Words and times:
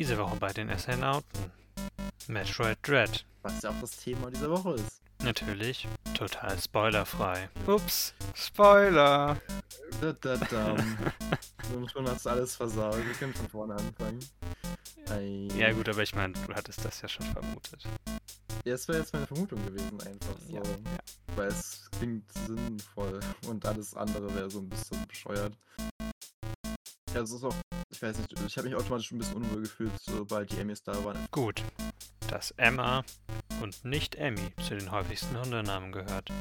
Diese 0.00 0.16
Woche 0.16 0.36
bei 0.36 0.50
den 0.50 0.70
Astronauten. 0.70 1.52
Metroid 2.26 2.78
Dread. 2.80 3.26
Was 3.42 3.60
ja 3.60 3.68
auch 3.68 3.80
das 3.82 3.98
Thema 3.98 4.30
dieser 4.30 4.50
Woche 4.50 4.76
ist. 4.76 5.02
Natürlich 5.22 5.86
total 6.14 6.58
spoilerfrei. 6.58 7.50
Ups, 7.66 8.14
Spoiler. 8.32 9.36
Da, 10.00 10.12
da, 10.14 10.36
da. 10.38 10.74
Und 11.76 11.90
schon 11.90 12.08
hast 12.08 12.24
du 12.24 12.30
alles 12.30 12.56
versaut. 12.56 12.96
Wir 12.96 13.12
können 13.12 13.34
von 13.34 13.46
vorne 13.50 13.74
anfangen. 13.74 14.20
Ei. 15.10 15.48
Ja 15.54 15.70
gut, 15.70 15.86
aber 15.90 16.02
ich 16.02 16.14
meine, 16.14 16.32
du 16.32 16.54
hattest 16.54 16.82
das 16.82 17.02
ja 17.02 17.06
schon 17.06 17.26
vermutet. 17.26 17.84
Ja, 18.64 18.72
das 18.72 18.88
wäre 18.88 19.00
jetzt 19.00 19.12
meine 19.12 19.26
Vermutung 19.26 19.62
gewesen, 19.66 20.00
einfach 20.00 20.38
so. 20.48 20.54
Ja, 20.54 20.62
ja. 20.62 21.36
Weil 21.36 21.48
es 21.48 21.90
klingt 21.98 22.24
sinnvoll 22.46 23.20
und 23.46 23.66
alles 23.66 23.94
andere 23.94 24.34
wäre 24.34 24.50
so 24.50 24.60
ein 24.60 24.68
bisschen 24.70 25.06
bescheuert. 25.06 25.52
Ja, 27.12 27.20
es 27.20 27.32
ist 27.32 27.44
auch, 27.44 27.54
ich 28.00 28.08
weiß 28.08 28.16
nicht, 28.16 28.32
ich 28.46 28.56
habe 28.56 28.66
mich 28.66 28.76
automatisch 28.78 29.12
ein 29.12 29.18
bisschen 29.18 29.36
unwohl 29.36 29.60
gefühlt, 29.60 29.92
sobald 30.00 30.50
die 30.50 30.56
Emmys 30.56 30.82
da 30.82 31.04
waren. 31.04 31.18
Gut, 31.32 31.62
dass 32.30 32.50
Emma 32.52 33.04
und 33.60 33.84
nicht 33.84 34.14
Emmy 34.14 34.54
zu 34.66 34.74
den 34.74 34.90
häufigsten 34.90 35.38
Hundenamen 35.38 35.92
gehört. 35.92 36.32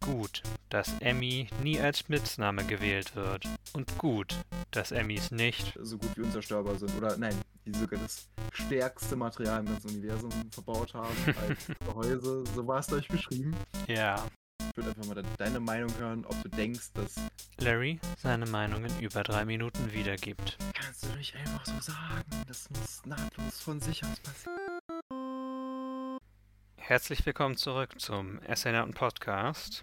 Gut, 0.00 0.42
dass 0.68 0.92
Emmy 1.00 1.48
nie 1.62 1.80
als 1.80 2.00
Spitzname 2.00 2.62
gewählt 2.64 3.16
wird. 3.16 3.48
Und 3.72 3.96
gut, 3.96 4.36
dass 4.70 4.92
Emmys 4.92 5.30
nicht 5.30 5.78
so 5.80 5.96
gut 5.96 6.14
wie 6.14 6.20
unzerstörbar 6.20 6.78
sind. 6.78 6.94
Oder 6.98 7.16
nein, 7.16 7.34
die 7.64 7.72
sogar 7.72 7.98
das 8.00 8.28
stärkste 8.52 9.16
Material 9.16 9.60
im 9.60 9.66
ganzen 9.66 9.88
Universum 9.88 10.30
verbaut 10.50 10.92
haben 10.92 11.16
als 11.48 11.68
Gehäuse. 11.86 12.44
So 12.54 12.66
war 12.66 12.80
es 12.80 12.92
euch 12.92 13.08
beschrieben. 13.08 13.56
Ja. 13.86 14.27
Ich 14.78 14.84
würde 14.84 14.96
einfach 14.96 15.12
mal 15.12 15.20
de- 15.20 15.36
deine 15.38 15.58
Meinung 15.58 15.92
hören, 15.98 16.24
ob 16.24 16.40
du 16.40 16.48
denkst, 16.50 16.92
dass. 16.94 17.16
Larry 17.58 17.98
seine 18.16 18.46
Meinung 18.46 18.84
in 18.84 19.00
über 19.00 19.24
drei 19.24 19.44
Minuten 19.44 19.92
wiedergibt. 19.92 20.56
Kannst 20.72 21.04
du 21.04 21.08
nicht 21.16 21.34
einfach 21.34 21.66
so 21.66 21.80
sagen? 21.80 22.30
Das 22.46 22.70
muss 22.70 23.04
nahtlos 23.04 23.60
von 23.60 23.80
sich 23.80 24.04
aus 24.04 24.20
passieren. 24.20 26.18
Herzlich 26.76 27.26
willkommen 27.26 27.56
zurück 27.56 28.00
zum 28.00 28.38
Astronauten 28.46 28.94
Podcast. 28.94 29.82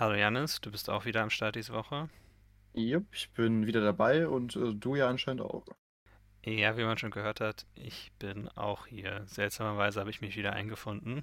Hallo 0.00 0.16
Janis, 0.16 0.60
du 0.60 0.72
bist 0.72 0.90
auch 0.90 1.04
wieder 1.04 1.22
am 1.22 1.30
Start 1.30 1.54
diese 1.54 1.72
Woche. 1.72 2.08
Jupp, 2.72 3.06
ich 3.12 3.30
bin 3.30 3.68
wieder 3.68 3.82
dabei 3.82 4.26
und 4.26 4.56
äh, 4.56 4.74
du 4.74 4.96
ja 4.96 5.08
anscheinend 5.08 5.42
auch. 5.42 5.64
Ja, 6.44 6.76
wie 6.76 6.82
man 6.82 6.98
schon 6.98 7.12
gehört 7.12 7.38
hat, 7.40 7.66
ich 7.76 8.10
bin 8.18 8.48
auch 8.48 8.88
hier. 8.88 9.22
Seltsamerweise 9.26 10.00
habe 10.00 10.10
ich 10.10 10.20
mich 10.20 10.34
wieder 10.36 10.54
eingefunden. 10.54 11.22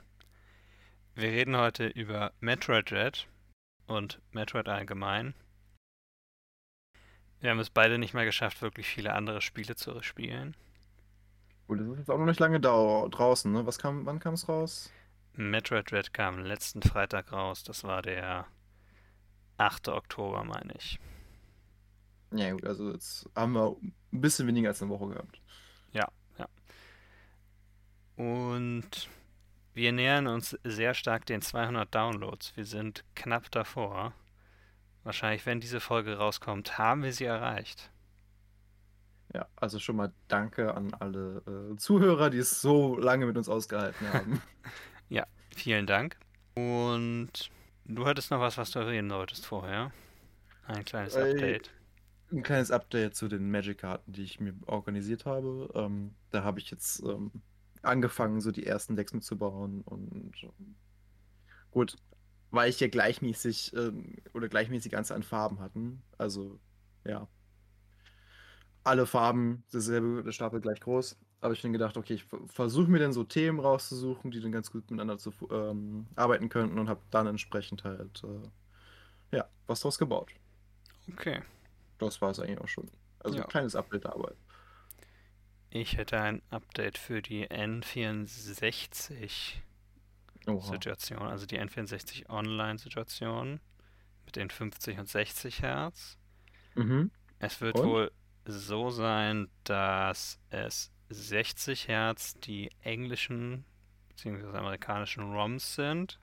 Wir 1.16 1.30
reden 1.30 1.58
heute 1.58 1.88
über 1.88 2.32
Metroid 2.40 2.90
Dread 2.90 3.28
und 3.88 4.22
Metroid 4.32 4.68
allgemein. 4.68 5.34
Wir 7.40 7.50
haben 7.50 7.60
es 7.60 7.70
beide 7.70 7.98
nicht 7.98 8.14
mal 8.14 8.26
geschafft, 8.26 8.62
wirklich 8.62 8.88
viele 8.88 9.14
andere 9.14 9.42
Spiele 9.42 9.76
zu 9.76 10.02
spielen. 10.04 10.56
Gut, 11.68 11.80
das 11.80 11.88
ist 11.88 11.98
jetzt 12.00 12.10
auch 12.10 12.18
noch 12.18 12.26
nicht 12.26 12.40
lange 12.40 12.60
draußen, 12.60 13.52
ne? 13.52 13.66
Was 13.66 13.78
kam, 13.78 14.06
wann 14.06 14.20
kam 14.20 14.36
es 14.36 14.48
raus? 14.48 14.92
Metroid 15.34 15.92
Dread 15.92 16.14
kam 16.14 16.40
letzten 16.40 16.82
Freitag 16.82 17.32
raus. 17.32 17.64
Das 17.64 17.84
war 17.84 18.02
der 18.02 18.48
8. 19.58 19.90
Oktober, 19.90 20.44
meine 20.44 20.74
ich. 20.76 21.00
Ja, 22.34 22.52
gut, 22.52 22.66
also 22.66 22.92
jetzt 22.92 23.30
haben 23.36 23.54
wir 23.54 23.76
ein 23.82 24.22
bisschen 24.22 24.48
weniger 24.48 24.70
als 24.70 24.82
eine 24.82 24.92
Woche 24.92 25.10
gehabt. 25.10 25.42
Und 28.18 29.10
wir 29.74 29.92
nähern 29.92 30.28
uns 30.28 30.58
sehr 30.64 30.94
stark 30.94 31.26
den 31.26 31.42
200 31.42 31.94
Downloads. 31.94 32.56
Wir 32.56 32.66
sind 32.66 33.04
knapp 33.16 33.50
davor. 33.52 34.14
Wahrscheinlich, 35.04 35.46
wenn 35.46 35.60
diese 35.60 35.80
Folge 35.80 36.18
rauskommt, 36.18 36.78
haben 36.78 37.04
wir 37.04 37.14
sie 37.14 37.26
erreicht. 37.26 37.92
Ja, 39.34 39.48
also 39.56 39.80
schon 39.80 39.96
mal 39.96 40.12
danke 40.28 40.74
an 40.76 40.94
alle 40.96 41.72
äh, 41.74 41.78
Zuhörer, 41.78 42.30
die 42.30 42.40
es 42.40 42.62
so 42.62 42.98
lange 42.98 43.26
mit 43.26 43.38
uns 43.38 43.48
ausgehalten 43.50 44.12
haben. 44.14 44.42
Vielen 45.56 45.86
Dank. 45.86 46.18
Und 46.56 47.52
du 47.86 48.06
hattest 48.06 48.32
noch 48.32 48.40
was, 48.40 48.58
was 48.58 48.72
du 48.72 48.80
erwähnen 48.80 49.10
wolltest 49.12 49.46
vorher. 49.46 49.92
Ein 50.66 50.86
kleines 50.86 51.16
Äh, 51.16 51.32
Update. 51.32 51.72
Ein 52.32 52.44
kleines 52.44 52.72
Update 52.72 53.16
zu 53.16 53.28
den 53.28 53.52
Magic-Karten, 53.52 54.14
die 54.14 54.24
ich 54.24 54.40
mir 54.40 54.54
organisiert 54.66 55.26
habe. 55.26 55.70
Ähm, 55.76 56.16
da 56.32 56.44
habe 56.44 56.60
ich 56.60 56.72
jetzt 56.72 57.02
ähm, 57.04 57.32
angefangen, 57.84 58.42
so 58.42 58.52
die 58.52 58.66
ersten 58.66 58.96
Decks 58.96 59.14
mitzubauen 59.14 59.82
und 59.82 60.34
ähm, 60.44 60.76
gut, 61.72 61.98
weil 62.52 62.70
ich 62.70 62.80
ja 62.80 62.88
gleichmäßig 62.88 63.74
ähm, 63.76 64.18
oder 64.34 64.50
gleichmäßige 64.50 64.94
Anzahl 64.94 65.18
an 65.18 65.24
Farben 65.24 65.60
hatten. 65.60 66.04
Also 66.18 66.60
ja, 67.06 67.28
alle 68.84 69.06
Farben, 69.06 69.64
dasselbe, 69.72 70.24
der 70.24 70.32
Stapel 70.32 70.62
gleich 70.62 70.80
groß. 70.80 71.18
Habe 71.42 71.54
ich 71.54 71.62
dann 71.62 71.74
gedacht, 71.74 71.98
okay, 71.98 72.14
ich 72.16 72.26
versuche 72.48 72.90
mir 72.90 73.00
dann 73.00 73.14
so 73.14 73.24
Themen 73.24 73.60
rauszusuchen, 73.60 74.30
die 74.32 74.40
dann 74.42 74.52
ganz 74.52 74.72
gut 74.72 74.84
miteinander 74.92 75.18
zu 75.18 75.32
ähm, 75.52 76.06
arbeiten 76.16 76.50
könnten 76.50 76.78
und 76.78 76.88
habe 76.88 77.02
dann 77.10 77.26
entsprechend 77.28 77.84
halt 77.84 78.24
äh, 78.24 79.36
ja 79.38 79.50
was 79.66 79.82
draus 79.82 79.98
gebaut. 79.98 80.32
Okay. 81.14 81.42
Das 81.98 82.22
war 82.22 82.32
es 82.32 82.40
eigentlich 82.40 82.60
auch 82.60 82.68
schon. 82.68 82.90
Also 83.20 83.38
Ja. 83.38 83.44
ein 83.44 83.50
kleines 83.50 83.76
Update 83.76 84.04
der 84.04 84.14
Arbeit. 84.14 84.36
Ich 85.74 85.96
hätte 85.96 86.20
ein 86.20 86.42
Update 86.50 86.98
für 86.98 87.22
die 87.22 87.48
N64 87.48 89.54
Oha. 90.46 90.62
Situation, 90.62 91.22
also 91.22 91.46
die 91.46 91.62
N64 91.62 92.30
Online-Situation 92.30 93.62
mit 94.26 94.36
den 94.36 94.50
50 94.50 95.00
und 95.00 95.08
60 95.08 95.62
Hertz. 95.62 96.18
Mhm. 96.76 97.10
Es 97.40 97.62
wird 97.62 97.80
Und? 97.80 97.88
wohl 97.88 98.12
so 98.44 98.90
sein, 98.90 99.48
dass 99.64 100.42
es 100.50 100.92
60 101.08 101.88
Hertz 101.88 102.34
die 102.36 102.70
englischen 102.82 103.64
bzw. 104.10 104.58
amerikanischen 104.58 105.32
ROMs 105.32 105.76
sind 105.76 106.20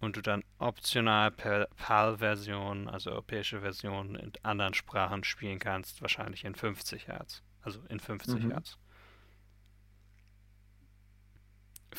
und 0.00 0.16
du 0.16 0.20
dann 0.20 0.44
optional 0.58 1.30
per 1.30 1.68
PAL-Version, 1.76 2.88
also 2.88 3.12
europäische 3.12 3.62
Versionen 3.62 4.16
in 4.16 4.32
anderen 4.42 4.74
Sprachen 4.74 5.24
spielen 5.24 5.58
kannst, 5.58 6.02
wahrscheinlich 6.02 6.44
in 6.44 6.54
50 6.54 7.08
Hertz. 7.08 7.42
Also 7.66 7.80
in 7.88 7.98
50 7.98 8.44
Mhm. 8.44 8.50
Hertz. 8.52 8.78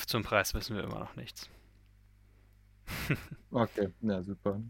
Zum 0.05 0.23
Preis 0.23 0.53
wissen 0.53 0.75
wir 0.77 0.83
immer 0.83 0.99
noch 0.99 1.15
nichts. 1.15 1.49
Okay, 3.51 3.89
ja, 4.01 4.21
super. 4.21 4.61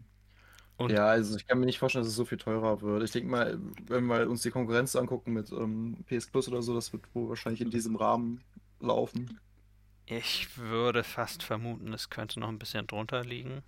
Und- 0.76 0.90
ja, 0.92 1.06
also 1.06 1.36
ich 1.36 1.46
kann 1.46 1.58
mir 1.60 1.66
nicht 1.66 1.78
vorstellen, 1.78 2.02
dass 2.04 2.10
es 2.10 2.16
so 2.16 2.24
viel 2.24 2.38
teurer 2.38 2.80
wird. 2.80 3.02
Ich 3.02 3.10
denke 3.10 3.28
mal, 3.28 3.58
wenn 3.86 4.06
wir 4.06 4.28
uns 4.30 4.42
die 4.42 4.50
Konkurrenz 4.50 4.94
angucken 4.96 5.32
mit 5.32 5.50
ähm, 5.52 6.04
PS 6.06 6.28
Plus 6.28 6.48
oder 6.48 6.62
so, 6.62 6.74
das 6.74 6.92
wird 6.92 7.02
wohl 7.14 7.28
wahrscheinlich 7.28 7.60
in 7.60 7.70
diesem 7.70 7.96
Rahmen 7.96 8.40
laufen. 8.80 9.38
Ich 10.06 10.56
würde 10.56 11.02
fast 11.04 11.42
vermuten, 11.42 11.92
es 11.92 12.08
könnte 12.10 12.40
noch 12.40 12.48
ein 12.48 12.58
bisschen 12.58 12.86
drunter 12.86 13.24
liegen. 13.24 13.62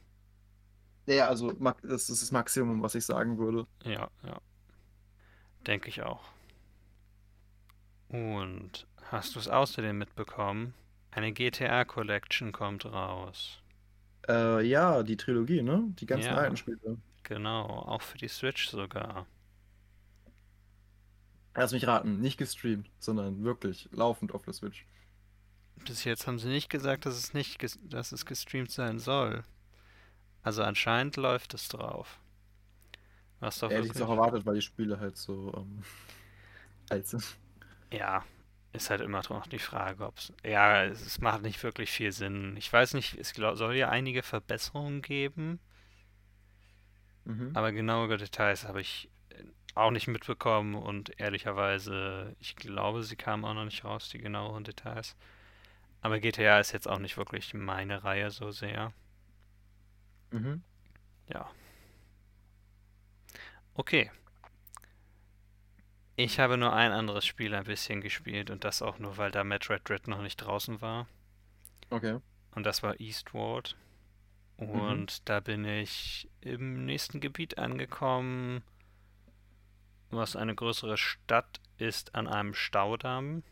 Ja, 1.07 1.29
also 1.29 1.53
das 1.53 2.09
ist 2.11 2.23
das 2.23 2.31
Maximum, 2.33 2.81
was 2.83 2.95
ich 2.95 3.05
sagen 3.05 3.39
würde. 3.39 3.67
Ja, 3.85 4.09
ja. 4.25 4.41
Denke 5.67 5.89
ich 5.89 6.03
auch. 6.03 6.23
Und 8.11 8.87
hast 9.11 9.35
du 9.35 9.39
es 9.39 9.49
außerdem 9.49 9.97
mitbekommen? 9.97 10.75
Eine 11.13 11.33
GTA 11.33 11.85
Collection 11.85 12.53
kommt 12.53 12.85
raus. 12.85 13.63
Äh, 14.29 14.67
ja, 14.67 15.03
die 15.03 15.17
Trilogie, 15.17 15.63
ne? 15.63 15.85
Die 15.99 16.07
ganzen 16.07 16.27
Ja. 16.27 16.37
alten 16.37 16.57
Spiele. 16.57 16.99
Genau, 17.23 17.65
auch 17.67 18.03
für 18.03 18.19
die 18.19 18.29
Switch 18.29 18.69
sogar. 18.69 19.27
Lass 21.55 21.73
mich 21.73 21.87
raten, 21.87 22.21
nicht 22.21 22.39
gestreamt, 22.39 22.91
sondern 22.99 23.45
wirklich 23.45 23.89
laufend 23.93 24.33
auf 24.33 24.43
der 24.43 24.55
Switch. 24.55 24.87
Bis 25.87 26.05
jetzt 26.05 26.27
haben 26.27 26.39
sie 26.39 26.49
nicht 26.49 26.69
gesagt, 26.71 27.07
dass 27.07 27.17
es 27.17 27.35
nicht, 27.35 27.59
dass 27.93 28.13
es 28.13 28.27
gestreamt 28.27 28.71
sein 28.71 28.99
soll. 28.99 29.43
Also 30.43 30.63
anscheinend 30.63 31.17
läuft 31.17 31.55
es 31.55 31.69
drauf. 31.69 32.19
Was 33.41 33.59
doch 33.59 33.71
Hätte 33.71 33.87
ich 33.87 33.95
es 33.95 34.01
auch 34.03 34.11
erwartet, 34.11 34.45
weil 34.47 34.55
die 34.57 34.63
Spiele 34.63 35.01
halt 35.01 35.17
so 35.17 35.53
ähm, 35.57 35.83
alt 36.91 37.07
sind. 37.07 37.25
Ja, 37.93 38.25
ist 38.73 38.91
halt 38.91 39.01
immer 39.01 39.23
noch 39.29 39.47
die 39.47 39.59
Frage, 39.59 40.07
ob 40.07 40.19
es. 40.19 40.33
Ja, 40.45 40.85
es 40.85 41.21
macht 41.21 41.43
nicht 41.43 41.63
wirklich 41.63 41.91
viel 41.91 42.13
Sinn. 42.13 42.57
Ich 42.57 42.73
weiß 42.73 42.95
nicht, 42.95 43.17
es 43.19 43.31
soll 43.31 43.77
ja 43.77 43.89
einige 43.89 44.23
Verbesserungen 44.23 45.03
geben, 45.03 45.61
Mhm. 47.25 47.51
aber 47.55 47.73
genaue 47.73 48.17
Details 48.17 48.65
habe 48.67 48.81
ich 48.81 49.09
äh, 49.31 49.43
auch 49.75 49.91
nicht 49.91 50.09
mitbekommen 50.09 50.75
und 50.75 51.19
ehrlicherweise, 51.21 52.35
ich 52.41 52.57
glaube, 52.57 53.03
sie 53.03 53.17
kamen 53.17 53.45
auch 53.45 53.55
noch 53.55 53.65
nicht 53.65 53.85
raus, 53.85 54.09
die 54.09 54.19
genaueren 54.19 54.65
Details. 54.65 55.17
Aber 56.03 56.21
GTA 56.21 56.61
ist 56.61 56.73
jetzt 56.73 56.89
auch 56.89 56.99
nicht 57.01 57.17
wirklich 57.19 57.55
meine 57.55 58.05
Reihe 58.05 58.31
so 58.31 58.51
sehr. 58.53 58.93
Mhm. 60.33 60.63
Ja. 61.29 61.51
Okay. 63.79 64.11
Ich 66.23 66.39
habe 66.39 66.59
nur 66.59 66.75
ein 66.75 66.93
anderes 66.93 67.25
Spiel 67.25 67.55
ein 67.55 67.65
bisschen 67.65 68.03
gespielt 68.03 68.51
und 68.51 68.65
das 68.65 68.83
auch 68.83 68.99
nur, 68.99 69.17
weil 69.17 69.31
da 69.31 69.43
Metroid 69.43 69.89
Dread 69.89 70.07
noch 70.07 70.21
nicht 70.21 70.37
draußen 70.37 70.83
war. 70.83 71.07
Okay. 71.89 72.19
Und 72.55 72.67
das 72.67 72.83
war 72.83 73.01
Eastward. 73.01 73.75
Und 74.59 75.27
da 75.31 75.41
bin 75.41 75.65
ich 75.65 76.29
im 76.43 76.85
nächsten 76.85 77.21
Gebiet 77.21 77.57
angekommen, 77.57 78.63
was 80.11 80.37
eine 80.37 80.55
größere 80.55 80.99
Stadt 80.99 81.59
ist 81.79 82.15
an 82.15 82.29
einem 82.29 82.53
Staudamm. 82.53 83.43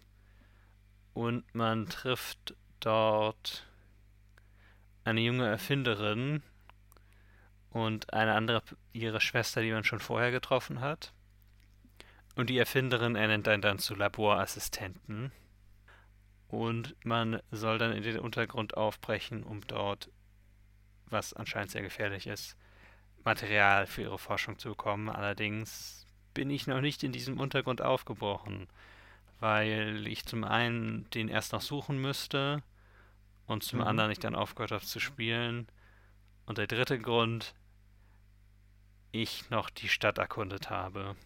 Und 1.15 1.55
man 1.55 1.89
trifft 1.89 2.55
dort 2.81 3.67
eine 5.05 5.23
junge 5.23 5.47
Erfinderin 5.49 6.43
und 7.71 8.13
eine 8.13 8.35
andere, 8.35 8.63
ihre 8.93 9.23
Schwester, 9.23 9.63
die 9.63 9.73
man 9.73 9.85
schon 9.85 10.01
vorher 10.01 10.33
getroffen 10.33 10.83
hat. 10.83 11.15
Und 12.39 12.51
die 12.51 12.59
Erfinderin 12.59 13.17
ernennt 13.17 13.49
einen 13.49 13.63
dann 13.63 13.81
zu 13.81 13.97
Laborassistenten. 13.97 15.33
Und 16.47 16.95
man 17.05 17.43
soll 17.51 17.79
dann 17.79 17.91
in 17.91 18.05
den 18.05 18.21
Untergrund 18.21 18.77
aufbrechen, 18.77 19.43
um 19.43 19.61
dort, 19.67 20.09
was 21.07 21.33
anscheinend 21.33 21.73
sehr 21.73 21.83
gefährlich 21.83 22.29
ist, 22.29 22.57
Material 23.25 23.89
für 23.89 24.03
ihre 24.03 24.21
Forschung 24.21 24.57
zu 24.57 24.69
bekommen. 24.69 25.09
Allerdings 25.09 26.07
bin 26.33 26.49
ich 26.49 26.69
noch 26.69 26.81
nicht 26.81 27.03
in 27.03 27.11
diesem 27.11 27.41
Untergrund 27.41 27.83
aufgebrochen, 27.83 28.69
weil 29.41 30.07
ich 30.07 30.25
zum 30.25 30.45
einen 30.45 31.11
den 31.11 31.27
erst 31.27 31.53
noch 31.53 31.61
suchen 31.61 32.01
müsste 32.01 32.63
und 33.47 33.65
zum 33.65 33.81
mhm. 33.81 33.87
anderen 33.87 34.13
ich 34.13 34.21
dann 34.21 34.37
aufgehört 34.37 34.71
habe 34.71 34.85
zu 34.85 35.01
spielen. 35.01 35.67
Und 36.47 36.59
der 36.59 36.69
dritte 36.69 37.01
Grund, 37.01 37.57
ich 39.11 39.51
noch 39.51 39.71
die 39.71 39.89
Stadt 39.89 40.19
erkundet 40.19 40.71
habe 40.71 41.17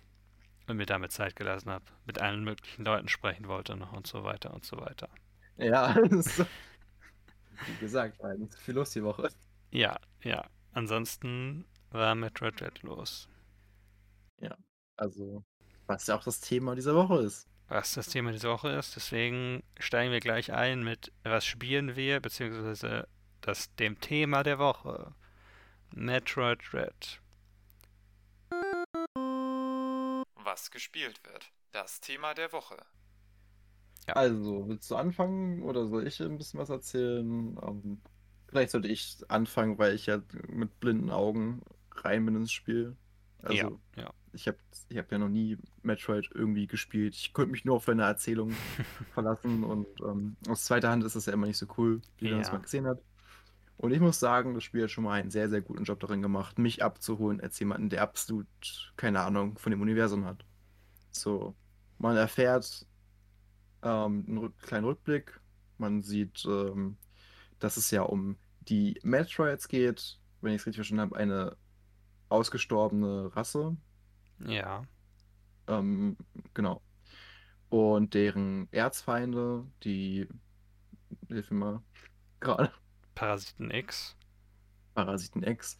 und 0.66 0.76
mir 0.76 0.86
damit 0.86 1.12
Zeit 1.12 1.36
gelassen 1.36 1.70
habe, 1.70 1.84
mit 2.06 2.20
allen 2.20 2.44
möglichen 2.44 2.84
Leuten 2.84 3.08
sprechen 3.08 3.48
wollte 3.48 3.76
noch 3.76 3.92
und 3.92 4.06
so 4.06 4.24
weiter 4.24 4.52
und 4.54 4.64
so 4.64 4.78
weiter. 4.78 5.08
Ja, 5.56 5.94
so, 6.20 6.46
wie 7.66 7.76
gesagt, 7.80 8.20
viel 8.58 8.74
los 8.74 8.90
die 8.90 9.02
Woche. 9.02 9.28
Ja, 9.70 9.98
ja. 10.22 10.44
Ansonsten 10.72 11.66
war 11.90 12.14
Metroid 12.14 12.60
Dread 12.60 12.82
los. 12.82 13.28
Ja, 14.40 14.56
also, 14.96 15.44
was 15.86 16.06
ja 16.06 16.16
auch 16.16 16.24
das 16.24 16.40
Thema 16.40 16.74
dieser 16.74 16.94
Woche 16.94 17.22
ist. 17.22 17.46
Was 17.68 17.94
das 17.94 18.08
Thema 18.08 18.32
dieser 18.32 18.50
Woche 18.50 18.70
ist, 18.70 18.96
deswegen 18.96 19.62
steigen 19.78 20.12
wir 20.12 20.20
gleich 20.20 20.52
ein 20.52 20.82
mit, 20.82 21.12
was 21.22 21.46
spielen 21.46 21.96
wir, 21.96 22.20
beziehungsweise 22.20 23.08
das, 23.40 23.74
dem 23.76 24.00
Thema 24.00 24.42
der 24.42 24.58
Woche. 24.58 25.14
Metroid 25.94 26.60
Dread. 26.70 27.21
Was 30.52 30.70
gespielt 30.70 31.18
wird. 31.24 31.50
Das 31.70 32.02
Thema 32.02 32.34
der 32.34 32.52
Woche. 32.52 32.76
Ja. 34.06 34.16
Also, 34.16 34.68
willst 34.68 34.90
du 34.90 34.96
anfangen 34.96 35.62
oder 35.62 35.86
soll 35.86 36.06
ich 36.06 36.20
ein 36.20 36.36
bisschen 36.36 36.60
was 36.60 36.68
erzählen? 36.68 37.58
Ähm, 37.66 38.02
vielleicht 38.48 38.72
sollte 38.72 38.88
ich 38.88 39.16
anfangen, 39.28 39.78
weil 39.78 39.94
ich 39.94 40.04
ja 40.04 40.20
mit 40.48 40.78
blinden 40.78 41.08
Augen 41.08 41.62
rein 41.92 42.26
bin 42.26 42.36
ins 42.36 42.52
Spiel. 42.52 42.98
Also, 43.42 43.80
ja, 43.96 44.02
ja. 44.02 44.14
ich 44.34 44.46
habe 44.46 44.58
ich 44.90 44.98
hab 44.98 45.10
ja 45.10 45.16
noch 45.16 45.30
nie 45.30 45.56
Metroid 45.80 46.28
irgendwie 46.34 46.66
gespielt. 46.66 47.14
Ich 47.14 47.32
konnte 47.32 47.52
mich 47.52 47.64
nur 47.64 47.76
auf 47.76 47.86
deine 47.86 48.02
Erzählung 48.02 48.50
verlassen 49.14 49.64
und 49.64 49.86
ähm, 50.02 50.36
aus 50.50 50.64
zweiter 50.64 50.90
Hand 50.90 51.02
ist 51.02 51.16
das 51.16 51.24
ja 51.24 51.32
immer 51.32 51.46
nicht 51.46 51.56
so 51.56 51.66
cool, 51.78 52.02
wie 52.18 52.26
man 52.26 52.34
ja. 52.34 52.38
das 52.40 52.52
mal 52.52 52.60
gesehen 52.60 52.86
hat. 52.86 53.00
Und 53.82 53.90
ich 53.90 53.98
muss 53.98 54.20
sagen, 54.20 54.54
das 54.54 54.62
Spiel 54.62 54.84
hat 54.84 54.92
schon 54.92 55.02
mal 55.02 55.20
einen 55.20 55.32
sehr, 55.32 55.48
sehr 55.50 55.60
guten 55.60 55.82
Job 55.82 55.98
darin 55.98 56.22
gemacht, 56.22 56.56
mich 56.56 56.84
abzuholen 56.84 57.40
als 57.40 57.58
jemanden, 57.58 57.90
der 57.90 58.02
absolut 58.02 58.46
keine 58.96 59.20
Ahnung 59.22 59.58
von 59.58 59.72
dem 59.72 59.80
Universum 59.80 60.24
hat. 60.24 60.44
So, 61.10 61.56
man 61.98 62.16
erfährt 62.16 62.86
ähm, 63.82 64.24
einen 64.28 64.56
kleinen 64.58 64.84
Rückblick. 64.84 65.40
Man 65.78 66.00
sieht, 66.00 66.44
ähm, 66.44 66.96
dass 67.58 67.76
es 67.76 67.90
ja 67.90 68.02
um 68.02 68.36
die 68.60 69.00
Metroids 69.02 69.66
geht, 69.66 70.20
wenn 70.42 70.52
ich 70.52 70.60
es 70.60 70.66
richtig 70.66 70.78
verstanden 70.78 71.00
habe, 71.00 71.16
eine 71.16 71.56
ausgestorbene 72.28 73.34
Rasse. 73.34 73.76
Ja. 74.46 74.84
Ähm, 75.66 76.16
genau. 76.54 76.82
Und 77.68 78.14
deren 78.14 78.68
Erzfeinde, 78.70 79.66
die, 79.82 80.28
hilf 81.26 81.50
mir 81.50 81.56
mal 81.58 81.82
gerade. 82.38 82.72
Parasiten 83.14 83.70
X. 83.70 84.16
Parasiten 84.94 85.42
X. 85.42 85.78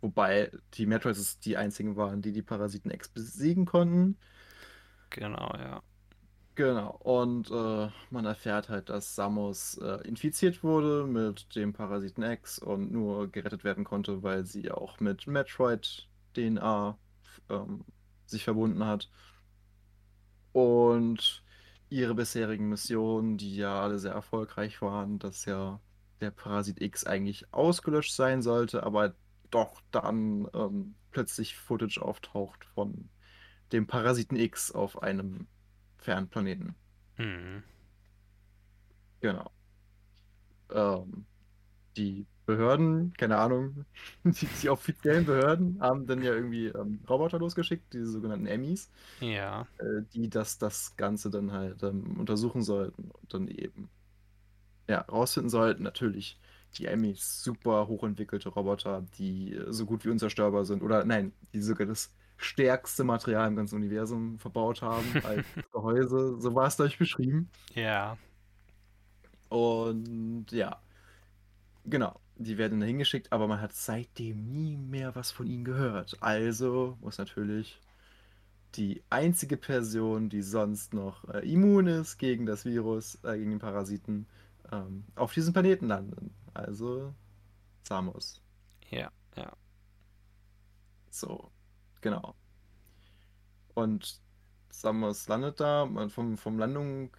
Wobei 0.00 0.50
die 0.74 0.86
Metroids 0.86 1.38
die 1.38 1.56
einzigen 1.56 1.96
waren, 1.96 2.22
die 2.22 2.32
die 2.32 2.42
Parasiten 2.42 2.90
X 2.90 3.08
besiegen 3.08 3.66
konnten. 3.66 4.18
Genau, 5.10 5.54
ja. 5.58 5.82
Genau, 6.54 6.96
und 6.98 7.50
äh, 7.50 7.88
man 8.10 8.26
erfährt 8.26 8.68
halt, 8.68 8.90
dass 8.90 9.14
Samus 9.14 9.78
äh, 9.78 10.06
infiziert 10.06 10.62
wurde 10.62 11.06
mit 11.06 11.54
dem 11.56 11.72
Parasiten 11.72 12.22
X 12.22 12.58
und 12.58 12.92
nur 12.92 13.30
gerettet 13.30 13.64
werden 13.64 13.84
konnte, 13.84 14.22
weil 14.22 14.44
sie 14.44 14.70
auch 14.70 15.00
mit 15.00 15.26
Metroid-DNA 15.26 16.98
ähm, 17.48 17.84
sich 18.26 18.44
verbunden 18.44 18.84
hat. 18.84 19.08
Und 20.52 21.42
ihre 21.88 22.14
bisherigen 22.14 22.68
Missionen, 22.68 23.38
die 23.38 23.56
ja 23.56 23.80
alle 23.82 23.98
sehr 23.98 24.12
erfolgreich 24.12 24.82
waren, 24.82 25.18
dass 25.18 25.44
ja 25.46 25.80
der 26.22 26.30
Parasit 26.30 26.80
X 26.80 27.04
eigentlich 27.04 27.52
ausgelöscht 27.52 28.14
sein 28.14 28.42
sollte, 28.42 28.82
aber 28.82 29.14
doch 29.50 29.82
dann 29.90 30.48
ähm, 30.54 30.94
plötzlich 31.10 31.56
Footage 31.56 32.00
auftaucht 32.00 32.64
von 32.74 33.08
dem 33.72 33.86
Parasiten 33.86 34.36
X 34.36 34.72
auf 34.72 35.02
einem 35.02 35.46
Fernplaneten. 35.98 36.74
Mhm. 37.18 37.62
Genau. 39.20 39.50
Ähm, 40.70 41.26
die 41.96 42.26
Behörden, 42.44 43.12
keine 43.14 43.38
Ahnung, 43.38 43.84
die, 44.24 44.48
die, 44.62 44.68
offiziellen 44.68 45.24
Behörden 45.24 45.80
haben 45.80 46.06
dann 46.06 46.22
ja 46.22 46.32
irgendwie 46.32 46.66
ähm, 46.66 47.00
Roboter 47.08 47.38
losgeschickt, 47.38 47.92
diese 47.92 48.06
sogenannten 48.06 48.46
Emmys, 48.46 48.90
ja. 49.20 49.66
äh, 49.78 50.02
die 50.12 50.28
das, 50.28 50.58
das 50.58 50.96
Ganze 50.96 51.30
dann 51.30 51.52
halt 51.52 51.82
ähm, 51.82 52.18
untersuchen 52.18 52.62
sollten 52.62 53.10
und 53.10 53.32
dann 53.32 53.48
eben 53.48 53.88
ja, 54.92 55.00
rausfinden 55.00 55.48
sollten, 55.48 55.82
natürlich 55.82 56.38
die 56.76 56.86
Emmys 56.86 57.42
super 57.42 57.88
hochentwickelte 57.88 58.50
Roboter, 58.50 59.04
die 59.18 59.54
äh, 59.54 59.72
so 59.72 59.86
gut 59.86 60.04
wie 60.04 60.10
unzerstörbar 60.10 60.64
sind. 60.64 60.82
Oder 60.82 61.04
nein, 61.04 61.32
die 61.52 61.62
sogar 61.62 61.86
das 61.86 62.14
stärkste 62.36 63.04
Material 63.04 63.48
im 63.48 63.56
ganzen 63.56 63.76
Universum 63.76 64.38
verbaut 64.38 64.82
haben 64.82 65.06
als 65.24 65.44
Gehäuse. 65.72 66.38
So 66.40 66.54
war 66.54 66.66
es 66.66 66.78
euch 66.80 66.98
beschrieben. 66.98 67.50
Ja. 67.74 68.18
Und 69.48 70.46
ja, 70.50 70.80
genau. 71.86 72.18
Die 72.36 72.58
werden 72.58 72.80
da 72.80 72.86
hingeschickt, 72.86 73.30
aber 73.32 73.46
man 73.46 73.60
hat 73.60 73.74
seitdem 73.74 74.50
nie 74.52 74.76
mehr 74.76 75.14
was 75.14 75.30
von 75.30 75.46
ihnen 75.46 75.64
gehört. 75.64 76.16
Also 76.20 76.96
muss 77.00 77.18
natürlich 77.18 77.78
die 78.74 79.02
einzige 79.10 79.56
Person, 79.56 80.28
die 80.28 80.42
sonst 80.42 80.94
noch 80.94 81.28
äh, 81.28 81.48
immun 81.48 81.86
ist 81.86 82.18
gegen 82.18 82.46
das 82.46 82.64
Virus, 82.64 83.18
äh, 83.22 83.36
gegen 83.36 83.50
den 83.50 83.58
Parasiten, 83.58 84.26
ähm, 84.72 85.04
auf 85.14 85.32
diesem 85.32 85.52
Planeten 85.52 85.86
landen. 85.86 86.34
Also 86.54 87.14
Samus. 87.84 88.42
Ja, 88.90 89.10
ja. 89.36 89.52
So. 91.10 91.52
Genau. 92.00 92.34
Und 93.74 94.20
Samus 94.70 95.28
landet 95.28 95.60
da. 95.60 95.86
Man, 95.86 96.10
vom, 96.10 96.36
vom 96.36 96.58
Landung 96.58 97.10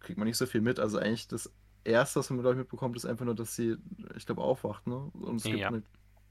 kriegt 0.00 0.18
man 0.18 0.26
nicht 0.26 0.36
so 0.36 0.46
viel 0.46 0.60
mit. 0.60 0.78
Also 0.78 0.98
eigentlich 0.98 1.28
das 1.28 1.50
Erste, 1.84 2.18
was 2.18 2.30
man 2.30 2.38
mit 2.38 2.46
euch 2.46 2.56
mitbekommt, 2.56 2.96
ist 2.96 3.06
einfach 3.06 3.24
nur, 3.24 3.34
dass 3.34 3.54
sie, 3.54 3.76
ich 4.16 4.26
glaube, 4.26 4.42
aufwacht. 4.42 4.86
Ne? 4.86 4.96
Und 4.96 5.36
es 5.36 5.44
gibt 5.44 5.58
ja. 5.58 5.68
eine 5.68 5.82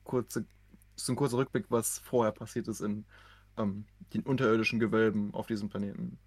kurze, 0.03 0.45
so 0.95 1.13
ein 1.13 1.15
kurzer 1.15 1.37
Rückblick, 1.37 1.65
was 1.69 1.99
vorher 1.99 2.33
passiert 2.33 2.67
ist 2.67 2.81
in 2.81 3.05
ähm, 3.57 3.85
den 4.13 4.23
unterirdischen 4.23 4.79
Gewölben 4.79 5.33
auf 5.33 5.47
diesem 5.47 5.69
Planeten. 5.69 6.19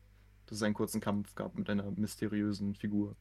Dass 0.46 0.56
es 0.56 0.62
einen 0.62 0.74
kurzen 0.74 1.02
Kampf 1.02 1.34
gab 1.34 1.54
mit 1.54 1.68
einer 1.68 1.90
mysteriösen 1.90 2.74
Figur. 2.74 3.14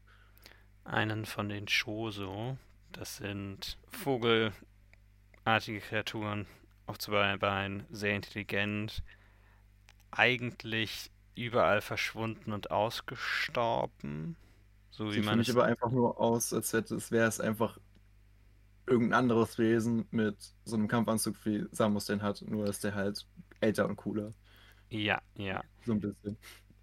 Einen 0.88 1.26
von 1.26 1.50
den 1.50 1.68
Shoso. 1.68 2.58
Das 2.94 3.18
sind 3.18 3.78
vogelartige 3.90 5.82
Kreaturen, 5.82 6.48
auf 6.86 6.98
zwei 6.98 7.36
Beinen, 7.38 7.86
sehr 7.92 8.16
intelligent, 8.16 9.04
eigentlich 10.12 11.12
überall 11.36 11.82
verschwunden 11.82 12.54
und 12.54 12.72
ausgestorben. 12.72 14.38
So 14.90 15.10
wie 15.10 15.16
Sieht 15.16 15.26
man 15.26 15.34
für 15.34 15.40
mich 15.40 15.52
aber 15.52 15.66
einfach 15.66 15.92
nur 15.92 16.20
aus, 16.20 16.54
als 16.54 16.72
hätte 16.72 16.96
es 16.96 17.12
wäre 17.12 17.28
es 17.28 17.42
einfach 17.42 17.78
irgendein 18.88 19.20
anderes 19.20 19.58
Wesen 19.58 20.08
mit 20.12 20.38
so 20.64 20.78
einem 20.78 20.88
Kampfanzug 20.88 21.36
wie 21.46 21.66
Samus 21.72 22.06
den 22.06 22.22
hat, 22.22 22.42
nur 22.48 22.66
ist 22.66 22.86
der 22.86 22.96
halt 22.96 23.28
älter 23.60 23.88
und 23.88 23.98
cooler. 23.98 24.34
Ja, 24.90 25.22
ja. 25.36 25.62
So 25.86 25.92
ein 25.92 26.00
bisschen. 26.00 26.38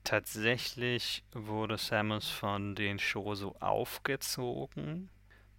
Tatsächlich 0.04 1.25
wurde 1.32 1.78
Samus 1.78 2.30
von 2.30 2.75
den 2.75 2.99
Shoso 2.99 3.56
aufgezogen 3.61 5.11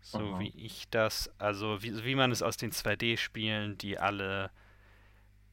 so 0.05 0.19
Aha. 0.19 0.39
wie 0.39 0.53
ich 0.55 0.87
das, 0.91 1.31
also 1.39 1.81
wie, 1.81 2.03
wie 2.05 2.15
man 2.15 2.31
es 2.31 2.43
aus 2.43 2.57
den 2.57 2.71
2D-Spielen, 2.71 3.77
die 3.79 3.97
alle 3.97 4.51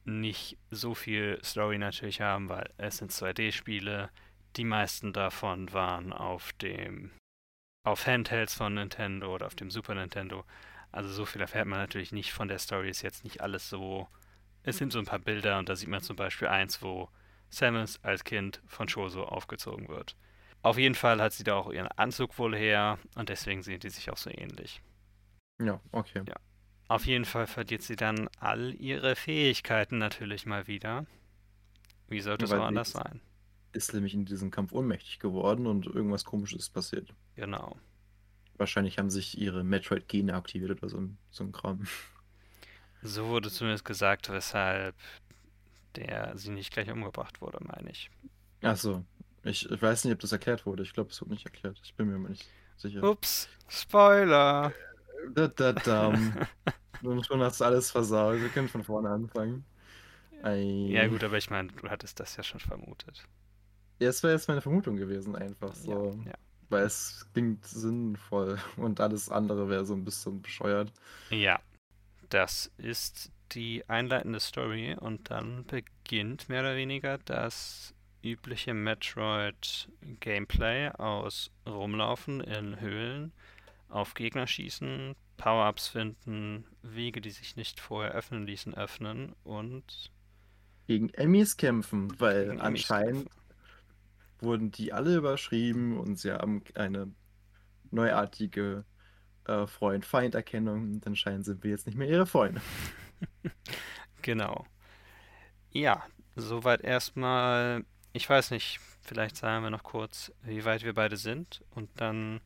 nicht 0.05 0.57
so 0.69 0.93
viel 0.93 1.39
Story 1.43 1.79
natürlich 1.79 2.21
haben, 2.21 2.49
weil 2.49 2.69
es 2.77 2.97
sind 2.97 3.11
2D-Spiele. 3.11 4.11
Die 4.55 4.63
meisten 4.63 5.11
davon 5.11 5.73
waren 5.73 6.13
auf 6.13 6.53
dem 6.53 7.11
auf 7.85 8.05
Handhelds 8.05 8.53
von 8.53 8.75
Nintendo 8.75 9.33
oder 9.33 9.47
auf 9.47 9.55
dem 9.55 9.71
Super 9.71 9.95
Nintendo. 9.95 10.45
Also 10.91 11.09
so 11.09 11.25
viel 11.25 11.41
erfährt 11.41 11.67
man 11.67 11.79
natürlich 11.79 12.11
nicht 12.11 12.31
von 12.31 12.47
der 12.47 12.59
Story. 12.59 12.89
Ist 12.89 13.01
jetzt 13.01 13.23
nicht 13.23 13.41
alles 13.41 13.67
so. 13.69 14.07
Es 14.61 14.77
sind 14.77 14.93
so 14.93 14.99
ein 14.99 15.05
paar 15.05 15.19
Bilder 15.19 15.57
und 15.57 15.67
da 15.67 15.75
sieht 15.75 15.89
man 15.89 16.01
zum 16.01 16.15
Beispiel 16.15 16.47
eins, 16.47 16.81
wo 16.81 17.09
Samus 17.53 17.99
als 18.03 18.23
Kind 18.23 18.61
von 18.65 18.87
Choso 18.87 19.23
aufgezogen 19.23 19.87
wird. 19.87 20.15
Auf 20.61 20.77
jeden 20.77 20.95
Fall 20.95 21.21
hat 21.21 21.33
sie 21.33 21.43
da 21.43 21.55
auch 21.55 21.71
ihren 21.71 21.87
Anzug 21.87 22.37
wohl 22.39 22.55
her 22.55 22.97
und 23.15 23.29
deswegen 23.29 23.63
sehen 23.63 23.79
die 23.79 23.89
sich 23.89 24.09
auch 24.11 24.17
so 24.17 24.29
ähnlich. 24.29 24.81
Ja, 25.61 25.79
okay. 25.91 26.23
Ja. 26.27 26.35
Auf 26.87 27.05
jeden 27.05 27.25
Fall 27.25 27.47
verliert 27.47 27.81
sie 27.81 27.95
dann 27.95 28.29
all 28.39 28.73
ihre 28.75 29.15
Fähigkeiten 29.15 29.97
natürlich 29.97 30.45
mal 30.45 30.67
wieder. 30.67 31.05
Wie 32.07 32.21
sollte 32.21 32.45
es 32.45 32.51
auch 32.51 32.63
anders 32.63 32.89
ist- 32.89 32.93
sein? 32.93 33.21
Ist 33.73 33.93
nämlich 33.93 34.13
in 34.13 34.25
diesem 34.25 34.51
Kampf 34.51 34.71
ohnmächtig 34.71 35.19
geworden 35.19 35.65
und 35.65 35.87
irgendwas 35.87 36.23
komisches 36.25 36.59
ist 36.59 36.69
passiert. 36.69 37.13
Genau. 37.35 37.75
Wahrscheinlich 38.57 38.99
haben 38.99 39.09
sich 39.09 39.37
ihre 39.39 39.63
Metroid-Gene 39.63 40.35
aktiviert 40.35 40.71
oder 40.71 40.89
so, 40.89 41.09
so 41.31 41.43
ein 41.43 41.51
Kram. 41.51 41.87
So 43.01 43.27
wurde 43.27 43.49
zumindest 43.49 43.83
gesagt, 43.83 44.29
weshalb 44.29 44.95
der 45.95 46.37
sie 46.37 46.51
nicht 46.51 46.73
gleich 46.73 46.89
umgebracht 46.91 47.41
wurde, 47.41 47.59
meine 47.61 47.91
ich. 47.91 48.09
Achso, 48.61 49.03
ich, 49.43 49.69
ich 49.69 49.81
weiß 49.81 50.05
nicht, 50.05 50.13
ob 50.13 50.19
das 50.19 50.31
erklärt 50.31 50.65
wurde. 50.65 50.83
Ich 50.83 50.93
glaube, 50.93 51.11
es 51.11 51.21
wurde 51.21 51.31
nicht 51.33 51.45
erklärt. 51.45 51.79
Ich 51.83 51.95
bin 51.95 52.07
mir 52.09 52.15
aber 52.15 52.29
nicht 52.29 52.47
sicher. 52.77 53.03
Ups, 53.03 53.49
Spoiler. 53.67 54.73
Da, 55.35 55.47
da, 55.47 55.73
dam. 55.73 56.35
Und 57.01 57.25
schon 57.25 57.41
hast 57.41 57.59
du 57.61 57.65
alles 57.65 57.91
versaut. 57.91 58.39
Wir 58.39 58.49
können 58.49 58.69
von 58.69 58.83
vorne 58.83 59.09
anfangen. 59.09 59.65
Ei. 60.41 60.61
Ja 60.89 61.07
gut, 61.07 61.23
aber 61.23 61.37
ich 61.37 61.49
meine, 61.49 61.69
du 61.71 61.89
hattest 61.89 62.19
das 62.19 62.35
ja 62.37 62.43
schon 62.43 62.59
vermutet. 62.59 63.27
Ja, 63.99 64.09
es 64.09 64.23
wäre 64.23 64.33
jetzt 64.33 64.47
meine 64.47 64.61
Vermutung 64.61 64.97
gewesen, 64.97 65.35
einfach 65.35 65.73
so. 65.75 66.17
Ja, 66.25 66.33
Weil 66.69 66.85
es 66.85 67.27
klingt 67.33 67.65
sinnvoll 67.65 68.59
und 68.77 68.99
alles 68.99 69.29
andere 69.29 69.69
wäre 69.69 69.85
so 69.85 69.93
ein 69.93 70.03
bisschen 70.05 70.41
bescheuert. 70.41 70.91
ja. 71.29 71.37
ja, 71.37 71.59
das 72.29 72.71
ist 72.77 73.32
die 73.55 73.87
einleitende 73.89 74.39
Story 74.39 74.95
und 74.99 75.29
dann 75.29 75.65
beginnt 75.65 76.49
mehr 76.49 76.61
oder 76.61 76.75
weniger 76.75 77.19
das 77.19 77.93
übliche 78.23 78.73
Metroid-Gameplay 78.73 80.89
aus 80.91 81.51
Rumlaufen 81.67 82.41
in 82.41 82.79
Höhlen, 82.79 83.33
auf 83.89 84.13
Gegner 84.13 84.47
schießen, 84.47 85.15
Power-Ups 85.37 85.89
finden, 85.89 86.65
Wege, 86.81 87.21
die 87.21 87.31
sich 87.31 87.55
nicht 87.55 87.79
vorher 87.79 88.13
öffnen 88.13 88.47
ließen, 88.47 88.73
öffnen 88.73 89.33
und 89.43 90.11
Gegen 90.87 91.09
Emmys 91.09 91.57
kämpfen, 91.57 92.19
weil 92.19 92.43
Enemies 92.43 92.61
anscheinend 92.61 93.29
kämpfen. 93.29 93.41
wurden 94.41 94.71
die 94.71 94.93
alle 94.93 95.15
überschrieben 95.15 95.97
und 95.97 96.19
sie 96.19 96.31
haben 96.31 96.63
eine 96.75 97.11
neuartige 97.91 98.85
äh, 99.45 99.67
Freund-Feind-Erkennung 99.67 100.93
und 100.93 101.07
anscheinend 101.07 101.45
sind 101.45 101.63
wir 101.63 101.71
jetzt 101.71 101.85
nicht 101.85 101.97
mehr 101.97 102.09
ihre 102.09 102.25
Freunde. 102.25 102.61
Genau. 104.23 104.65
Ja, 105.71 106.01
soweit 106.37 106.81
erstmal. 106.81 107.83
Ich 108.13 108.29
weiß 108.29 108.51
nicht, 108.51 108.79
vielleicht 109.01 109.35
sagen 109.35 109.63
wir 109.63 109.69
noch 109.69 109.83
kurz, 109.83 110.31
wie 110.43 110.63
weit 110.65 110.83
wir 110.83 110.93
beide 110.93 111.17
sind 111.17 111.61
und 111.71 111.89
dann 111.97 112.39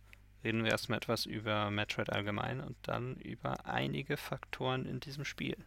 reden 0.43 0.63
wir 0.63 0.72
erstmal 0.72 0.98
etwas 0.98 1.25
über 1.25 1.69
Metroid 1.69 2.12
allgemein 2.12 2.62
und 2.62 2.75
dann 2.81 3.15
über 3.17 3.65
einige 3.65 4.17
Faktoren 4.17 4.86
in 4.86 5.00
diesem 5.00 5.25
Spiel. 5.25 5.57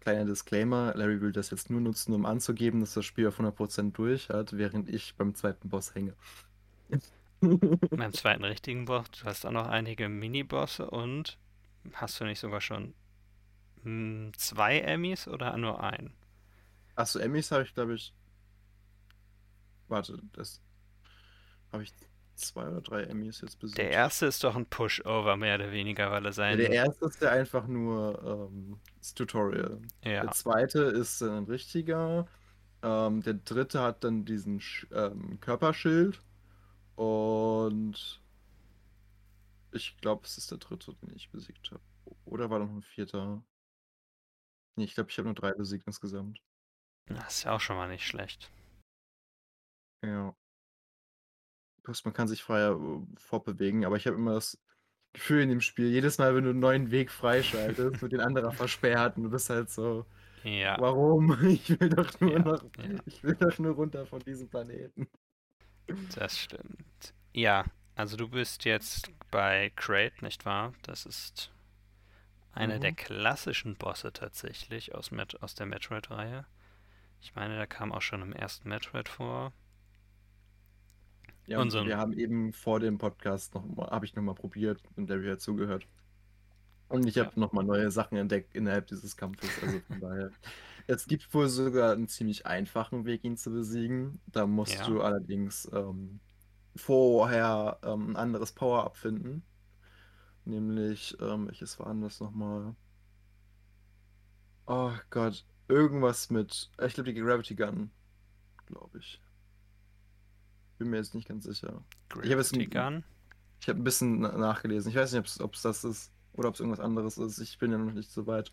Kleiner 0.00 0.24
Disclaimer, 0.24 0.92
Larry 0.94 1.20
will 1.20 1.32
das 1.32 1.50
jetzt 1.50 1.70
nur 1.70 1.80
nutzen, 1.80 2.12
um 2.12 2.26
anzugeben, 2.26 2.80
dass 2.80 2.94
das 2.94 3.04
Spiel 3.04 3.28
auf 3.28 3.38
100% 3.38 3.92
durch 3.92 4.28
hat, 4.28 4.56
während 4.56 4.88
ich 4.88 5.14
beim 5.16 5.34
zweiten 5.34 5.68
Boss 5.68 5.94
hänge. 5.94 6.14
Beim 7.40 8.12
zweiten 8.12 8.44
richtigen 8.44 8.84
Boss, 8.84 9.10
du 9.12 9.24
hast 9.24 9.46
auch 9.46 9.50
noch 9.50 9.66
einige 9.66 10.10
Minibosse 10.10 10.90
und 10.90 11.38
hast 11.94 12.20
du 12.20 12.24
nicht 12.24 12.38
sogar 12.38 12.60
schon 12.60 12.92
zwei 14.36 14.80
Emmys 14.80 15.28
oder 15.28 15.56
nur 15.56 15.82
einen? 15.82 16.14
Achso, 16.94 17.18
Emmys 17.18 17.50
habe 17.50 17.64
ich, 17.64 17.74
glaube 17.74 17.94
ich. 17.94 18.14
Warte, 19.88 20.18
das. 20.32 20.62
Habe 21.72 21.82
ich 21.82 21.92
zwei 22.36 22.68
oder 22.68 22.80
drei 22.80 23.02
Emmys 23.04 23.40
jetzt 23.40 23.58
besiegt? 23.58 23.82
Der 23.82 23.90
erste 23.90 24.26
ist 24.26 24.44
doch 24.44 24.54
ein 24.54 24.66
Pushover, 24.66 25.36
mehr 25.36 25.56
oder 25.56 25.72
weniger, 25.72 26.12
weil 26.12 26.24
er 26.24 26.32
Ja, 26.48 26.56
sein. 26.56 26.56
der 26.56 26.70
erste 26.70 27.06
ist 27.06 27.20
ja 27.22 27.30
einfach 27.30 27.66
nur 27.66 28.50
ähm, 28.50 28.80
das 28.98 29.14
Tutorial. 29.14 29.80
Ja, 30.04 30.22
Der 30.22 30.30
zweite 30.32 30.80
ist 30.82 31.22
ein 31.22 31.44
richtiger. 31.44 32.26
Ähm, 32.82 33.22
der 33.22 33.34
dritte 33.34 33.80
hat 33.82 34.04
dann 34.04 34.24
diesen 34.24 34.60
Sch 34.60 34.86
ähm, 34.92 35.40
Körperschild. 35.40 36.22
Und 36.96 38.22
ich 39.72 39.96
glaube, 39.98 40.24
es 40.26 40.38
ist 40.38 40.50
der 40.52 40.58
dritte, 40.58 40.94
den 40.94 41.14
ich 41.16 41.30
besiegt 41.30 41.70
habe. 41.72 41.82
Oder 42.24 42.50
war 42.50 42.58
noch 42.60 42.70
ein 42.70 42.82
vierter? 42.82 43.42
Nee, 44.76 44.84
ich 44.84 44.94
glaube, 44.94 45.10
ich 45.10 45.18
habe 45.18 45.26
nur 45.26 45.34
drei 45.34 45.52
besiegt 45.52 45.86
insgesamt. 45.86 46.40
das 47.06 47.38
ist 47.38 47.44
ja 47.44 47.52
auch 47.52 47.60
schon 47.60 47.76
mal 47.76 47.88
nicht 47.88 48.06
schlecht. 48.06 48.50
Ja. 50.02 50.34
Bloß 51.82 52.04
man 52.04 52.14
kann 52.14 52.28
sich 52.28 52.42
freier 52.42 52.72
äh, 52.78 53.00
fortbewegen, 53.18 53.84
aber 53.84 53.96
ich 53.96 54.06
habe 54.06 54.16
immer 54.16 54.34
das 54.34 54.58
Gefühl 55.12 55.42
in 55.42 55.48
dem 55.48 55.60
Spiel, 55.60 55.90
jedes 55.90 56.18
Mal, 56.18 56.34
wenn 56.34 56.44
du 56.44 56.50
einen 56.50 56.60
neuen 56.60 56.90
Weg 56.90 57.10
freischaltest, 57.10 58.00
wird 58.00 58.12
den 58.12 58.20
anderer 58.20 58.52
versperrt 58.52 59.16
und 59.16 59.24
du 59.24 59.30
bist 59.30 59.50
halt 59.50 59.70
so, 59.70 60.06
Ja, 60.44 60.78
warum? 60.80 61.32
Ich 61.48 61.68
will 61.80 61.88
doch 61.88 62.20
nur 62.20 62.32
Ja, 62.32 62.38
noch, 62.38 62.62
ja. 62.78 63.00
ich 63.06 63.22
will 63.24 63.34
doch 63.34 63.58
nur 63.58 63.74
runter 63.74 64.06
von 64.06 64.20
diesem 64.20 64.48
Planeten. 64.48 65.08
Das 66.14 66.38
stimmt. 66.38 67.14
Ja, 67.32 67.64
also 67.96 68.16
du 68.16 68.28
bist 68.28 68.64
jetzt 68.64 69.10
bei 69.30 69.70
Crate, 69.76 70.24
nicht 70.24 70.44
wahr? 70.44 70.72
Das 70.82 71.06
ist 71.06 71.50
einer 72.52 72.78
der 72.78 72.92
Mhm. 72.92 72.96
klassischen 72.96 73.76
Bosse 73.76 74.12
tatsächlich 74.12 74.94
aus, 74.94 75.10
Met 75.10 75.42
aus 75.42 75.54
der 75.54 75.66
Metroid-Reihe. 75.66 76.46
Ich 77.20 77.34
meine, 77.34 77.56
der 77.56 77.66
kam 77.66 77.92
auch 77.92 78.02
schon 78.02 78.22
im 78.22 78.32
ersten 78.32 78.68
Metroid 78.68 79.08
vor. 79.08 79.52
Ja, 81.46 81.60
Und 81.60 81.70
so 81.70 81.84
wir 81.84 81.98
haben 81.98 82.12
eben 82.12 82.52
vor 82.52 82.80
dem 82.80 82.98
Podcast 82.98 83.54
noch 83.54 83.64
habe 83.90 84.06
ich 84.06 84.14
noch 84.14 84.22
mal 84.22 84.34
probiert 84.34 84.82
und 84.96 85.08
der 85.10 85.22
hat 85.32 85.40
zugehört. 85.40 85.86
Und 86.88 87.06
ich 87.06 87.18
habe 87.18 87.30
Ja. 87.30 87.40
noch 87.40 87.52
mal 87.52 87.62
neue 87.64 87.90
Sachen 87.90 88.18
entdeckt 88.18 88.54
innerhalb 88.54 88.86
dieses 88.88 89.16
Kampfes. 89.16 89.58
Also 89.58 89.80
von 89.80 90.00
daher. 90.00 90.32
Es 90.86 91.06
gibt 91.06 91.32
wohl 91.34 91.48
sogar 91.48 91.92
einen 91.92 92.08
ziemlich 92.08 92.46
einfachen 92.46 93.04
Weg, 93.04 93.24
ihn 93.24 93.36
zu 93.36 93.50
besiegen. 93.52 94.20
Da 94.26 94.46
musst 94.46 94.80
Ja. 94.80 94.86
du 94.86 95.00
allerdings 95.02 95.68
ähm, 95.72 96.20
vorher 96.76 97.78
ähm, 97.84 98.10
ein 98.10 98.16
anderes 98.16 98.52
Power-Up 98.52 98.96
finden. 98.96 99.44
Nämlich, 100.50 101.16
ähm, 101.20 101.46
welches 101.46 101.78
war 101.78 101.94
das 101.94 102.18
nochmal? 102.20 102.74
Oh 104.66 104.92
Gott, 105.10 105.44
irgendwas 105.68 106.28
mit, 106.30 106.70
ich 106.84 106.94
glaube 106.94 107.12
die 107.12 107.20
Gravity 107.20 107.54
Gun, 107.54 107.90
glaube 108.66 108.98
ich. 108.98 109.20
Bin 110.78 110.90
mir 110.90 110.96
jetzt 110.96 111.14
nicht 111.14 111.28
ganz 111.28 111.44
sicher. 111.44 111.82
Ich 112.22 112.30
Gravity 112.30 112.62
ein- 112.64 112.70
Gun. 112.70 113.04
Ich 113.60 113.68
habe 113.68 113.78
ein 113.80 113.84
bisschen 113.84 114.20
na- 114.20 114.36
nachgelesen. 114.36 114.90
Ich 114.90 114.96
weiß 114.96 115.12
nicht, 115.12 115.40
ob 115.40 115.54
es 115.54 115.62
das 115.62 115.84
ist 115.84 116.12
oder 116.32 116.48
ob 116.48 116.54
es 116.54 116.60
irgendwas 116.60 116.80
anderes 116.84 117.18
ist. 117.18 117.38
Ich 117.38 117.58
bin 117.58 117.70
ja 117.70 117.78
noch 117.78 117.92
nicht 117.92 118.10
so 118.10 118.26
weit. 118.26 118.52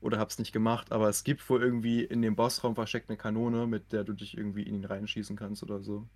Oder 0.00 0.18
habe 0.18 0.30
es 0.30 0.38
nicht 0.38 0.52
gemacht. 0.52 0.92
Aber 0.92 1.08
es 1.08 1.24
gibt 1.24 1.48
wohl 1.50 1.62
irgendwie 1.62 2.04
in 2.04 2.22
dem 2.22 2.36
Bossraum 2.36 2.74
versteckt 2.74 3.08
eine 3.08 3.16
Kanone, 3.16 3.66
mit 3.66 3.92
der 3.92 4.04
du 4.04 4.12
dich 4.12 4.36
irgendwie 4.36 4.62
in 4.62 4.74
ihn 4.76 4.84
reinschießen 4.84 5.36
kannst 5.36 5.62
oder 5.62 5.80
so. 5.80 6.06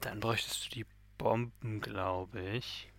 Dann 0.00 0.20
bräuchtest 0.20 0.66
du 0.66 0.70
die 0.70 0.86
Bomben, 1.18 1.80
glaube 1.80 2.40
ich. 2.40 2.90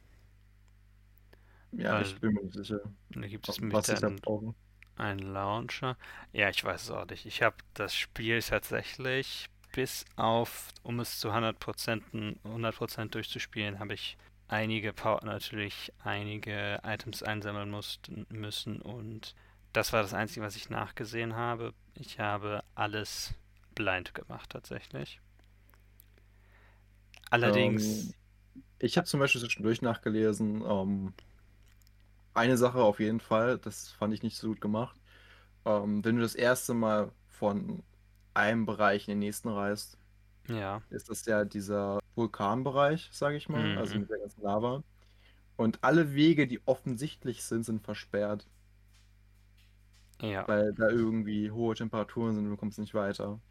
Ja, 1.71 1.93
Weil- 1.93 2.03
ich 2.03 2.19
bin 2.19 2.33
mir 2.33 2.43
nicht 2.43 2.53
sicher, 2.55 2.79
Da 3.11 3.27
gibt 3.27 3.47
es 3.47 3.57
dann 3.99 4.15
brauche. 4.17 4.53
einen 4.97 5.19
Launcher. 5.19 5.97
Ja, 6.33 6.49
ich 6.49 6.63
weiß 6.63 6.83
es 6.83 6.91
auch 6.91 7.05
nicht. 7.07 7.25
Ich 7.25 7.41
habe 7.41 7.55
das 7.73 7.95
Spiel 7.95 8.41
tatsächlich 8.41 9.49
bis 9.71 10.03
auf, 10.15 10.69
um 10.83 10.99
es 10.99 11.19
zu 11.19 11.31
100%, 11.31 12.03
100% 12.43 13.13
durchzuspielen, 13.15 13.79
habe 13.79 13.93
ich 13.93 14.17
einige 14.47 14.93
Power, 14.93 15.23
natürlich 15.23 15.93
einige 16.03 16.79
Items 16.83 17.21
einsammeln 17.21 17.69
mussten, 17.69 18.25
müssen 18.29 18.81
und 18.81 19.35
das 19.71 19.93
war 19.93 20.01
das 20.01 20.15
Einzige, 20.15 20.41
was 20.43 20.55
ich 20.55 20.71
nachgesehen 20.71 21.35
habe. 21.35 21.73
Ich 21.93 22.19
habe 22.19 22.63
alles 22.73 23.35
blind 23.75 24.15
gemacht 24.15 24.49
tatsächlich. 24.49 25.21
Allerdings, 27.29 28.05
Ähm, 28.07 28.13
Ich 28.81 28.97
habe 28.97 29.05
zum 29.05 29.19
Beispiel 29.19 29.41
zwischendurch 29.41 29.81
nachgelesen. 29.81 30.63
Ähm, 30.65 31.13
eine 32.39 32.57
Sache 32.57 32.81
auf 32.83 32.99
jeden 32.99 33.19
Fall, 33.19 33.57
das 33.59 33.91
fand 33.91 34.13
ich 34.13 34.23
nicht 34.23 34.37
so 34.37 34.49
gut 34.49 34.61
gemacht. 34.61 34.99
Ähm, 35.65 36.03
wenn 36.05 36.17
du 36.17 36.21
das 36.23 36.35
erste 36.35 36.73
Mal 36.73 37.13
von 37.27 37.83
einem 38.35 38.65
Bereich 38.65 39.07
in 39.07 39.13
den 39.13 39.19
nächsten 39.19 39.49
reist, 39.49 39.99
ja, 40.49 40.81
ist 40.89 41.09
das 41.09 41.25
ja 41.25 41.45
dieser 41.45 41.99
Vulkanbereich, 42.15 43.09
sage 43.13 43.37
ich 43.37 43.49
mal, 43.49 43.71
also 43.75 43.97
Mhm. 43.97 43.99
mit 43.99 44.09
der 44.09 44.19
ganzen 44.19 44.41
Lava. 44.43 44.83
Und 45.57 45.83
alle 45.83 46.15
Wege, 46.15 46.47
die 46.47 46.65
offensichtlich 46.67 47.43
sind, 47.45 47.63
sind 47.65 47.83
versperrt, 47.83 48.49
ja, 50.21 50.47
weil 50.47 50.73
da 50.73 50.89
irgendwie 50.89 51.51
hohe 51.51 51.75
Temperaturen 51.75 52.33
sind 52.35 52.45
und 52.45 52.51
du 52.51 52.57
kommst 52.57 52.79
nicht 52.79 52.93
weiter. 52.93 53.41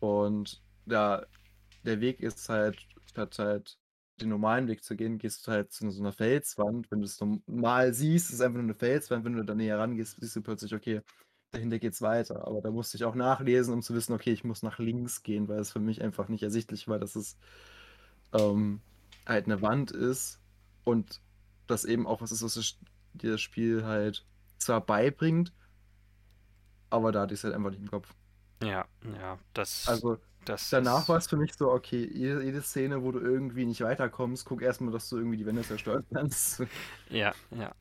Und 0.00 0.62
da 0.86 1.26
der 1.84 2.00
Weg 2.02 2.20
ist 2.20 2.48
halt, 2.50 2.88
statt 3.06 3.38
halt 3.40 3.78
den 4.22 4.30
normalen 4.30 4.68
Weg 4.68 4.84
zu 4.84 4.96
gehen, 4.96 5.18
gehst 5.18 5.46
du 5.46 5.52
halt 5.52 5.72
zu 5.72 5.90
so 5.90 6.02
einer 6.02 6.12
Felswand. 6.12 6.90
Wenn 6.90 7.00
du 7.00 7.06
es 7.06 7.20
normal 7.20 7.94
siehst, 7.94 8.28
ist 8.30 8.34
es 8.36 8.40
einfach 8.40 8.56
nur 8.58 8.64
eine 8.64 8.74
Felswand. 8.74 9.24
Wenn 9.24 9.34
du 9.36 9.44
da 9.44 9.54
näher 9.54 9.78
rangehst, 9.78 10.18
siehst 10.20 10.36
du 10.36 10.42
plötzlich, 10.42 10.74
okay, 10.74 11.02
dahinter 11.52 11.78
geht's 11.78 12.02
weiter. 12.02 12.46
Aber 12.46 12.60
da 12.62 12.70
musste 12.70 12.96
ich 12.96 13.04
auch 13.04 13.14
nachlesen, 13.14 13.74
um 13.74 13.82
zu 13.82 13.94
wissen, 13.94 14.12
okay, 14.14 14.32
ich 14.32 14.44
muss 14.44 14.62
nach 14.62 14.78
links 14.78 15.22
gehen, 15.22 15.48
weil 15.48 15.60
es 15.60 15.72
für 15.72 15.80
mich 15.80 16.02
einfach 16.02 16.28
nicht 16.28 16.42
ersichtlich 16.42 16.88
war, 16.88 16.98
dass 16.98 17.16
es 17.16 17.36
ähm, 18.32 18.80
halt 19.26 19.46
eine 19.46 19.62
Wand 19.62 19.90
ist 19.90 20.40
und 20.84 21.20
das 21.66 21.84
eben 21.84 22.06
auch 22.06 22.20
was 22.20 22.32
ist, 22.32 22.42
was 22.42 22.54
das- 22.54 22.78
dir 23.14 23.32
das 23.32 23.40
Spiel 23.40 23.84
halt 23.84 24.24
zwar 24.58 24.80
beibringt, 24.80 25.52
aber 26.90 27.12
da 27.12 27.22
hatte 27.22 27.34
ich 27.34 27.40
es 27.40 27.44
halt 27.44 27.54
einfach 27.54 27.70
nicht 27.70 27.80
im 27.82 27.90
Kopf. 27.90 28.14
Ja, 28.62 28.86
ja, 29.18 29.38
das, 29.54 29.86
Also 29.88 30.18
das 30.44 30.70
danach 30.70 31.08
war 31.08 31.18
es 31.18 31.26
für 31.26 31.36
mich 31.36 31.54
so, 31.54 31.70
okay, 31.70 32.08
jede, 32.12 32.42
jede 32.42 32.62
Szene, 32.62 33.02
wo 33.02 33.12
du 33.12 33.20
irgendwie 33.20 33.64
nicht 33.64 33.80
weiterkommst, 33.80 34.44
guck 34.44 34.62
erstmal, 34.62 34.92
dass 34.92 35.08
du 35.08 35.16
irgendwie 35.16 35.36
die 35.36 35.46
Wände 35.46 35.62
zerstören 35.62 36.04
kannst. 36.12 36.64
ja, 37.10 37.32
ja. 37.50 37.72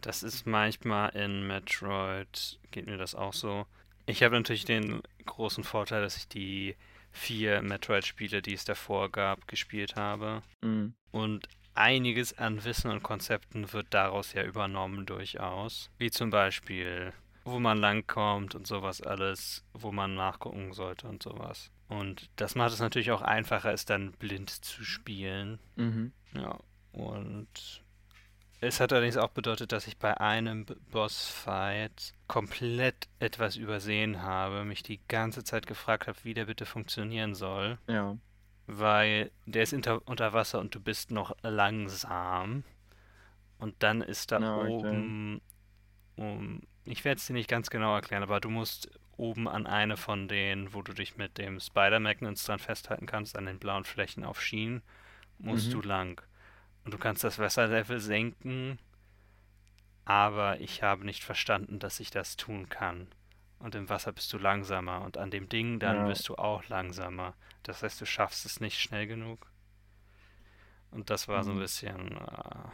Das 0.00 0.22
ist 0.22 0.46
manchmal 0.46 1.10
in 1.16 1.46
Metroid, 1.46 2.60
geht 2.70 2.86
mir 2.86 2.98
das 2.98 3.14
auch 3.14 3.32
so. 3.32 3.66
Ich 4.04 4.22
habe 4.22 4.36
natürlich 4.36 4.64
den 4.64 5.02
großen 5.24 5.64
Vorteil, 5.64 6.02
dass 6.02 6.16
ich 6.16 6.28
die 6.28 6.76
vier 7.10 7.62
Metroid-Spiele, 7.62 8.42
die 8.42 8.52
es 8.52 8.64
davor 8.64 9.10
gab, 9.10 9.48
gespielt 9.48 9.96
habe. 9.96 10.42
Mhm. 10.62 10.94
Und 11.10 11.48
einiges 11.74 12.36
an 12.38 12.64
Wissen 12.64 12.90
und 12.90 13.02
Konzepten 13.02 13.72
wird 13.72 13.88
daraus 13.90 14.32
ja 14.32 14.44
übernommen 14.44 15.06
durchaus. 15.06 15.90
Wie 15.98 16.10
zum 16.10 16.30
Beispiel, 16.30 17.12
wo 17.44 17.58
man 17.58 17.78
langkommt 17.78 18.54
und 18.54 18.66
sowas 18.66 19.00
alles, 19.00 19.64
wo 19.72 19.92
man 19.92 20.14
nachgucken 20.14 20.72
sollte 20.72 21.08
und 21.08 21.22
sowas. 21.22 21.70
Und 21.88 22.30
das 22.36 22.54
macht 22.56 22.72
es 22.72 22.80
natürlich 22.80 23.12
auch 23.12 23.22
einfacher, 23.22 23.72
es 23.72 23.84
dann 23.84 24.12
blind 24.12 24.50
zu 24.50 24.84
spielen. 24.84 25.58
Mhm. 25.76 26.12
Ja, 26.34 26.58
und 26.92 27.82
es 28.60 28.80
hat 28.80 28.92
allerdings 28.92 29.16
auch 29.16 29.30
bedeutet, 29.30 29.70
dass 29.70 29.86
ich 29.86 29.96
bei 29.96 30.18
einem 30.20 30.66
Bossfight 30.90 32.14
komplett 32.26 33.06
etwas 33.20 33.56
übersehen 33.56 34.22
habe, 34.22 34.64
mich 34.64 34.82
die 34.82 35.00
ganze 35.08 35.44
Zeit 35.44 35.66
gefragt 35.66 36.08
habe, 36.08 36.18
wie 36.24 36.34
der 36.34 36.46
bitte 36.46 36.66
funktionieren 36.66 37.34
soll, 37.34 37.78
Ja. 37.86 38.16
weil 38.66 39.30
der 39.44 39.62
ist 39.62 39.72
unter, 39.72 40.00
unter 40.08 40.32
Wasser 40.32 40.58
und 40.58 40.74
du 40.74 40.80
bist 40.80 41.10
noch 41.10 41.36
langsam. 41.42 42.64
Und 43.58 43.74
dann 43.82 44.02
ist 44.02 44.32
da 44.32 44.40
Ja, 44.40 44.56
oben, 44.56 45.40
um, 46.16 46.62
ich 46.84 47.04
werde 47.04 47.18
es 47.18 47.26
dir 47.26 47.32
nicht 47.34 47.48
ganz 47.48 47.70
genau 47.70 47.94
erklären, 47.94 48.22
aber 48.22 48.40
du 48.40 48.50
musst 48.50 48.90
oben 49.16 49.48
an 49.48 49.66
eine 49.66 49.96
von 49.96 50.28
denen, 50.28 50.74
wo 50.74 50.82
du 50.82 50.92
dich 50.92 51.16
mit 51.16 51.38
dem 51.38 51.60
Spider-Magnets 51.60 52.44
dran 52.44 52.58
festhalten 52.58 53.06
kannst, 53.06 53.36
an 53.36 53.46
den 53.46 53.58
blauen 53.58 53.84
Flächen 53.84 54.24
auf 54.24 54.42
Schienen, 54.42 54.82
musst 55.38 55.72
Mhm. 55.72 55.74
du 55.74 55.82
lang. 55.82 56.22
Und 56.84 56.94
du 56.94 56.98
kannst 56.98 57.24
das 57.24 57.38
Wasserlevel 57.38 58.00
senken, 58.00 58.78
aber 60.06 60.58
ich 60.60 60.82
habe 60.82 61.04
nicht 61.04 61.22
verstanden, 61.22 61.78
dass 61.78 62.00
ich 62.00 62.10
das 62.10 62.36
tun 62.38 62.68
kann. 62.70 63.08
Und 63.58 63.74
im 63.74 63.88
Wasser 63.90 64.12
bist 64.12 64.32
du 64.32 64.38
langsamer 64.38 65.02
und 65.02 65.18
an 65.18 65.30
dem 65.30 65.48
Ding 65.50 65.78
dann 65.80 66.04
Ja. 66.04 66.06
bist 66.06 66.28
du 66.28 66.36
auch 66.36 66.66
langsamer. 66.68 67.34
Das 67.62 67.82
heißt, 67.82 68.00
du 68.00 68.06
schaffst 68.06 68.44
es 68.46 68.60
nicht 68.60 68.80
schnell 68.80 69.06
genug. 69.06 69.50
Und 70.90 71.10
das 71.10 71.28
war 71.28 71.44
so 71.44 71.52
ein 71.52 71.58
Mhm. 71.58 71.58
bisschen, 71.58 72.12
äh, 72.16 72.68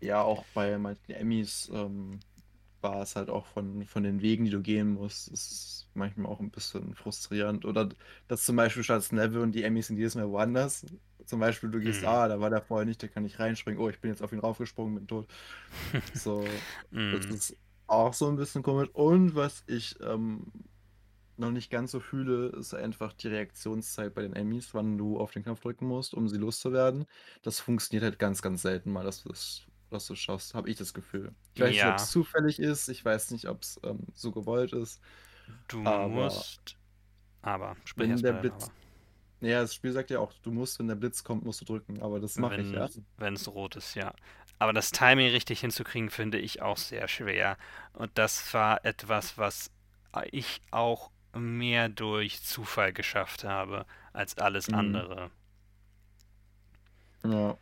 Ja, 0.00 0.22
auch 0.22 0.46
bei 0.54 0.78
manchen 0.78 1.12
Emmys 1.14 1.70
ähm, 1.72 2.20
war 2.82 3.02
es 3.02 3.16
halt 3.16 3.30
auch 3.30 3.46
von, 3.46 3.84
von 3.86 4.02
den 4.02 4.20
Wegen, 4.22 4.44
die 4.44 4.50
du 4.50 4.62
gehen 4.62 4.94
musst, 4.94 5.28
ist 5.28 5.90
manchmal 5.94 6.30
auch 6.30 6.40
ein 6.40 6.50
bisschen 6.50 6.94
frustrierend. 6.94 7.64
Oder 7.64 7.88
dass 8.28 8.44
zum 8.44 8.56
Beispiel 8.56 8.82
statt 8.84 9.10
Level 9.12 9.40
und 9.42 9.52
die 9.52 9.62
Emmys 9.64 9.88
sind 9.88 9.96
jedes 9.98 10.14
Mal 10.14 10.28
woanders. 10.30 10.86
Zum 11.24 11.40
Beispiel, 11.40 11.70
du 11.70 11.80
gehst, 11.80 12.04
Mhm. 12.04 12.04
ah, 12.04 12.28
da 12.28 12.40
war 12.40 12.50
der 12.50 12.62
vorher 12.62 12.86
nicht, 12.86 13.02
da 13.02 13.08
kann 13.08 13.24
ich 13.24 13.38
reinspringen. 13.40 13.80
Oh, 13.82 13.88
ich 13.88 14.00
bin 14.00 14.10
jetzt 14.10 14.22
auf 14.22 14.32
ihn 14.32 14.38
raufgesprungen, 14.40 14.94
bin 14.94 15.06
tot. 15.08 15.28
So, 16.14 16.64
das 17.10 17.24
mm, 17.24 17.30
ist 17.30 17.56
auch 17.86 18.12
so 18.14 18.28
ein 18.28 18.36
bisschen 18.36 18.62
komisch. 18.62 18.90
Und 18.94 19.34
was 19.34 19.64
ich 19.66 19.96
ähm, 20.00 20.52
noch 21.36 21.50
nicht 21.50 21.70
ganz 21.70 21.90
so 21.92 22.00
fühle, 22.00 22.48
ist 22.48 22.74
einfach 22.74 23.12
die 23.12 23.28
Reaktionszeit 23.28 24.14
bei 24.14 24.22
den 24.22 24.32
Emmys, 24.34 24.72
wann 24.74 24.96
du 24.98 25.18
auf 25.18 25.32
den 25.32 25.42
Knopf 25.44 25.60
drücken 25.60 25.86
musst, 25.86 26.14
um 26.14 26.28
sie 26.28 26.38
loszuwerden. 26.38 27.06
Das 27.42 27.60
funktioniert 27.60 28.04
halt 28.04 28.18
ganz, 28.18 28.40
ganz 28.42 28.62
selten 28.62 28.92
mal, 28.92 29.04
dass 29.04 29.22
du 29.22 29.30
das, 29.90 30.02
dass 30.02 30.06
du 30.08 30.14
schaffst, 30.16 30.54
habe 30.54 30.70
ich 30.70 30.76
das 30.76 30.94
Gefühl. 30.94 31.34
Ich 31.54 31.60
weiß 31.60 31.82
nicht, 31.82 31.90
ob 31.90 31.96
ja, 31.96 31.98
es 31.98 32.10
zufällig 32.10 32.58
ist, 32.58 32.88
ich 32.88 33.04
weiß 33.04 33.30
nicht, 33.32 33.48
ob 33.48 33.62
es 33.62 33.80
ähm, 33.84 34.06
so 34.14 34.32
gewollt 34.32 34.72
ist, 34.72 35.00
du 35.68 35.78
aber 35.84 36.08
musst, 36.08 36.78
aber, 37.42 37.76
sprich 37.84 38.10
wenn 38.10 38.22
der 38.22 38.32
Blitz, 38.34 38.70
Aber. 38.70 38.74
ja, 39.40 39.60
das 39.62 39.74
Spiel 39.74 39.92
sagt 39.92 40.10
ja 40.10 40.20
auch, 40.20 40.32
du 40.42 40.52
musst, 40.52 40.78
wenn 40.80 40.88
der 40.88 40.96
Blitz 40.96 41.24
kommt, 41.24 41.44
musst 41.44 41.60
du 41.62 41.64
drücken, 41.66 42.02
aber 42.02 42.20
das 42.20 42.38
mache 42.38 42.62
ich, 42.62 42.72
ja. 42.72 42.88
Wenn, 42.88 43.06
wenn 43.16 43.34
es 43.34 43.48
rot 43.48 43.76
ist, 43.76 43.94
ja. 43.94 44.14
Aber 44.58 44.72
das 44.72 44.90
Timing 44.92 45.30
richtig 45.30 45.60
hinzukriegen, 45.60 46.10
finde 46.10 46.38
ich 46.38 46.62
auch 46.62 46.76
sehr 46.78 47.08
schwer. 47.08 47.58
Und 47.92 48.16
das 48.18 48.52
war 48.54 48.84
etwas, 48.84 49.36
was 49.38 49.70
ich 50.30 50.62
auch 50.70 51.10
mehr 51.34 51.88
durch 51.90 52.42
Zufall 52.42 52.92
geschafft 52.92 53.44
habe 53.44 53.86
als 54.12 54.38
alles 54.38 54.68
Mhm. 54.68 54.72
andere. 54.72 55.30
Ja, 57.24 57.58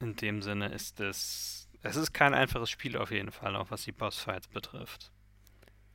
In 0.00 0.16
dem 0.16 0.42
Sinne 0.42 0.68
ist 0.68 1.00
es, 1.00 1.68
es 1.82 1.96
ist 1.96 2.12
kein 2.12 2.34
einfaches 2.34 2.70
Spiel 2.70 2.96
auf 2.96 3.10
jeden 3.10 3.32
Fall, 3.32 3.56
auch 3.56 3.70
was 3.70 3.82
die 3.82 3.92
Bossfights 3.92 4.48
betrifft. 4.48 5.10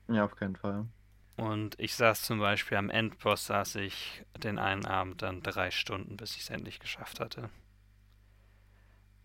ja, 0.07 0.25
auf 0.25 0.35
keinen 0.35 0.55
Fall. 0.55 0.87
Und 1.35 1.79
ich 1.79 1.95
saß 1.95 2.21
zum 2.21 2.39
Beispiel 2.39 2.77
am 2.77 2.89
Endboss, 2.89 3.47
saß 3.47 3.75
ich 3.75 4.23
den 4.37 4.59
einen 4.59 4.85
Abend 4.85 5.21
dann 5.21 5.41
drei 5.41 5.71
Stunden, 5.71 6.17
bis 6.17 6.35
ich 6.35 6.41
es 6.41 6.49
endlich 6.49 6.79
geschafft 6.79 7.19
hatte. 7.19 7.49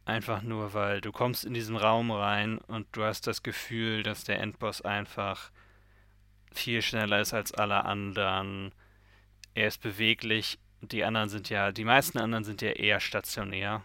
Einfach 0.07 0.41
nur, 0.41 0.73
weil 0.73 1.03
du 1.03 1.13
kommst 1.13 1.45
in 1.45 1.53
diesen 1.53 1.77
Raum 1.77 2.11
rein 2.11 2.59
und 2.59 2.87
du 2.93 3.05
hast 3.05 3.27
das 3.27 3.43
Gefühl, 3.43 4.03
dass 4.03 4.25
der 4.25 4.41
Endboss 4.41 4.81
einfach 4.81 5.51
viel 6.51 6.81
schneller 6.81 7.21
ist 7.21 7.35
als 7.35 7.53
alle 7.53 7.85
anderen. 7.85 8.73
Er 9.53 9.69
ist 9.69 9.83
beweglich. 9.83 10.59
Die 10.81 11.05
anderen 11.05 11.29
sind 11.29 11.51
ja, 11.51 11.73
die 11.73 11.85
meisten 11.85 12.19
anderen 12.19 12.45
sind 12.45 12.63
ja 12.63 12.71
eher 12.71 13.01
stationär. 13.01 13.83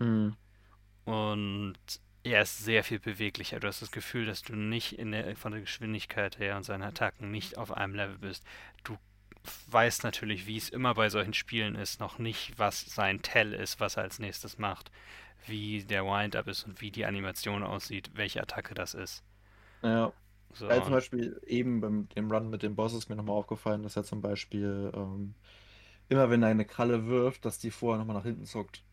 Mhm. 0.00 0.36
Und 1.04 1.78
er 2.24 2.42
ist 2.42 2.58
sehr 2.58 2.84
viel 2.84 3.00
beweglicher. 3.00 3.60
Du 3.60 3.68
hast 3.68 3.82
das 3.82 3.90
Gefühl, 3.90 4.26
dass 4.26 4.42
du 4.42 4.54
nicht 4.56 4.98
in 4.98 5.12
der, 5.12 5.36
von 5.36 5.52
der 5.52 5.60
Geschwindigkeit 5.62 6.38
her 6.38 6.56
und 6.56 6.64
seinen 6.64 6.82
Attacken 6.82 7.30
nicht 7.30 7.56
auf 7.58 7.72
einem 7.72 7.94
Level 7.94 8.18
bist. 8.18 8.44
Du 8.84 8.96
weißt 9.70 10.04
natürlich, 10.04 10.46
wie 10.46 10.56
es 10.58 10.68
immer 10.68 10.94
bei 10.94 11.08
solchen 11.10 11.34
Spielen 11.34 11.74
ist, 11.76 12.00
noch 12.00 12.18
nicht, 12.18 12.58
was 12.58 12.82
sein 12.82 13.22
Tell 13.22 13.54
ist, 13.54 13.80
was 13.80 13.96
er 13.96 14.02
als 14.04 14.18
nächstes 14.18 14.58
macht, 14.58 14.90
wie 15.46 15.84
der 15.84 16.04
Wind-Up 16.04 16.48
ist 16.48 16.64
und 16.64 16.80
wie 16.80 16.90
die 16.90 17.06
Animation 17.06 17.62
aussieht, 17.62 18.10
welche 18.14 18.42
Attacke 18.42 18.74
das 18.74 18.94
ist. 18.94 19.24
Ja. 19.82 20.12
So, 20.52 20.68
Ja, 20.68 20.82
zum 20.82 20.92
Beispiel 20.94 21.40
eben 21.46 21.80
beim 21.80 22.08
dem 22.10 22.30
Run 22.30 22.50
mit 22.50 22.62
dem 22.62 22.74
Boss 22.74 22.94
ist 22.94 23.08
mir 23.08 23.16
nochmal 23.16 23.36
aufgefallen, 23.36 23.82
dass 23.82 23.96
er 23.96 24.04
zum 24.04 24.20
Beispiel 24.22 24.90
ähm, 24.94 25.34
immer 26.08 26.30
wenn 26.30 26.42
er 26.42 26.48
eine 26.50 26.66
Kralle 26.66 27.06
wirft, 27.06 27.44
dass 27.44 27.58
die 27.58 27.70
vorher 27.70 27.98
nochmal 27.98 28.16
nach 28.16 28.24
hinten 28.24 28.46
zuckt. 28.46 28.84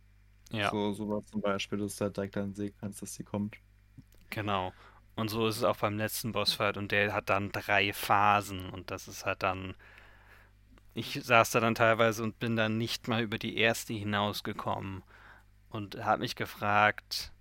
Ja, 0.52 0.72
So, 0.72 0.92
sowas 0.94 1.26
zum 1.28 1.42
Beispiel, 1.42 1.78
dass 1.80 1.96
du 1.98 2.06
halt 2.06 2.18
direkt 2.18 2.36
dann 2.36 2.54
sehen 2.56 2.76
kannst, 2.80 3.02
dass 3.02 3.14
sie 3.16 3.24
kommt. 3.24 3.58
genau. 4.30 4.74
Und 5.16 5.30
so 5.30 5.48
ist 5.48 5.58
es 5.58 5.64
auch 5.64 5.78
beim 5.78 5.98
letzten 5.98 6.32
Bossfight 6.34 6.78
und 6.78 6.92
der 6.92 7.14
hat 7.14 7.30
dann 7.30 7.52
drei 7.52 7.94
Phasen 7.94 8.70
und 8.70 8.92
das 8.92 9.08
ist 9.08 9.26
halt 9.26 9.44
dann. 9.44 9.76
Ich 10.96 11.20
saß 11.24 11.52
da 11.52 11.60
dann 11.60 11.76
teilweise 11.76 12.24
und 12.24 12.40
bin 12.40 12.56
dann 12.56 12.80
nicht 12.80 13.08
mal 13.08 13.22
über 13.22 13.38
die 13.38 13.56
erste 13.58 13.94
hinausgekommen. 13.94 15.04
und 15.70 16.04
habe 16.06 16.22
mich 16.22 16.36
gefragt, 16.36 17.34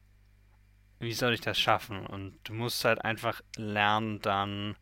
wie 0.98 1.12
soll 1.12 1.34
ich 1.34 1.40
das 1.40 1.56
schaffen? 1.58 2.04
Und 2.04 2.36
du 2.42 2.52
musst 2.52 2.84
halt 2.84 3.04
einfach 3.04 3.40
lernen, 3.56 4.20
dann 4.20 4.76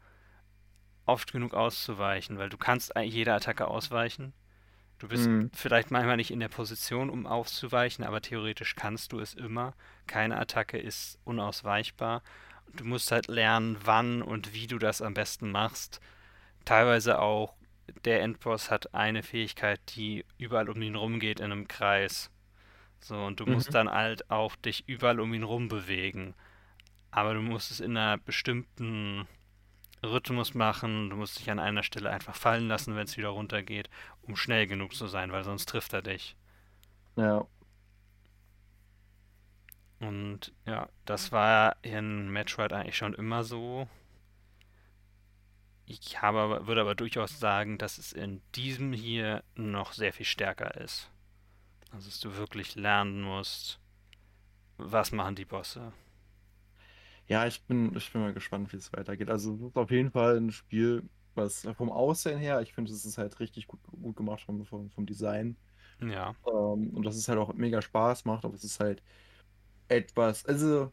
oft 1.07 1.31
genug 1.33 1.55
auszuweichen, 1.55 2.39
weil 2.39 2.49
du 2.49 2.57
kannst 2.59 2.93
jeder 3.01 3.37
Attacke 3.37 3.69
ausweichen. 3.69 4.35
Du 5.03 5.09
bist 5.09 5.27
Mhm. 5.29 5.51
vielleicht 5.53 5.91
manchmal 5.91 6.17
nicht 6.17 6.31
in 6.31 6.39
der 6.39 6.49
Position, 6.49 7.11
um 7.11 7.27
auszuweichen, 7.27 8.05
aber 8.05 8.21
theoretisch 8.21 8.77
kannst 8.77 9.11
du 9.11 9.19
es 9.19 9.35
immer. 9.35 9.75
Keine 10.07 10.39
Attacke 10.39 10.79
ist 10.79 11.19
unausweichbar. 11.25 12.23
Du 12.77 12.85
musst 12.85 13.11
halt 13.11 13.27
lernen, 13.27 13.77
wann 13.83 14.23
und 14.23 14.55
wie 14.55 14.69
du 14.69 14.79
das 14.79 15.03
am 15.03 15.13
besten 15.15 15.51
machst. 15.51 16.01
Teilweise 16.65 17.19
auch, 17.19 17.57
der 18.05 18.23
Endboss 18.23 18.71
hat 18.71 18.95
eine 18.95 19.25
Fähigkeit, 19.25 19.81
die 19.97 20.25
überall 20.39 20.71
um 20.71 20.81
ihn 20.81 20.95
rum 20.95 21.19
geht 21.19 21.41
in 21.41 21.47
einem 21.51 21.67
Kreis. 21.67 22.31
So, 23.01 23.17
und 23.25 23.41
du 23.41 23.47
musst 23.47 23.71
Mhm. 23.71 23.73
dann 23.75 23.91
halt 23.91 24.31
auch 24.31 24.55
dich 24.55 24.85
überall 24.87 25.19
um 25.19 25.35
ihn 25.35 25.43
rum 25.43 25.67
bewegen. 25.67 26.35
Aber 27.11 27.35
du 27.35 27.41
musst 27.41 27.73
es 27.73 27.81
in 27.81 27.97
einer 27.97 28.19
bestimmten 28.19 29.27
Rhythmus 30.03 30.55
machen. 30.55 31.11
Du 31.11 31.17
musst 31.17 31.39
dich 31.39 31.51
an 31.51 31.59
einer 31.59 31.83
Stelle 31.83 32.11
einfach 32.11 32.35
fallen 32.35 32.69
lassen, 32.69 32.97
wenn 32.97 33.05
es 33.05 33.17
wieder 33.17 33.29
runtergeht, 33.29 33.89
um 34.23 34.37
schnell 34.37 34.67
genug 34.67 34.95
zu 34.95 35.07
sein, 35.07 35.33
weil 35.33 35.45
sonst 35.45 35.69
trifft 35.69 35.93
er 35.93 36.03
dich. 36.03 36.37
Ja. 37.17 37.47
Und 40.01 40.53
ja, 40.67 40.89
das 41.05 41.31
war 41.31 41.77
in 41.83 42.29
Metroid 42.31 42.73
eigentlich 42.73 42.97
schon 42.97 43.15
immer 43.15 43.45
so. 43.45 43.89
Ich 45.87 46.23
habe 46.23 46.41
aber, 46.41 46.67
würde 46.67 46.81
aber 46.81 46.95
durchaus 46.95 47.39
sagen, 47.39 47.79
dass 47.79 47.99
es 47.99 48.13
in 48.13 48.41
diesem 48.55 48.93
hier 48.93 49.45
noch 49.55 49.93
sehr 49.93 50.13
viel 50.13 50.27
stärker 50.27 50.77
ist. 50.81 51.11
Also, 51.93 52.09
dass 52.09 52.21
du 52.21 52.37
wirklich 52.37 52.75
lernen 52.75 53.23
musst, 53.23 53.79
was 54.79 55.13
machen 55.13 55.37
die 55.37 55.45
Bosse. 55.45 55.93
Ja, 57.29 57.47
ich 57.47 57.63
bin, 57.65 57.95
ich 57.97 58.13
bin 58.13 58.21
mal 58.23 58.33
gespannt, 58.35 58.73
wie 58.73 58.77
es 58.77 58.93
weitergeht. 58.93 59.31
Also, 59.31 59.55
es 59.55 59.61
ist 59.63 59.77
auf 59.77 59.91
jeden 59.91 60.11
Fall 60.11 60.37
ein 60.39 60.51
Spiel, 60.53 61.09
was 61.35 61.67
vom 61.77 61.91
Aussehen 61.91 62.39
her, 62.39 62.61
ich 62.61 62.75
finde, 62.75 62.93
es 62.93 63.05
ist 63.05 63.19
halt 63.19 63.41
richtig 63.41 63.67
gut, 63.67 63.81
gut 63.85 64.17
gemacht 64.17 64.43
vom, 64.43 64.65
vom, 64.67 64.91
vom 64.91 65.07
Design. 65.07 65.57
Ja, 66.01 66.35
Ähm, 66.47 66.91
und 66.91 67.05
dass 67.05 67.17
es 67.17 67.29
halt 67.29 67.39
auch 67.39 67.55
mega 67.55 67.81
Spaß 67.83 68.25
macht, 68.25 68.45
aber 68.45 68.55
es 68.55 68.65
ist 68.65 68.81
halt 68.81 69.03
etwas, 69.89 70.47
also 70.47 70.93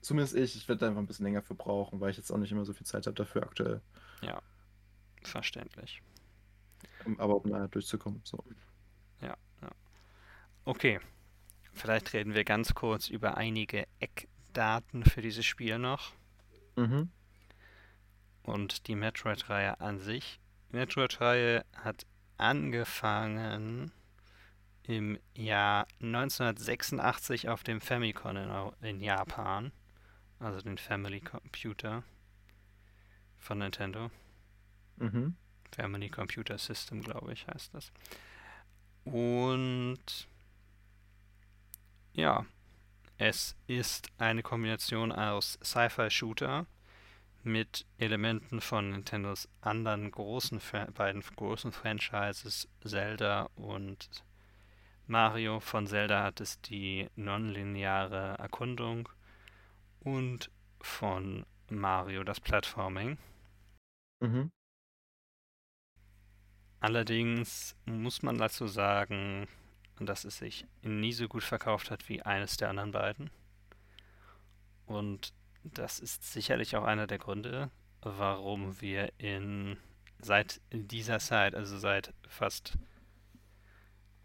zumindest 0.00 0.36
ich, 0.36 0.56
ich 0.56 0.68
werde 0.68 0.80
da 0.80 0.88
einfach 0.88 1.00
ein 1.00 1.06
bisschen 1.06 1.24
länger 1.26 1.42
für 1.42 1.54
brauchen, 1.54 2.00
weil 2.00 2.10
ich 2.10 2.16
jetzt 2.16 2.30
auch 2.30 2.38
nicht 2.38 2.52
immer 2.52 2.64
so 2.64 2.72
viel 2.72 2.86
Zeit 2.86 3.06
habe 3.06 3.14
dafür 3.14 3.42
aktuell. 3.42 3.80
verständlich. 5.22 6.02
Um, 7.04 7.18
aber 7.20 7.36
um 7.36 7.50
da 7.50 7.66
durchzukommen. 7.68 8.20
So. 8.24 8.44
Okay, 10.64 10.98
vielleicht 11.72 12.12
reden 12.12 12.34
wir 12.34 12.44
ganz 12.44 12.74
kurz 12.74 13.08
über 13.08 13.36
einige 13.36 13.86
Eckdaten 14.00 14.35
für 15.04 15.22
dieses 15.22 15.44
Spiel 15.44 15.78
noch 15.78 16.12
Mhm. 16.76 17.10
und 18.42 18.86
die 18.86 18.94
Metroid-Reihe 18.94 19.80
an 19.80 19.98
sich. 20.00 20.40
Die 20.70 20.76
Metroid-Reihe 20.76 21.64
hat 21.74 22.06
angefangen 22.38 23.92
im 24.82 25.18
Jahr 25.34 25.86
1986 26.00 27.48
auf 27.48 27.64
dem 27.64 27.80
Famicom 27.80 28.36
in, 28.36 28.72
in 28.82 29.00
Japan, 29.00 29.72
also 30.38 30.60
den 30.60 30.78
Family 30.78 31.20
Computer 31.20 32.02
von 33.38 33.58
Nintendo. 33.58 34.10
Mhm. 34.96 35.36
Family 35.74 36.08
Computer 36.08 36.56
System, 36.58 37.02
glaube 37.02 37.32
ich, 37.32 37.46
heißt 37.46 37.74
das. 37.74 37.92
Und 39.04 40.28
ja, 42.12 42.46
es 43.18 43.56
ist 43.66 44.08
eine 44.18 44.42
Kombination 44.42 45.10
aus 45.10 45.58
Sci-Fi-Shooter 45.62 46.66
mit 47.42 47.86
Elementen 47.98 48.60
von 48.60 48.90
Nintendos 48.90 49.48
anderen 49.60 50.10
großen 50.10 50.60
beiden 50.94 51.22
großen 51.22 51.72
Franchises, 51.72 52.68
Zelda 52.84 53.48
und 53.54 54.24
Mario. 55.06 55.60
Von 55.60 55.86
Zelda 55.86 56.24
hat 56.24 56.40
es 56.40 56.60
die 56.60 57.08
nonlineare 57.14 58.36
Erkundung 58.38 59.08
und 60.00 60.50
von 60.80 61.46
Mario 61.70 62.24
das 62.24 62.40
Platforming. 62.40 63.16
Mhm. 64.20 64.50
Allerdings 66.80 67.76
muss 67.86 68.22
man 68.22 68.38
dazu 68.38 68.66
sagen, 68.66 69.48
dass 70.04 70.24
es 70.24 70.36
sich 70.36 70.66
nie 70.82 71.12
so 71.12 71.28
gut 71.28 71.42
verkauft 71.42 71.90
hat 71.90 72.08
wie 72.08 72.20
eines 72.20 72.58
der 72.58 72.68
anderen 72.68 72.92
beiden. 72.92 73.30
Und 74.84 75.32
das 75.64 75.98
ist 75.98 76.30
sicherlich 76.30 76.76
auch 76.76 76.84
einer 76.84 77.06
der 77.06 77.18
Gründe, 77.18 77.70
warum 78.02 78.80
wir 78.80 79.12
in 79.18 79.78
seit 80.18 80.60
dieser 80.70 81.18
Zeit, 81.18 81.54
also 81.54 81.78
seit 81.78 82.12
fast 82.28 82.78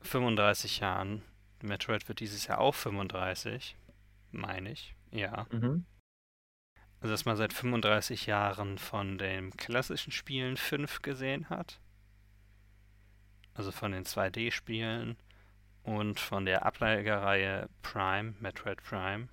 35 0.01 0.79
Jahren, 0.79 1.21
Metroid 1.62 2.07
wird 2.07 2.19
dieses 2.19 2.47
Jahr 2.47 2.60
auch 2.60 2.75
35, 2.75 3.75
meine 4.31 4.71
ich, 4.71 4.95
ja. 5.12 5.45
Mhm. 5.51 5.86
Also 6.99 7.13
dass 7.13 7.25
man 7.25 7.36
seit 7.36 7.53
35 7.53 8.27
Jahren 8.27 8.77
von 8.77 9.17
den 9.17 9.51
klassischen 9.57 10.12
Spielen 10.12 10.55
5 10.57 11.01
gesehen 11.01 11.49
hat. 11.49 11.79
Also 13.53 13.71
von 13.71 13.91
den 13.91 14.05
2D-Spielen 14.05 15.17
und 15.83 16.19
von 16.19 16.45
der 16.45 16.65
Ablegerreihe 16.65 17.69
Prime, 17.83 18.35
Metroid 18.39 18.83
Prime, 18.83 19.29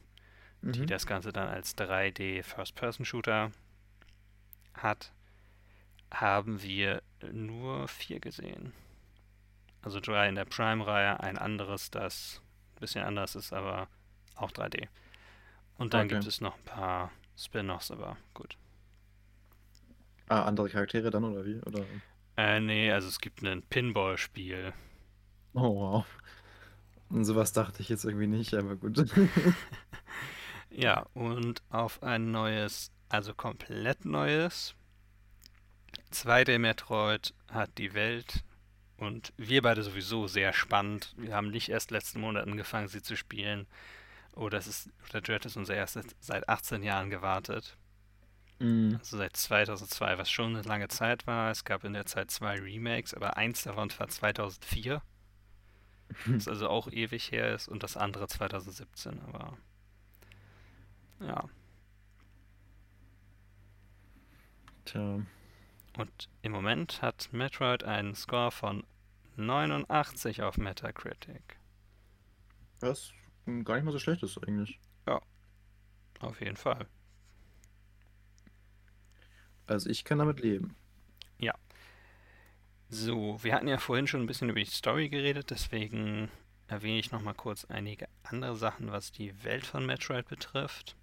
die 0.75 0.87
Mhm. 0.87 0.87
das 0.87 1.07
Ganze 1.07 1.33
dann 1.33 1.49
als 1.49 1.77
3D 1.77 2.43
First-Person-Shooter 2.43 3.53
hat, 4.75 5.13
haben 6.13 6.63
wir 6.63 7.03
nur 7.33 7.89
vier 7.89 8.21
gesehen. 8.21 8.73
Also 9.83 9.99
drei 10.01 10.29
in 10.29 10.37
der 10.37 10.45
Prime-Reihe, 10.45 11.19
ein 11.21 11.37
anderes, 11.37 11.91
das 11.91 12.41
ein 12.77 12.81
bisschen 12.81 13.05
anders 13.05 13.35
ist, 13.35 13.53
aber 13.53 13.89
auch 14.37 14.53
3D. 14.53 14.89
Und 15.79 15.95
dann 15.95 16.09
Okay. 16.09 16.09
gibt 16.09 16.27
es 16.27 16.41
noch 16.41 16.57
ein 16.57 16.65
paar 16.65 17.13
Spin-offs, 17.37 17.91
aber 17.91 18.17
gut. 18.35 18.57
Ah, 20.29 20.45
andere 20.47 20.69
Charaktere 20.71 21.11
dann 21.11 21.25
oder 21.25 21.45
wie? 21.45 21.61
Oder? 21.67 21.87
Äh, 22.39 22.61
nee, 22.61 22.91
also 22.91 23.07
es 23.09 23.21
gibt 23.21 23.43
ein 23.43 23.63
Pinball-Spiel. 23.63 24.73
Oh 25.55 25.75
wow. 25.75 26.07
Und 27.11 27.25
sowas 27.25 27.53
dachte 27.53 27.81
ich 27.81 27.89
jetzt 27.89 28.05
irgendwie 28.05 28.27
nicht, 28.27 28.55
aber 28.55 28.77
gut. 28.77 29.05
Ja, 30.71 31.07
und 31.15 31.63
auf 31.71 32.03
ein 32.03 32.31
neues, 32.31 32.93
also 33.09 33.35
komplett 33.35 34.05
neues 34.05 34.75
2D 36.13 36.59
Metroid 36.59 37.35
hat 37.51 37.77
die 37.79 37.95
Welt 37.95 38.45
und 38.97 39.33
wir 39.37 39.63
beide 39.63 39.83
sowieso 39.83 40.27
sehr 40.27 40.53
spannend. 40.53 41.15
Wir 41.17 41.35
haben 41.35 41.51
nicht 41.51 41.69
erst 41.69 41.91
letzten 41.91 42.21
Monat 42.21 42.47
angefangen, 42.47 42.89
sie 42.89 43.03
zu 43.03 43.17
spielen. 43.17 43.67
Oh, 44.35 44.49
das 44.49 44.67
ist, 44.67 44.91
der 45.13 45.21
Dread 45.21 45.45
ist 45.47 45.57
unser 45.57 45.75
erstes 45.75 46.07
seit 46.21 46.49
18 46.49 46.83
Jahren 46.83 47.11
gewartet. 47.11 47.77
Mhm. 48.61 48.97
Also 48.99 49.17
seit 49.17 49.37
2002, 49.37 50.19
was 50.19 50.31
schon 50.31 50.55
eine 50.55 50.63
lange 50.63 50.89
Zeit 50.89 51.27
war. 51.27 51.51
Es 51.51 51.65
gab 51.65 51.85
in 51.85 51.93
der 51.93 52.07
Zeit 52.07 52.31
zwei 52.31 52.59
Remakes, 52.59 53.15
aber 53.15 53.37
eins 53.37 53.63
davon 53.63 53.91
war 53.99 54.09
2004, 54.09 55.03
was 56.27 56.49
also 56.49 56.69
auch 56.69 56.91
ewig 56.91 57.31
her 57.33 57.55
ist, 57.55 57.69
und 57.69 57.83
das 57.83 57.97
andere 57.97 58.29
2017, 58.29 59.21
aber 59.21 59.57
ja. 61.21 61.49
Tja. 64.85 65.21
Und 65.97 66.29
im 66.43 66.53
Moment 66.53 67.03
hat 67.03 67.29
Metroid 67.33 67.83
einen 67.83 68.15
Score 68.15 68.51
von 68.51 68.85
89 69.37 70.43
auf 70.43 70.57
Metacritic. 70.57 71.59
Was 72.81 73.13
gar 73.65 73.75
nicht 73.77 73.85
mal 73.85 73.93
so 73.93 73.99
schlecht 73.99 74.23
ist 74.23 74.39
eigentlich. 74.39 74.79
Auf 76.21 76.41
jeden 76.41 76.57
Fall. 76.57 76.87
Also 79.67 79.89
ich 79.89 80.05
kann 80.05 80.19
damit 80.19 80.41
leben. 80.41 80.75
So, 82.91 83.43
wir 83.43 83.55
hatten 83.55 83.69
ja 83.69 83.77
vorhin 83.77 84.07
schon 84.07 84.23
ein 84.23 84.27
bisschen 84.27 84.49
über 84.49 84.61
die 84.61 84.67
Story 84.67 85.11
geredet, 85.11 85.51
deswegen 85.51 86.31
erwähne 86.69 86.99
ich 86.99 87.13
nochmal 87.13 87.35
kurz 87.35 87.67
einige 87.67 88.09
andere 88.23 88.57
Sachen, 88.57 88.91
was 88.91 89.13
die 89.13 89.45
Welt 89.45 89.67
von 89.67 89.85
Metroid 89.85 90.27
betrifft. 90.27 90.97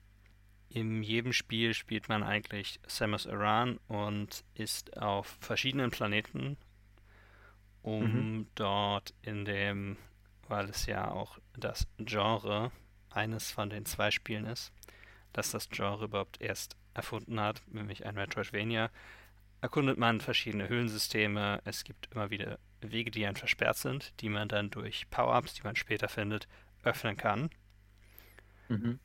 In 0.68 1.04
jedem 1.04 1.32
Spiel 1.32 1.76
spielt 1.76 2.10
man 2.10 2.24
eigentlich 2.24 2.80
Samus 2.88 3.28
Aran 3.28 3.80
und 3.88 4.44
ist 4.56 4.98
auf 4.98 5.38
verschiedenen 5.40 5.92
Planeten, 5.92 6.58
um 7.84 8.48
dort 8.56 9.14
in 9.22 9.46
dem, 9.46 9.98
weil 10.48 10.70
es 10.70 10.88
ja 10.88 11.12
auch 11.12 11.38
das 11.56 11.88
Genre 12.00 12.72
eines 13.12 13.52
von 13.52 13.70
den 13.70 13.86
zwei 13.86 14.10
Spielen 14.10 14.46
ist, 14.46 14.74
dass 15.34 15.52
das 15.52 15.70
Genre 15.70 16.06
überhaupt 16.06 16.42
erst 16.42 16.76
erfunden 16.96 17.40
hat, 17.40 17.62
nämlich 17.68 18.08
ein 18.08 18.16
Metroidvania, 18.16 18.90
erkundet 19.66 19.98
man 19.98 20.22
verschiedene 20.22 20.70
Höhlensysteme. 20.70 21.60
Es 21.66 21.84
gibt 21.84 22.14
immer 22.14 22.30
wieder 22.30 22.60
Wege, 22.82 23.10
die 23.10 23.24
dann 23.24 23.36
versperrt 23.36 23.78
sind, 23.78 24.14
die 24.22 24.30
man 24.30 24.48
dann 24.48 24.70
durch 24.70 25.10
Power-Ups, 25.10 25.56
die 25.56 25.64
man 25.64 25.76
später 25.76 26.08
findet, 26.08 26.48
öffnen 26.84 27.18
kann. 27.18 27.50
Mhm. 28.70 29.00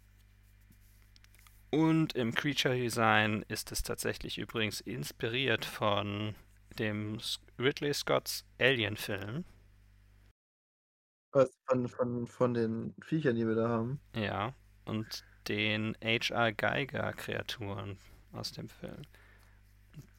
Und 1.71 2.13
im 2.13 2.35
Creature 2.35 2.77
Design 2.77 3.43
ist 3.49 3.73
es 3.73 3.83
tatsächlich 3.83 4.37
übrigens 4.37 4.83
inspiriert 4.83 5.65
von 5.65 6.35
dem 6.79 7.17
Ridley 7.59 7.95
Scotts 7.95 8.45
Alien-Film. 8.59 9.47
Was 11.33 11.51
von, 11.65 11.89
von, 11.89 12.27
von 12.27 12.53
den 12.53 12.95
Viechern, 13.01 13.35
die 13.35 13.47
wir 13.47 13.55
da 13.55 13.69
haben. 13.71 13.99
Ja, 14.15 14.53
und 14.85 15.25
den 15.49 15.97
H.R. 16.05 16.53
Geiger-Kreaturen 16.53 17.97
aus 18.33 18.53
dem 18.53 18.69
Film. 18.69 19.07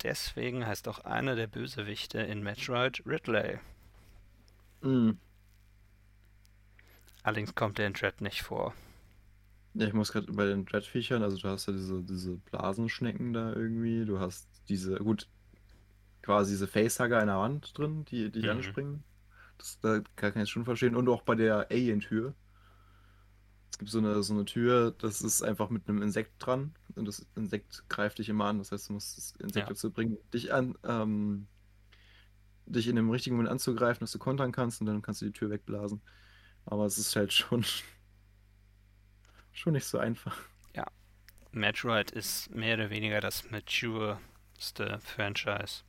Deswegen 0.03 0.67
heißt 0.67 0.89
auch 0.89 0.99
einer 0.99 1.35
der 1.35 1.47
Bösewichte 1.47 2.19
in 2.19 2.43
Metroid 2.43 3.03
Ridley. 3.05 3.59
Mhm. 4.83 5.17
Allerdings 7.23 7.55
kommt 7.55 7.79
der 7.79 7.87
in 7.87 7.93
Dread 7.93 8.21
nicht 8.21 8.43
vor. 8.43 8.75
Ja, 9.73 9.87
ich 9.87 9.93
muss 9.93 10.11
gerade 10.11 10.31
bei 10.33 10.45
den 10.45 10.65
Dreadviechern, 10.65 11.23
also 11.23 11.37
du 11.37 11.47
hast 11.47 11.67
ja 11.67 11.73
diese, 11.73 12.03
diese 12.03 12.37
Blasenschnecken 12.37 13.31
da 13.33 13.53
irgendwie, 13.53 14.05
du 14.05 14.19
hast 14.19 14.49
diese, 14.67 14.95
gut, 14.97 15.29
quasi 16.23 16.53
diese 16.53 16.67
Facehugger 16.67 17.21
in 17.21 17.27
der 17.27 17.37
Wand 17.39 17.77
drin, 17.77 18.05
die, 18.05 18.31
dich 18.31 18.45
Mhm. 18.45 18.49
anspringen. 18.49 19.03
Das, 19.57 19.79
da 19.81 20.01
kann 20.15 20.41
ich 20.41 20.49
schon 20.49 20.65
verstehen. 20.65 20.95
Und 20.95 21.09
auch 21.09 21.23
bei 21.23 21.35
der 21.35 21.69
Alien-Tür. 21.71 22.35
Es 23.71 23.77
gibt 23.77 23.89
so 23.91 23.99
eine, 23.99 24.21
so 24.21 24.33
eine 24.33 24.45
Tür, 24.45 24.91
das 24.91 25.21
ist 25.21 25.41
einfach 25.41 25.69
mit 25.69 25.87
einem 25.87 26.01
Insekt 26.01 26.33
dran. 26.39 26.75
Und 26.95 27.05
das 27.05 27.25
Insekt 27.35 27.83
greift 27.89 28.19
dich 28.19 28.29
immer 28.29 28.45
an. 28.45 28.57
Das 28.59 28.71
heißt, 28.71 28.89
du 28.89 28.93
musst 28.93 29.17
das 29.17 29.31
Insekt 29.39 29.67
Ja. 29.67 29.73
dazu 29.73 29.91
bringen, 29.91 30.17
dich 30.33 30.53
an, 30.53 30.77
ähm, 30.83 31.47
dich 32.65 32.87
in 32.87 32.95
dem 32.95 33.09
richtigen 33.09 33.35
Moment 33.35 33.51
anzugreifen, 33.51 34.01
dass 34.01 34.11
du 34.11 34.19
kontern 34.19 34.51
kannst 34.51 34.81
und 34.81 34.87
dann 34.87 35.01
kannst 35.01 35.21
du 35.21 35.25
die 35.25 35.31
Tür 35.33 35.49
wegblasen. 35.49 36.01
Aber 36.65 36.85
es 36.85 36.97
ist 36.97 37.15
halt 37.15 37.33
schon, 37.33 37.65
schon 39.53 39.73
nicht 39.73 39.85
so 39.85 39.97
einfach. 39.97 40.37
Metroid 41.53 42.11
ist 42.11 42.49
mehr 42.51 42.75
oder 42.75 42.89
weniger 42.89 43.19
das 43.19 43.49
matureste 43.51 44.99
Franchise. 45.01 45.83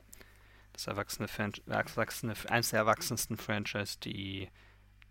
das 0.73 0.87
erwachsene, 0.87 1.27
Fran 1.27 1.53
erwachsene 1.67 2.33
eines 2.49 2.69
der 2.71 2.79
erwachsensten 2.79 3.37
Franchise, 3.37 3.97
die 4.03 4.49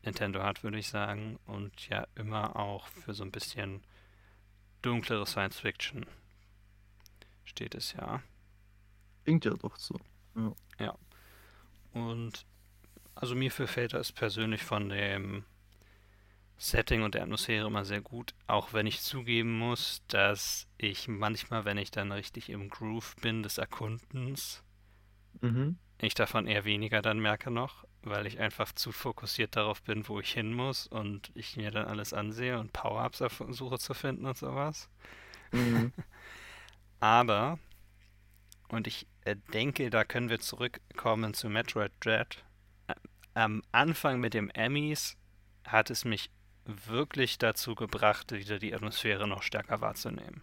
Nintendo 0.04 0.42
hat, 0.42 0.62
würde 0.62 0.78
ich 0.78 0.88
sagen. 0.88 1.38
Und 1.46 1.88
ja, 1.88 2.06
immer 2.14 2.56
auch 2.56 2.86
für 2.88 3.14
so 3.14 3.24
ein 3.24 3.30
bisschen 3.30 3.82
dunklere 4.82 5.26
Science 5.26 5.60
Fiction 5.60 6.06
steht 7.44 7.74
es 7.74 7.92
ja. 7.92 8.22
Klingt 9.24 9.44
ja 9.44 9.52
doch 9.54 9.76
so. 9.76 9.98
Ja. 10.34 10.54
ja. 10.78 10.98
Und 11.92 12.46
also 13.14 13.34
mir 13.34 13.50
gefällt 13.50 13.94
das 13.94 14.12
persönlich 14.12 14.62
von 14.62 14.88
dem 14.88 15.44
Setting 16.56 17.02
und 17.02 17.14
der 17.14 17.22
Atmosphäre 17.22 17.66
immer 17.66 17.84
sehr 17.84 18.00
gut, 18.00 18.34
auch 18.46 18.72
wenn 18.72 18.86
ich 18.86 19.00
zugeben 19.00 19.58
muss, 19.58 20.02
dass 20.06 20.68
ich 20.78 21.08
manchmal, 21.08 21.64
wenn 21.64 21.76
ich 21.76 21.90
dann 21.90 22.12
richtig 22.12 22.50
im 22.50 22.68
Groove 22.70 23.16
bin 23.16 23.42
des 23.42 23.58
Erkundens, 23.58 24.62
mhm. 25.40 25.76
Ich 26.02 26.14
davon 26.14 26.46
eher 26.46 26.64
weniger 26.64 27.00
dann 27.00 27.20
merke 27.20 27.50
noch, 27.50 27.84
weil 28.02 28.26
ich 28.26 28.40
einfach 28.40 28.72
zu 28.72 28.90
fokussiert 28.90 29.54
darauf 29.54 29.82
bin, 29.82 30.08
wo 30.08 30.18
ich 30.18 30.32
hin 30.32 30.52
muss 30.52 30.86
und 30.88 31.30
ich 31.34 31.56
mir 31.56 31.70
dann 31.70 31.86
alles 31.86 32.12
ansehe 32.12 32.58
und 32.58 32.72
Power-Ups 32.72 33.22
versuche 33.28 33.78
zu 33.78 33.94
finden 33.94 34.26
und 34.26 34.36
sowas. 34.36 34.88
Mhm. 35.52 35.92
Aber, 37.00 37.58
und 38.68 38.86
ich 38.86 39.06
äh, 39.24 39.36
denke, 39.52 39.90
da 39.90 40.04
können 40.04 40.28
wir 40.28 40.40
zurückkommen 40.40 41.34
zu 41.34 41.48
Metroid 41.48 41.92
Dread. 42.00 42.44
Am 43.34 43.62
Anfang 43.70 44.20
mit 44.20 44.34
dem 44.34 44.50
Emmys 44.50 45.16
hat 45.64 45.90
es 45.90 46.04
mich 46.04 46.30
wirklich 46.64 47.38
dazu 47.38 47.74
gebracht, 47.74 48.32
wieder 48.32 48.58
die 48.58 48.74
Atmosphäre 48.74 49.28
noch 49.28 49.42
stärker 49.42 49.80
wahrzunehmen. 49.80 50.42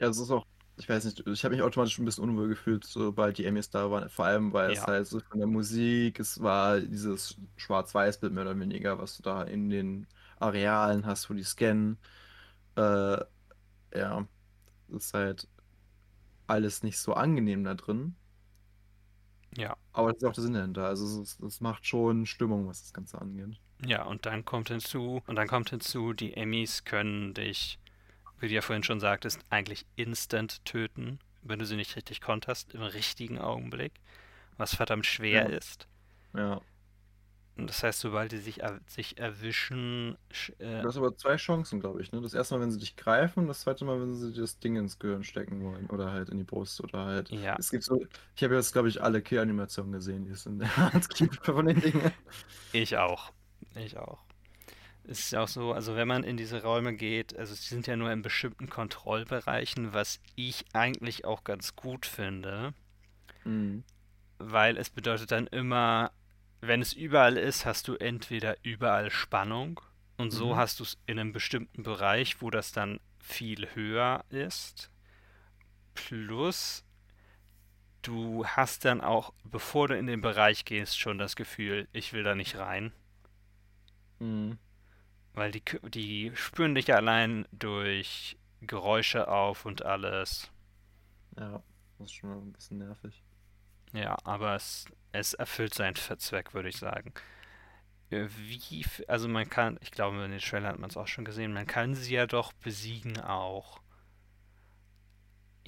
Ja, 0.00 0.08
es 0.08 0.18
ist 0.18 0.30
auch 0.30 0.46
ich 0.78 0.88
weiß 0.88 1.04
nicht, 1.04 1.26
ich 1.26 1.44
habe 1.44 1.54
mich 1.54 1.62
automatisch 1.62 1.98
ein 1.98 2.04
bisschen 2.04 2.24
unwohl 2.24 2.48
gefühlt, 2.48 2.84
sobald 2.84 3.38
die 3.38 3.44
Emmys 3.46 3.70
da 3.70 3.90
waren. 3.90 4.08
Vor 4.10 4.26
allem, 4.26 4.52
weil 4.52 4.72
es 4.72 4.78
Ja. 4.78 4.86
halt 4.86 5.06
so 5.06 5.20
von 5.20 5.38
der 5.38 5.48
Musik, 5.48 6.20
es 6.20 6.40
war 6.40 6.80
dieses 6.80 7.36
Schwarz-Weiß-Bild 7.56 8.32
mehr 8.32 8.44
oder 8.44 8.58
weniger, 8.58 8.98
was 8.98 9.16
du 9.16 9.22
da 9.22 9.42
in 9.42 9.70
den 9.70 10.06
Arealen 10.38 11.06
hast, 11.06 11.28
wo 11.30 11.34
die 11.34 11.42
scannen. 11.44 11.98
Äh, 12.76 13.18
ja, 13.94 14.28
das 14.88 15.06
ist 15.06 15.14
halt 15.14 15.48
alles 16.48 16.82
nicht 16.82 16.98
so 16.98 17.14
angenehm 17.14 17.64
da 17.64 17.74
drin. 17.74 18.16
Ja. 19.56 19.76
Aber 19.92 20.12
das 20.12 20.22
ist 20.22 20.24
auch 20.28 20.32
der 20.32 20.42
Sinn 20.44 20.54
dahinter. 20.54 20.86
Also 20.86 21.20
es, 21.22 21.38
es 21.40 21.60
macht 21.60 21.86
schon 21.86 22.24
Stimmung, 22.26 22.66
was 22.68 22.82
das 22.82 22.92
Ganze 22.94 23.20
angeht. 23.20 23.60
Ja, 23.84 24.04
und 24.04 24.26
dann 24.26 24.44
kommt 24.44 24.68
hinzu, 24.68 25.22
und 25.26 25.36
dann 25.36 25.46
kommt 25.48 25.70
hinzu, 25.70 26.12
die 26.12 26.34
Emmys 26.34 26.84
können 26.84 27.34
dich, 27.34 27.78
wie 28.40 28.48
du 28.48 28.54
ja 28.54 28.60
vorhin 28.62 28.82
schon 28.84 29.00
sagtest, 29.00 29.40
eigentlich 29.50 29.86
instant 29.96 30.64
töten, 30.64 31.18
wenn 31.42 31.58
du 31.58 31.66
sie 31.66 31.76
nicht 31.76 31.96
richtig 31.96 32.20
konterst, 32.20 32.74
im 32.74 32.82
richtigen 32.82 33.38
Augenblick, 33.38 33.92
was 34.56 34.74
verdammt 34.74 35.06
schwer 35.06 35.50
Ja. 35.50 35.56
ist. 35.56 35.86
Ja. 36.34 36.60
Und 37.56 37.68
das 37.68 37.82
heißt, 37.82 37.98
sobald 37.98 38.30
die 38.30 38.36
sich, 38.38 38.62
er 38.62 38.78
sich 38.86 39.18
erwischen, 39.18 40.16
sch- 40.32 40.52
äh, 40.60 40.80
Du 40.82 40.86
hast 40.86 40.96
aber 40.96 41.16
zwei 41.16 41.34
Chancen, 41.34 41.80
glaube 41.80 42.00
ich. 42.00 42.12
Ne? 42.12 42.20
Das 42.20 42.32
erste 42.32 42.54
Mal, 42.54 42.60
wenn 42.60 42.70
sie 42.70 42.78
dich 42.78 42.94
greifen, 42.94 43.48
das 43.48 43.62
zweite 43.62 43.84
Mal, 43.84 44.00
wenn 44.00 44.14
sie 44.14 44.32
dir 44.32 44.42
das 44.42 44.60
Ding 44.60 44.76
ins 44.76 45.00
Gehirn 45.00 45.24
stecken 45.24 45.64
wollen. 45.64 45.86
Oder 45.90 46.12
halt 46.12 46.28
in 46.28 46.38
die 46.38 46.44
Brust. 46.44 46.80
Oder 46.80 47.04
halt. 47.04 47.30
ja, 47.30 47.56
Es 47.58 47.70
gibt 47.72 47.82
so. 47.82 48.06
Ich 48.36 48.44
habe 48.44 48.54
jetzt, 48.54 48.72
glaube 48.72 48.88
ich, 48.88 49.02
alle 49.02 49.20
Kill-Animationen 49.22 49.90
gesehen, 49.90 50.24
die 50.24 50.30
es 50.30 50.46
in 50.46 50.60
der 50.60 50.76
Hand 50.76 51.08
gibt 51.16 51.44
von 51.44 51.66
den 51.66 51.80
Dingen. 51.80 52.12
ich 52.72 52.96
auch. 52.96 53.32
Ich 53.74 53.96
auch. 53.98 54.20
Es 55.08 55.18
ist 55.20 55.32
ja 55.32 55.42
auch 55.42 55.48
so, 55.48 55.72
also 55.72 55.96
wenn 55.96 56.06
man 56.06 56.22
in 56.22 56.36
diese 56.36 56.62
Räume 56.62 56.94
geht, 56.94 57.36
also 57.36 57.52
sie 57.54 57.66
sind 57.66 57.88
ja 57.88 57.96
nur 57.96 58.12
in 58.12 58.22
bestimmten 58.22 58.68
Kontrollbereichen, 58.70 59.92
was 59.92 60.20
ich 60.36 60.66
eigentlich 60.72 61.24
auch 61.24 61.42
ganz 61.42 61.74
gut 61.74 62.06
finde. 62.06 62.74
Mhm. 63.44 63.84
weil 64.38 64.76
es 64.76 64.90
bedeutet 64.90 65.30
dann 65.32 65.46
immer, 65.48 66.12
wenn 66.60 66.80
es 66.82 66.92
überall 66.92 67.36
ist, 67.36 67.66
hast 67.66 67.88
du 67.88 67.94
entweder 67.96 68.56
überall 68.62 69.10
Spannung 69.10 69.80
und 70.16 70.30
so 70.30 70.54
Mhm. 70.54 70.56
hast 70.56 70.80
du 70.80 70.84
es 70.84 70.98
in 71.06 71.18
einem 71.18 71.32
bestimmten 71.32 71.82
Bereich, 71.82 72.40
wo 72.42 72.50
das 72.50 72.72
dann 72.72 73.00
viel 73.20 73.68
höher 73.74 74.24
ist. 74.30 74.90
Plus, 75.94 76.84
du 78.02 78.46
hast 78.46 78.84
dann 78.84 79.00
auch, 79.00 79.32
bevor 79.44 79.88
du 79.88 79.96
in 79.96 80.06
den 80.06 80.20
Bereich 80.20 80.64
gehst, 80.64 80.98
schon 80.98 81.18
das 81.18 81.36
Gefühl, 81.36 81.88
ich 81.92 82.12
will 82.12 82.22
da 82.24 82.34
nicht 82.34 82.56
rein. 82.56 82.92
Mhm. 84.20 84.58
Weil 85.38 85.52
die, 85.52 85.62
die 85.84 86.32
spüren 86.34 86.74
dich 86.74 86.88
ja 86.88 86.96
allein 86.96 87.46
durch 87.52 88.36
Geräusche 88.60 89.28
auf 89.28 89.66
und 89.66 89.84
alles. 89.84 90.50
Ja, 91.36 91.62
das 91.98 92.08
ist 92.08 92.14
schon 92.14 92.30
mal 92.30 92.38
ein 92.38 92.52
bisschen 92.52 92.78
nervig. 92.78 93.22
Ja, 93.92 94.16
aber 94.24 94.56
es, 94.56 94.86
es 95.12 95.34
erfüllt 95.34 95.74
seinen 95.74 95.94
Zweck, 95.94 96.54
würde 96.54 96.68
ich 96.68 96.76
sagen. 96.78 97.14
Äh, 98.10 98.26
Wie, 98.36 98.84
also 99.06 99.28
man 99.28 99.48
kann, 99.48 99.78
ich 99.80 99.92
glaube, 99.92 100.22
in 100.24 100.30
den 100.32 100.40
Trailer 100.40 100.70
hat 100.70 100.78
man 100.78 100.90
es 100.90 100.96
auch 100.96 101.06
schon 101.06 101.24
gesehen, 101.24 101.52
man 101.52 101.66
kann 101.66 101.94
sie 101.94 102.14
ja 102.14 102.26
doch 102.26 102.52
besiegen 102.54 103.20
auch. 103.20 103.80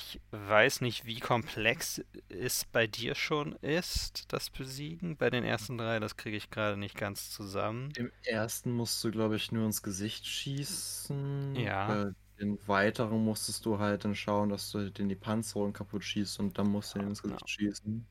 Ich 0.02 0.18
weiß 0.30 0.80
nicht, 0.80 1.04
wie 1.04 1.20
komplex 1.20 2.02
es 2.30 2.64
bei 2.64 2.86
dir 2.86 3.14
schon 3.14 3.52
ist, 3.56 4.32
das 4.32 4.48
Besiegen. 4.48 5.18
Bei 5.18 5.28
den 5.28 5.44
ersten 5.44 5.76
drei, 5.76 6.00
das 6.00 6.16
kriege 6.16 6.38
ich 6.38 6.48
gerade 6.48 6.78
nicht 6.78 6.96
ganz 6.96 7.28
zusammen. 7.30 7.96
Im 7.96 8.12
ersten 8.22 8.70
musst 8.72 9.02
du, 9.02 9.10
glaube 9.10 9.36
ich, 9.36 9.50
nur 9.52 9.64
ins 9.66 9.82
Gesicht 9.82 10.26
schießen. 10.26 11.54
Ja. 11.54 11.86
Bei 11.86 12.12
den 12.38 12.58
weiteren 12.68 13.22
musstest 13.24 13.66
du 13.66 13.78
halt 13.78 14.04
dann 14.04 14.14
schauen, 14.14 14.48
dass 14.48 14.70
du 14.70 14.90
den 14.90 15.08
die 15.08 15.16
Panzerung 15.16 15.72
kaputt 15.72 16.04
schießt 16.04 16.38
und 16.38 16.56
dann 16.58 16.68
musst 16.68 16.94
du 16.94 17.00
ihn 17.00 17.08
ins 17.08 17.22
Ja. 17.22 17.40
Gesicht 17.40 17.48
schießen. 17.50 18.08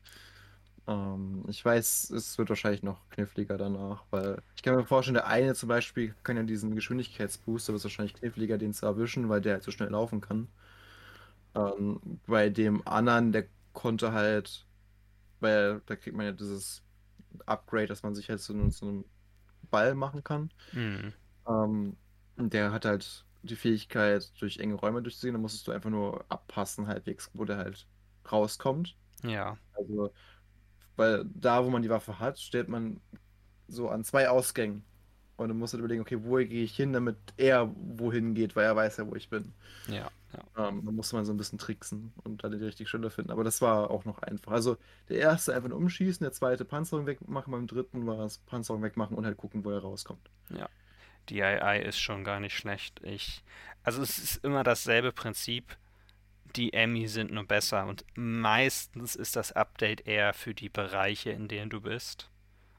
Ähm, 0.88 1.44
ich 1.48 1.64
weiß, 1.64 2.10
es 2.10 2.38
wird 2.38 2.50
wahrscheinlich 2.50 2.82
noch 2.82 3.08
kniffliger 3.10 3.58
danach, 3.58 4.06
weil 4.10 4.42
ich 4.56 4.62
kann 4.62 4.76
mir 4.76 4.86
vorstellen, 4.86 5.14
der 5.14 5.28
eine 5.28 5.54
zum 5.54 5.68
Beispiel 5.70 6.14
kann 6.24 6.36
ja 6.36 6.42
diesen 6.44 6.74
Geschwindigkeitsboost, 6.76 7.68
aber 7.70 7.76
es 7.76 7.82
ist 7.82 7.84
wahrscheinlich 7.86 8.14
kniffliger, 8.14 8.58
den 8.58 8.72
zu 8.74 8.86
erwischen, 8.86 9.28
weil 9.30 9.40
der 9.42 9.54
halt 9.54 9.64
so 9.64 9.70
schnell 9.72 9.90
laufen 9.90 10.20
kann. 10.20 10.52
Ähm, 11.54 12.00
bei 12.26 12.48
dem 12.48 12.86
anderen, 12.86 13.32
der 13.32 13.46
konnte 13.72 14.12
halt, 14.12 14.66
weil 15.40 15.82
da 15.86 15.96
kriegt 15.96 16.16
man 16.16 16.26
ja 16.26 16.32
dieses 16.32 16.82
Upgrade, 17.46 17.86
dass 17.88 18.02
man 18.02 18.14
sich 18.14 18.28
halt 18.30 18.40
so, 18.40 18.52
einen- 18.54 18.70
so 18.70 18.86
einen 18.88 19.04
Ball 19.70 19.94
machen 19.94 20.24
kann. 20.24 20.50
Hm. 20.72 21.12
Ähm, 21.48 21.96
der 22.36 22.72
hat 22.72 22.84
halt 22.84 23.24
die 23.42 23.56
Fähigkeit, 23.56 24.30
durch 24.40 24.58
enge 24.58 24.74
Räume 24.74 25.02
durchzusehen. 25.02 25.34
Da 25.34 25.40
musstest 25.40 25.66
du 25.66 25.72
einfach 25.72 25.90
nur 25.90 26.24
abpassen, 26.30 26.86
halbwegs, 26.86 27.30
wo 27.34 27.44
der 27.44 27.58
halt 27.58 27.86
rauskommt. 28.30 28.96
Ja, 29.24 29.58
Also, 29.74 30.12
weil 30.96 31.24
da, 31.34 31.64
wo 31.64 31.70
man 31.70 31.82
die 31.82 31.90
Waffe 31.90 32.18
hat, 32.18 32.38
steht 32.40 32.68
man 32.68 33.00
so 33.68 33.88
an 33.88 34.04
zwei 34.04 34.28
Ausgängen. 34.30 34.84
Und 35.36 35.48
du 35.48 35.54
musst 35.54 35.72
halt 35.74 35.80
überlegen, 35.80 36.02
okay, 36.02 36.18
wo 36.22 36.36
gehe 36.36 36.64
ich 36.64 36.76
hin, 36.76 36.92
damit 36.92 37.16
er 37.38 37.74
wohin 37.76 38.34
geht, 38.34 38.56
weil 38.56 38.66
er 38.66 38.76
weiß 38.76 38.98
ja, 38.98 39.06
wo 39.08 39.14
ich 39.16 39.30
bin. 39.30 39.54
ja, 39.88 40.10
ja. 40.32 40.68
Ähm, 40.68 40.84
da 40.84 40.92
musste 40.92 41.16
man 41.16 41.24
so 41.24 41.32
ein 41.32 41.36
bisschen 41.36 41.58
tricksen 41.58 42.12
und 42.24 42.44
dann 42.44 42.52
die 42.52 42.64
richtige 42.64 42.88
Stelle 42.88 43.10
finden. 43.10 43.30
Aber 43.30 43.44
das 43.44 43.60
war 43.60 43.90
auch 43.90 44.04
noch 44.04 44.20
einfach. 44.20 44.52
Also 44.52 44.76
der 45.08 45.18
erste 45.18 45.54
einfach 45.54 45.70
umschießen, 45.70 46.24
der 46.24 46.32
zweite 46.32 46.64
Panzerung 46.64 47.06
wegmachen, 47.06 47.50
beim 47.52 47.66
dritten 47.66 48.06
war 48.06 48.24
es 48.24 48.38
Panzerung 48.38 48.82
wegmachen 48.82 49.16
und 49.16 49.26
halt 49.26 49.36
gucken, 49.36 49.64
wo 49.64 49.70
er 49.70 49.80
rauskommt. 49.80 50.30
Die 51.28 51.42
AI 51.42 51.80
ist 51.80 51.98
schon 51.98 52.24
gar 52.24 52.40
nicht 52.40 52.56
schlecht. 52.56 53.00
Ich, 53.02 53.42
also 53.82 54.02
es 54.02 54.18
ist 54.18 54.44
immer 54.44 54.64
dasselbe 54.64 55.12
Prinzip. 55.12 55.76
Die 56.56 56.72
Emmy 56.72 57.06
sind 57.06 57.30
nur 57.30 57.44
besser 57.44 57.86
und 57.86 58.04
meistens 58.14 59.14
ist 59.14 59.36
das 59.36 59.52
Update 59.52 60.06
eher 60.06 60.34
für 60.34 60.52
die 60.52 60.68
Bereiche, 60.68 61.30
in 61.30 61.46
denen 61.46 61.70
du 61.70 61.80
bist. 61.80 62.28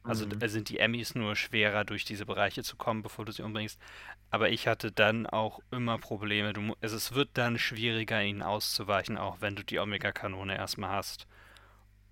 Also 0.03 0.25
Mhm. 0.25 0.31
d- 0.39 0.47
sind 0.47 0.69
die 0.69 0.79
Emmys 0.79 1.15
nur 1.15 1.35
schwerer, 1.35 1.85
durch 1.85 2.05
diese 2.05 2.25
Bereiche 2.25 2.63
zu 2.63 2.75
kommen, 2.77 3.03
bevor 3.03 3.25
du 3.25 3.31
sie 3.31 3.43
umbringst. 3.43 3.79
Aber 4.31 4.49
ich 4.49 4.67
hatte 4.67 4.91
dann 4.91 5.27
auch 5.27 5.61
immer 5.71 5.97
Probleme. 5.99 6.53
Du, 6.53 6.75
also 6.81 6.95
es 6.97 7.13
wird 7.13 7.29
dann 7.35 7.59
schwieriger, 7.59 8.23
ihnen 8.23 8.41
auszuweichen, 8.43 9.17
auch 9.17 9.41
wenn 9.41 9.55
du 9.55 9.63
die 9.63 9.79
Omega-Kanone 9.79 10.55
erstmal 10.57 10.91
hast 10.91 11.27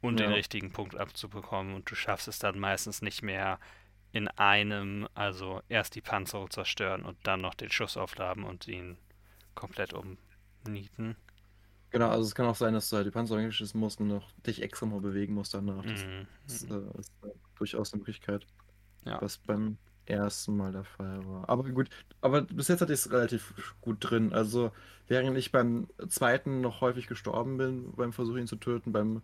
und 0.01 0.19
den 0.19 0.29
Ja. 0.29 0.35
richtigen 0.35 0.71
Punkt 0.71 0.95
abzubekommen. 0.97 1.75
Und 1.75 1.89
du 1.91 1.95
schaffst 1.95 2.27
es 2.27 2.39
dann 2.39 2.59
meistens 2.59 3.01
nicht 3.01 3.21
mehr 3.23 3.59
in 4.13 4.27
einem, 4.29 5.07
also 5.15 5.61
erst 5.69 5.95
die 5.95 6.01
Panzerung 6.01 6.49
zerstören 6.51 7.03
und 7.03 7.17
dann 7.23 7.41
noch 7.41 7.55
den 7.55 7.71
Schuss 7.71 7.97
aufladen 7.97 8.43
und 8.43 8.67
ihn 8.67 8.97
komplett 9.55 9.93
umnieten. 10.65 11.17
Genau, 11.91 12.09
also 12.09 12.27
es 12.27 12.35
kann 12.35 12.45
auch 12.45 12.55
sein, 12.55 12.73
dass 12.73 12.89
du 12.89 12.97
halt 12.97 13.07
die 13.07 13.11
Panzerung 13.11 13.41
hinschießen 13.41 13.79
musst 13.79 13.99
und 13.99 14.07
noch 14.09 14.31
dich 14.45 14.61
extra 14.61 14.85
mal 14.85 15.01
bewegen 15.01 15.33
musst 15.33 15.53
danach. 15.55 15.85
Das 15.85 16.05
Mhm. 16.07 16.27
ist, 16.47 16.69
äh, 16.69 16.99
ist 16.99 17.11
äh, 17.23 17.29
durchaus 17.59 17.93
eine 17.93 17.99
Möglichkeit, 18.01 18.47
Ja. 19.05 19.19
was 19.19 19.37
beim 19.37 19.77
ersten 20.05 20.57
Mal 20.57 20.71
der 20.71 20.83
Fall 20.83 21.25
war. 21.27 21.49
Aber 21.49 21.63
gut, 21.69 21.89
aber 22.21 22.41
bis 22.43 22.67
jetzt 22.67 22.81
hatte 22.81 22.93
ich 22.93 22.99
es 22.99 23.11
relativ 23.11 23.75
gut 23.81 23.97
drin. 24.01 24.33
Also 24.33 24.71
während 25.07 25.37
ich 25.37 25.51
beim 25.51 25.87
zweiten 26.09 26.61
noch 26.61 26.81
häufig 26.81 27.07
gestorben 27.07 27.57
bin, 27.57 27.93
beim 27.95 28.13
Versuch 28.13 28.37
ihn 28.37 28.47
zu 28.47 28.55
töten, 28.57 28.91
beim 28.91 29.21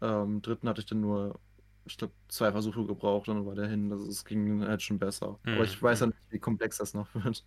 ähm, 0.00 0.42
dritten 0.42 0.68
hatte 0.68 0.80
ich 0.80 0.86
dann 0.86 1.00
nur, 1.00 1.40
ich 1.86 1.96
glaube, 1.98 2.14
zwei 2.28 2.52
Versuche 2.52 2.86
gebraucht 2.86 3.28
und 3.28 3.36
dann 3.36 3.46
war 3.46 3.54
der 3.56 3.68
hin. 3.68 3.90
Also 3.92 4.06
es 4.08 4.24
ging 4.24 4.62
halt 4.66 4.82
schon 4.82 4.98
besser. 4.98 5.40
Aber 5.50 5.64
ich 5.64 5.80
Mhm, 5.80 5.82
weiß 5.82 6.00
ja 6.00 6.06
mhm. 6.06 6.08
nicht, 6.08 6.18
wie 6.30 6.38
komplex 6.40 6.78
das 6.78 6.94
noch 6.94 7.12
wird. 7.14 7.44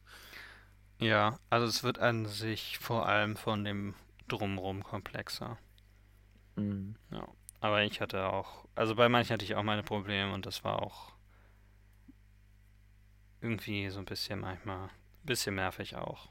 Ja, 1.01 1.37
also 1.49 1.67
es 1.67 1.83
wird 1.83 1.99
an 1.99 2.25
sich 2.27 2.77
vor 2.79 3.05
allem 3.05 3.35
von 3.35 3.65
dem 3.65 3.93
Drumrum 4.29 4.83
komplexer. 4.83 5.57
Mhm. 6.57 6.95
Ja. 7.11 7.27
Aber 7.61 7.83
ich 7.83 8.01
hatte 8.01 8.25
auch, 8.25 8.65
also 8.75 8.95
bei 8.95 9.07
manchen 9.07 9.33
hatte 9.33 9.45
ich 9.45 9.55
auch 9.55 9.63
meine 9.63 9.83
Probleme 9.83 10.33
und 10.33 10.45
das 10.45 10.63
war 10.63 10.81
auch 10.81 11.13
irgendwie 13.39 13.89
so 13.89 13.99
ein 13.99 14.05
bisschen 14.05 14.39
manchmal, 14.39 14.85
ein 14.87 15.25
bisschen 15.25 15.55
nervig 15.55 15.95
auch. 15.95 16.29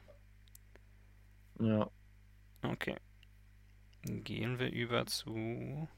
Ja. 1.60 1.88
Okay. 2.62 2.96
Gehen 4.02 4.58
wir 4.58 4.70
über 4.72 5.06
zu. 5.06 5.88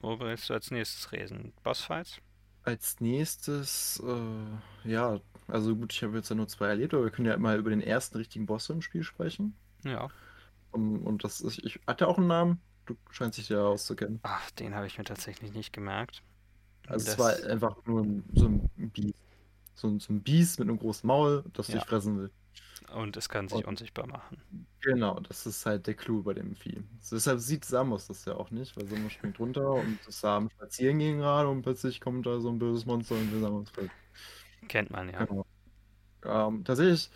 Wo 0.00 0.20
willst 0.20 0.50
du 0.50 0.54
als 0.54 0.70
nächstes 0.70 1.10
reden? 1.12 1.52
Bossfights? 1.62 2.20
Als 2.62 3.00
nächstes, 3.00 4.02
äh, 4.04 4.88
ja, 4.90 5.20
also 5.46 5.74
gut, 5.76 5.92
ich 5.92 6.02
habe 6.02 6.16
jetzt 6.16 6.28
ja 6.28 6.36
nur 6.36 6.48
zwei 6.48 6.66
erlebt, 6.66 6.92
aber 6.92 7.04
wir 7.04 7.10
können 7.10 7.28
ja 7.28 7.38
mal 7.38 7.58
über 7.58 7.70
den 7.70 7.80
ersten 7.80 8.18
richtigen 8.18 8.46
Boss 8.46 8.68
im 8.68 8.82
Spiel 8.82 9.04
sprechen. 9.04 9.56
Ja. 9.84 10.08
Um, 10.72 11.06
und 11.06 11.24
das 11.24 11.40
ist, 11.40 11.58
ich, 11.64 11.80
hat 11.86 12.00
der 12.00 12.08
auch 12.08 12.18
einen 12.18 12.26
Namen? 12.26 12.60
Du 12.86 12.96
scheinst 13.10 13.38
dich 13.38 13.48
ja 13.48 13.62
auszukennen. 13.64 14.20
Ach, 14.22 14.50
den 14.52 14.74
habe 14.74 14.86
ich 14.86 14.96
mir 14.98 15.04
tatsächlich 15.04 15.52
nicht 15.52 15.72
gemerkt. 15.72 16.22
Also 16.86 17.08
es 17.10 17.16
Das- 17.16 17.18
war 17.44 17.50
einfach 17.50 17.76
nur 17.86 18.02
ein, 18.02 18.24
so 18.34 18.46
ein 18.46 18.70
Biest. 18.76 19.18
So 19.74 19.88
ein, 19.88 20.00
so 20.00 20.12
ein 20.12 20.22
Biest 20.22 20.58
mit 20.58 20.68
einem 20.68 20.78
großen 20.78 21.06
Maul, 21.06 21.44
das 21.52 21.68
Ja. 21.68 21.74
dich 21.74 21.84
fressen 21.84 22.18
will. 22.18 22.30
Und 22.94 23.16
es 23.16 23.28
kann 23.28 23.48
sich 23.48 23.58
Und- 23.58 23.64
unsichtbar 23.66 24.06
machen. 24.06 24.40
Genau, 24.80 25.18
das 25.20 25.44
ist 25.46 25.66
halt 25.66 25.86
der 25.88 25.94
Clou 25.94 26.22
bei 26.22 26.32
dem 26.34 26.54
Vieh. 26.54 26.82
So, 27.00 27.16
deshalb 27.16 27.40
sieht 27.40 27.64
Samus 27.64 28.06
das 28.06 28.24
ja 28.24 28.34
auch 28.36 28.50
nicht, 28.52 28.76
weil 28.76 28.86
Samus 28.86 29.12
springt 29.12 29.38
runter 29.40 29.68
und 29.72 29.98
am 30.24 30.48
Spazieren 30.50 30.98
gehen 31.00 31.18
gerade 31.18 31.48
und 31.48 31.62
plötzlich 31.62 32.00
kommt 32.00 32.24
da 32.26 32.40
so 32.40 32.48
ein 32.48 32.58
böses 32.60 32.86
Monster 32.86 33.16
und 33.16 33.32
will 33.32 33.40
Samus 33.40 33.68
fressen. 33.70 33.90
Kennt 34.68 34.90
man 34.90 35.08
ja. 35.10 35.24
Genau. 35.24 35.44
Ähm, 36.24 36.64
tatsächlich 36.64 37.10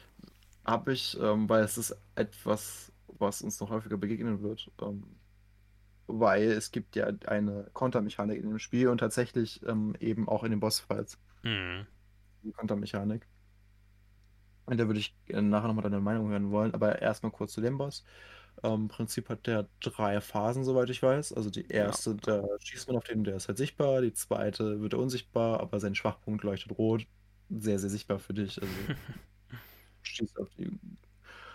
habe 0.64 0.92
ich, 0.92 1.16
ähm, 1.20 1.48
weil 1.48 1.62
es 1.62 1.78
ist 1.78 1.96
etwas, 2.16 2.90
was 3.18 3.40
uns 3.42 3.60
noch 3.60 3.70
häufiger 3.70 3.96
begegnen 3.96 4.42
wird, 4.42 4.70
ähm, 4.82 5.04
weil 6.18 6.50
es 6.50 6.70
gibt 6.72 6.96
ja 6.96 7.06
eine 7.26 7.70
Kontermechanik 7.72 8.38
in 8.42 8.48
dem 8.48 8.58
Spiel 8.58 8.88
und 8.88 8.98
tatsächlich 8.98 9.62
ähm, 9.66 9.94
eben 10.00 10.28
auch 10.28 10.44
in 10.44 10.50
den 10.50 10.60
Bossfights 10.60 11.18
Mhm. 11.42 11.86
die 12.42 12.52
Kontermechanik. 12.52 13.26
Und 14.66 14.78
da 14.78 14.86
würde 14.86 15.00
ich 15.00 15.16
äh, 15.28 15.40
nachher 15.42 15.68
nochmal 15.68 15.82
deine 15.82 16.00
Meinung 16.00 16.30
hören 16.30 16.50
wollen, 16.50 16.74
aber 16.74 17.00
erstmal 17.02 17.32
kurz 17.32 17.52
zu 17.52 17.60
dem 17.60 17.78
Boss. 17.78 18.04
Ähm, 18.62 18.82
Im 18.82 18.88
Prinzip 18.88 19.28
hat 19.30 19.46
der 19.46 19.68
drei 19.80 20.20
Phasen, 20.20 20.64
soweit 20.64 20.90
ich 20.90 21.02
weiß. 21.02 21.32
Also 21.34 21.50
die 21.50 21.68
erste, 21.68 22.16
da 22.16 22.44
schießt 22.60 22.88
man 22.88 22.98
auf 22.98 23.04
den, 23.04 23.24
der 23.24 23.36
ist 23.36 23.48
halt 23.48 23.58
sichtbar. 23.58 24.02
Die 24.02 24.12
zweite 24.14 24.80
wird 24.82 24.94
er 24.94 25.00
unsichtbar, 25.00 25.60
aber 25.60 25.80
sein 25.80 25.94
Schwachpunkt 25.96 26.44
leuchtet 26.44 26.78
rot. 26.78 27.06
Sehr, 27.50 27.78
sehr 27.78 27.90
sichtbar 27.90 28.18
für 28.20 28.34
dich. 28.34 28.60
Also 28.62 28.74
schießt 30.02 30.38
auf 30.40 30.48
die, 30.58 30.70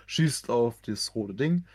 schießt 0.07 0.49
auf 0.49 0.81
das 0.83 1.15
rote 1.15 1.35
Ding. 1.35 1.67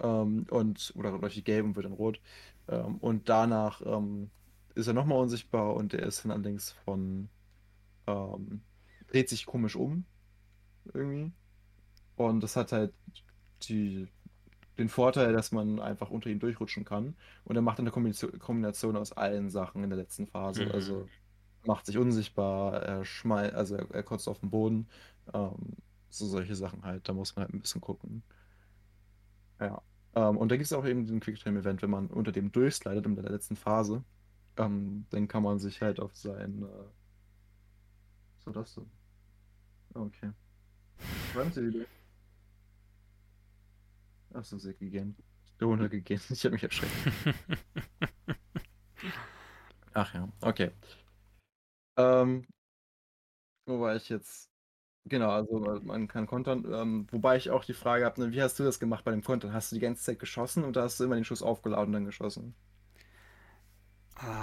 Ähm, 0.00 0.46
und, 0.50 0.92
oder 0.96 1.12
leuchtet 1.18 1.44
gelb 1.44 1.64
und 1.64 1.76
wird 1.76 1.86
dann 1.86 1.92
rot. 1.92 2.20
Ähm, 2.68 2.96
und 2.98 3.28
danach 3.28 3.82
ähm, 3.84 4.30
ist 4.74 4.86
er 4.86 4.94
nochmal 4.94 5.18
unsichtbar 5.18 5.74
und 5.74 5.92
der 5.92 6.04
ist 6.04 6.24
dann 6.24 6.32
allerdings 6.32 6.72
von 6.84 7.28
ähm, 8.06 8.62
dreht 9.08 9.28
sich 9.28 9.46
komisch 9.46 9.76
um 9.76 10.04
irgendwie. 10.94 11.32
Und 12.16 12.42
das 12.42 12.56
hat 12.56 12.72
halt 12.72 12.92
die, 13.64 14.08
den 14.78 14.88
Vorteil, 14.88 15.32
dass 15.32 15.52
man 15.52 15.80
einfach 15.80 16.10
unter 16.10 16.30
ihm 16.30 16.40
durchrutschen 16.40 16.84
kann. 16.84 17.16
Und 17.44 17.56
er 17.56 17.62
macht 17.62 17.78
dann 17.78 17.86
eine 17.86 17.92
Kombination, 17.92 18.38
Kombination 18.38 18.96
aus 18.96 19.12
allen 19.12 19.50
Sachen 19.50 19.84
in 19.84 19.90
der 19.90 19.98
letzten 19.98 20.26
Phase. 20.26 20.66
Mhm. 20.66 20.72
Also 20.72 21.08
macht 21.64 21.86
sich 21.86 21.98
unsichtbar, 21.98 22.82
er 22.82 23.04
schmeißt, 23.04 23.54
also 23.54 23.76
er, 23.76 23.90
er 23.90 24.02
kotzt 24.02 24.28
auf 24.28 24.40
den 24.40 24.50
Boden. 24.50 24.88
Ähm, 25.32 25.76
so 26.10 26.26
solche 26.26 26.54
Sachen 26.54 26.84
halt. 26.84 27.08
Da 27.08 27.12
muss 27.12 27.36
man 27.36 27.44
halt 27.44 27.54
ein 27.54 27.60
bisschen 27.60 27.80
gucken. 27.80 28.22
Ja. 29.60 29.82
Ähm, 30.14 30.36
und 30.36 30.50
da 30.50 30.56
gibt 30.56 30.66
es 30.66 30.72
auch 30.72 30.86
eben 30.86 31.06
den 31.06 31.20
Quicktime-Event, 31.20 31.82
wenn 31.82 31.90
man 31.90 32.06
unter 32.08 32.32
dem 32.32 32.52
durchslidet 32.52 33.06
in 33.06 33.14
der 33.16 33.30
letzten 33.30 33.56
Phase, 33.56 34.04
ähm, 34.56 35.06
dann 35.10 35.28
kann 35.28 35.42
man 35.42 35.58
sich 35.58 35.80
halt 35.82 36.00
auf 36.00 36.16
sein. 36.16 36.62
Äh... 36.62 36.84
Was 38.36 38.46
war 38.46 38.52
das 38.54 38.74
denn? 38.74 38.90
Okay. 39.94 40.32
Wann 41.34 41.52
sie 41.52 41.68
wieder? 41.68 41.86
Achso. 44.34 44.58
Der 44.58 45.68
Hund 45.68 45.82
hat 45.82 45.90
gegessen. 45.90 46.32
Ich 46.34 46.44
habe 46.44 46.54
mich 46.54 46.62
erschreckt. 46.62 46.92
Ach 49.94 50.14
ja, 50.14 50.28
okay. 50.40 50.70
Ähm, 51.96 52.46
wo 53.66 53.80
war 53.80 53.96
ich 53.96 54.08
jetzt? 54.08 54.47
Genau, 55.08 55.30
also 55.30 55.58
man 55.82 56.08
kann 56.08 56.26
kontern. 56.26 56.64
Ähm, 56.72 57.06
wobei 57.10 57.36
ich 57.36 57.50
auch 57.50 57.64
die 57.64 57.72
Frage 57.74 58.04
habe, 58.04 58.20
ne, 58.20 58.32
wie 58.32 58.42
hast 58.42 58.58
du 58.58 58.64
das 58.64 58.78
gemacht 58.80 59.04
bei 59.04 59.10
dem 59.12 59.22
Kontern? 59.24 59.52
Hast 59.52 59.70
du 59.72 59.76
die 59.76 59.80
ganze 59.80 60.02
Zeit 60.04 60.18
geschossen 60.18 60.64
oder 60.64 60.82
hast 60.82 60.98
du 61.00 61.04
immer 61.04 61.14
den 61.16 61.24
Schuss 61.24 61.42
aufgeladen 61.42 61.86
und 61.88 61.92
dann 61.94 62.04
geschossen? 62.04 62.54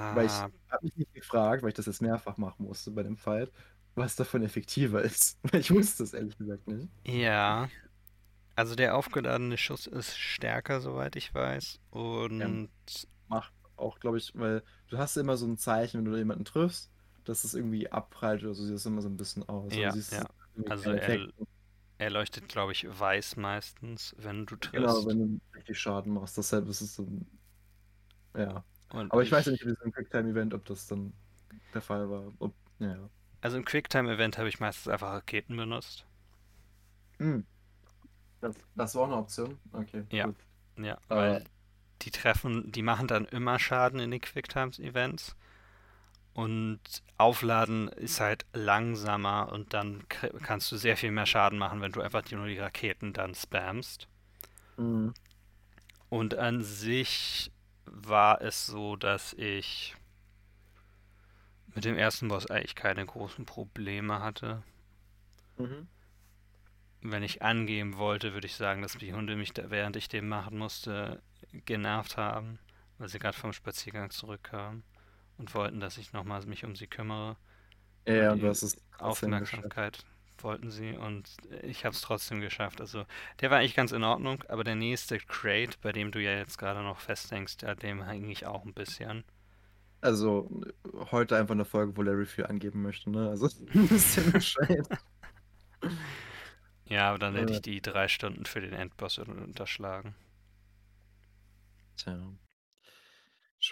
Weil 0.10 0.25
ich 0.28 0.43
Ah, 0.43 0.49
habe 0.71 0.86
mich 0.86 0.95
nicht 0.95 1.13
gefragt, 1.13 1.62
weil 1.63 1.69
ich 1.69 1.75
das 1.75 1.86
jetzt 1.88 2.01
mehrfach 2.01 2.38
machen 2.38 2.65
musste 2.65 2.91
bei 2.91 3.04
dem 3.04 3.17
Fight, 3.17 3.51
was 3.95 4.15
davon 4.15 4.43
effektiver 4.43 5.01
ist. 5.01 5.39
Weil 5.51 5.62
ich 5.62 5.71
wusste 5.71 6.04
es 6.04 6.13
ehrlich 6.13 6.38
gesagt 6.38 6.67
nicht. 6.67 6.89
ja. 7.06 7.69
Also 8.56 8.75
der 8.75 8.95
aufgeladene 8.97 9.58
Schuss 9.58 9.88
ist 9.88 10.17
stärker, 10.17 10.82
soweit 10.82 11.15
ich 11.15 11.34
weiß. 11.34 11.80
Und 11.91 12.69
Macht 13.28 13.54
auch, 13.75 13.99
glaube 13.99 14.17
ich, 14.17 14.32
weil 14.36 14.63
du 14.88 14.97
hast 14.97 15.17
immer 15.17 15.38
so 15.38 15.45
ein 15.47 15.58
Zeichen, 15.58 15.99
wenn 16.06 16.12
du 16.12 16.17
jemanden 16.17 16.45
triffst, 16.45 16.91
dass 17.23 17.43
es 17.43 17.54
irgendwie 17.56 17.91
abprallt 17.91 18.43
oder 18.43 18.54
so, 18.54 18.63
sieht 18.63 18.75
das 18.75 18.86
immer 18.86 19.01
so 19.01 19.10
ein 19.10 19.17
bisschen 19.17 19.43
aus. 19.49 19.78
Also 19.78 19.89
Ja, 19.89 19.91
siehst 19.91 20.12
ja. 20.12 20.25
Also 20.70 20.91
er- 20.91 21.30
er 21.98 22.10
leuchtet, 22.10 22.48
glaube 22.50 22.72
ich, 22.74 22.88
weiß 22.88 23.38
meistens, 23.38 24.15
wenn 24.18 24.46
du 24.46 24.58
Genau, 24.72 24.91
triffst. 24.94 25.08
wenn 25.08 25.20
du 25.20 25.41
richtig 25.58 25.80
Schaden 25.80 26.13
machst. 26.13 26.38
Deshalb 26.38 26.68
ist 26.68 26.82
es 26.82 26.96
so 26.96 27.04
ein. 27.04 27.26
Ja. 28.38 28.63
Und 28.91 29.12
Aber 29.12 29.24
ich 29.24 29.32
weiß 29.32 29.46
ja 29.46 29.52
nicht, 29.54 29.65
wie 29.65 29.70
das 29.70 29.82
im 29.82 29.91
Quicktime-Event, 29.91 30.54
ob 30.54 30.65
das 30.65 30.88
dann 30.88 31.13
der 31.74 31.82
Fall 31.82 32.10
war. 32.10 32.32
Ob, 32.39 32.54
ja. 32.80 33.10
Also 33.41 33.58
im 33.58 33.65
Quicktime-Event 33.65 34.38
habe 34.38 34.50
ich 34.50 34.60
meistens 34.60 34.88
einfach 34.91 35.12
Raketen 35.13 35.56
benutzt. 35.58 36.06
Hm. 37.20 37.46
Das, 38.41 38.56
das 38.76 38.96
war 38.96 39.04
auch 39.04 39.08
eine 39.08 39.18
Option. 39.18 39.58
Okay. 39.72 40.04
Ja. 40.12 40.26
gut. 40.28 40.36
Ja, 40.78 40.96
Äh. 40.96 41.00
weil 41.10 41.44
die 42.02 42.12
treffen, 42.12 42.72
die 42.72 42.82
machen 42.82 43.08
dann 43.08 43.26
immer 43.26 43.58
Schaden 43.60 44.00
in 44.00 44.12
den 44.12 44.22
Quicktime-Events. 44.22 45.36
Und 46.36 46.82
Aufladen 47.17 47.88
ist 47.88 48.19
halt 48.19 48.45
langsamer 48.52 49.54
und 49.54 49.74
dann 49.74 50.04
kannst 50.43 50.69
du 50.69 50.76
sehr 50.76 50.98
viel 50.98 51.12
mehr 51.12 51.26
Schaden 51.26 51.58
machen, 51.58 51.80
wenn 51.80 51.93
du 51.93 52.02
einfach 52.02 52.30
nur 52.30 52.48
die 52.48 52.60
Raketen 52.60 53.13
dann 53.13 53.34
spammst. 53.34 54.10
Hm. 54.76 55.13
Und 56.10 56.36
an 56.36 56.62
sich 56.62 57.54
war 57.86 58.41
es 58.41 58.65
so, 58.65 58.98
dass 58.98 59.32
ich 59.32 59.95
mit 61.74 61.86
dem 61.86 61.98
ersten 61.98 62.28
Boss 62.28 62.48
eigentlich 62.48 62.76
keine 62.76 63.06
großen 63.06 63.45
Probleme 63.45 64.19
hatte. 64.19 64.62
Mhm. 65.58 65.88
Wenn 67.00 67.24
ich 67.24 67.43
angeben 67.43 67.95
wollte, 67.95 68.34
würde 68.34 68.48
ich 68.48 68.56
sagen, 68.56 68.82
dass 68.82 68.98
die 68.98 69.13
Hunde 69.13 69.38
mich, 69.38 69.54
da, 69.54 69.69
während 69.69 69.95
ich 69.95 70.10
den 70.10 70.28
machen 70.28 70.58
musste, 70.58 71.21
genervt 71.63 72.17
haben, 72.17 72.60
weil 72.98 73.08
sie 73.08 73.19
gerade 73.19 73.38
vom 73.38 73.54
Spaziergang 73.54 74.10
zurückkamen 74.10 74.84
und 75.38 75.53
wollten, 75.55 75.79
dass 75.79 75.97
ich 75.97 76.13
nochmal 76.13 76.45
mich 76.45 76.65
um 76.65 76.75
sie 76.75 76.88
kümmere. 76.88 77.38
Ja, 78.07 78.33
Und 78.33 78.41
du 78.41 78.47
hast 78.47 78.63
es 78.63 78.75
geschafft. 78.75 78.99
Aufmerksamkeit 78.99 80.05
wollten 80.39 80.69
sie 80.71 80.97
und 80.97 81.38
ich 81.63 81.86
habe 81.86 81.93
es 81.95 82.01
trotzdem 82.01 82.41
geschafft. 82.41 82.81
Also 82.81 83.05
der 83.41 83.51
war 83.51 83.59
eigentlich 83.59 83.75
ganz 83.75 83.91
in 83.91 84.03
Ordnung, 84.03 84.43
aber 84.49 84.63
der 84.63 84.75
nächste 84.75 85.17
Crate, 85.19 85.77
bei 85.81 85.91
dem 85.91 86.11
du 86.11 86.21
ja 86.21 86.31
jetzt 86.38 86.57
gerade 86.57 86.81
noch 86.83 86.99
festhängst, 86.99 87.61
ja, 87.63 87.75
dem 87.75 88.03
hänge 88.03 88.31
ich 88.31 88.45
auch 88.45 88.65
ein 88.65 88.73
bisschen. 88.73 89.23
Also 90.01 90.49
heute 91.11 91.36
einfach 91.38 91.53
eine 91.55 91.65
Folge, 91.65 91.97
wo 91.97 92.01
Larry 92.03 92.25
viel 92.25 92.45
angeben 92.45 92.81
möchte, 92.81 93.09
ne? 93.09 93.29
Also 93.29 93.49
ein 93.73 93.88
bisschen 93.88 94.31
Bescheid. 94.31 94.88
Ja, 96.88 97.09
aber 97.09 97.19
dann 97.19 97.36
hätte 97.36 97.53
Äh. 97.53 97.57
ich 97.57 97.61
die 97.61 97.79
drei 97.81 98.07
Stunden 98.07 98.45
für 98.47 98.59
den 98.59 98.73
Endboss 98.73 99.19
un- 99.19 99.38
unterschlagen. 99.39 100.15
Tja. 101.97 102.36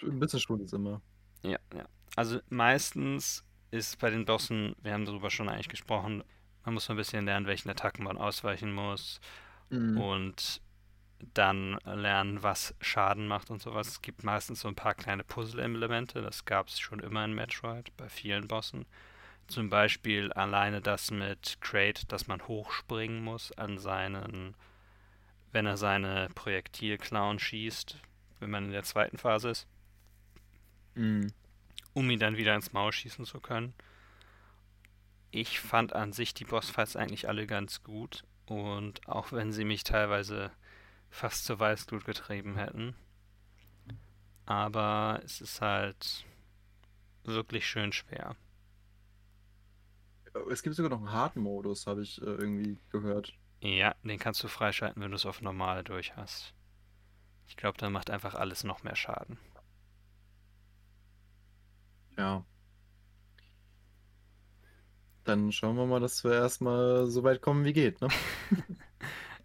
Ein 0.04 0.20
bisschen 0.20 0.40
schwul 0.42 0.62
ist 0.62 0.74
immer. 0.74 1.02
Ja, 1.44 1.60
ja. 1.76 1.86
Also 2.16 2.40
meistens 2.50 3.44
ist 3.72 4.00
bei 4.00 4.10
den 4.10 4.26
Bossen, 4.26 4.76
wir 4.82 4.94
haben 4.94 5.06
darüber 5.06 5.30
schon 5.30 5.50
eigentlich 5.50 5.70
gesprochen, 5.70 6.24
man 6.64 6.74
muss 6.76 6.86
so 6.86 6.94
ein 6.94 6.98
bisschen 6.98 7.26
lernen, 7.26 7.48
welchen 7.48 7.70
Attacken 7.70 8.04
man 8.04 8.18
ausweichen 8.18 8.74
muss 8.74 9.20
Mhm. 9.70 9.98
und 10.00 10.62
dann 11.34 11.78
lernen, 11.86 12.44
was 12.44 12.76
Schaden 12.82 13.28
macht 13.28 13.50
und 13.50 13.62
sowas. 13.62 13.88
Es 13.88 14.02
gibt 14.02 14.24
meistens 14.24 14.60
so 14.62 14.68
ein 14.68 14.76
paar 14.76 14.94
kleine 14.94 15.24
Puzzle-Elemente, 15.24 16.22
das 16.22 16.46
gab 16.46 16.68
es 16.68 16.80
schon 16.80 17.00
immer 17.00 17.24
in 17.26 17.34
Metroid, 17.34 17.96
bei 17.98 18.10
vielen 18.10 18.48
Bossen. 18.48 18.86
Zum 19.48 19.70
Beispiel 19.70 20.32
alleine 20.34 20.82
das 20.82 21.12
mit 21.12 21.58
Crate, 21.62 22.06
dass 22.08 22.28
man 22.28 22.48
hochspringen 22.48 23.24
muss 23.24 23.52
an 23.54 23.78
seinen, 23.78 24.56
wenn 25.52 25.66
er 25.66 25.78
seine 25.78 26.30
Projektilklauen 26.36 27.40
schießt, 27.40 27.98
wenn 28.40 28.50
man 28.50 28.66
in 28.66 28.72
der 28.72 28.84
zweiten 28.84 29.18
Phase 29.18 29.50
ist 29.50 29.68
Mhm. 30.96 31.34
um 31.94 32.10
ihn 32.10 32.20
dann 32.20 32.38
wieder 32.38 32.56
ins 32.56 32.74
Maul 32.74 32.92
schießen 32.92 33.26
zu 33.26 33.40
können. 33.40 33.74
Ich 35.32 35.60
fand 35.60 35.92
an 35.94 36.14
sich 36.14 36.34
die 36.34 36.46
Bossfights 36.46 36.96
eigentlich 36.96 37.28
alle 37.28 37.46
ganz 37.48 37.84
gut 37.84 38.24
und 38.46 39.06
auch 39.08 39.32
wenn 39.34 39.52
sie 39.52 39.66
mich 39.66 39.84
teilweise 39.84 40.52
fast 41.10 41.46
zur 41.46 41.60
Weißglut 41.60 42.06
getrieben 42.06 42.56
hätten, 42.58 42.96
aber 44.46 45.22
es 45.24 45.42
ist 45.42 45.62
halt 45.62 46.26
wirklich 47.24 47.68
schön 47.68 47.92
schwer. 47.94 48.36
Es 50.52 50.64
gibt 50.64 50.76
sogar 50.76 50.90
noch 50.90 51.00
einen 51.00 51.12
harten 51.12 51.42
Modus, 51.42 51.88
habe 51.88 52.02
ich 52.04 52.22
äh, 52.22 52.26
irgendwie 52.26 52.78
gehört. 52.90 53.34
Ja, 53.62 53.96
den 54.04 54.20
kannst 54.20 54.44
du 54.44 54.48
freischalten, 54.48 55.02
wenn 55.02 55.10
du 55.12 55.16
es 55.16 55.26
auf 55.26 55.42
normal 55.42 55.84
durch 55.84 56.16
hast. 56.16 56.54
Ich 57.48 57.58
glaube, 57.58 57.78
dann 57.78 57.94
macht 57.94 58.10
einfach 58.10 58.36
alles 58.36 58.64
noch 58.64 58.84
mehr 58.84 58.96
Schaden. 58.96 59.38
Ja. 62.18 62.46
Dann 65.24 65.52
schauen 65.52 65.78
wir 65.78 65.86
mal, 65.86 66.00
dass 66.00 66.24
wir 66.24 66.34
erstmal 66.34 67.08
so 67.08 67.24
weit 67.24 67.42
kommen, 67.42 67.66
wie 67.66 67.74
geht, 67.74 68.02
ne? 68.02 68.10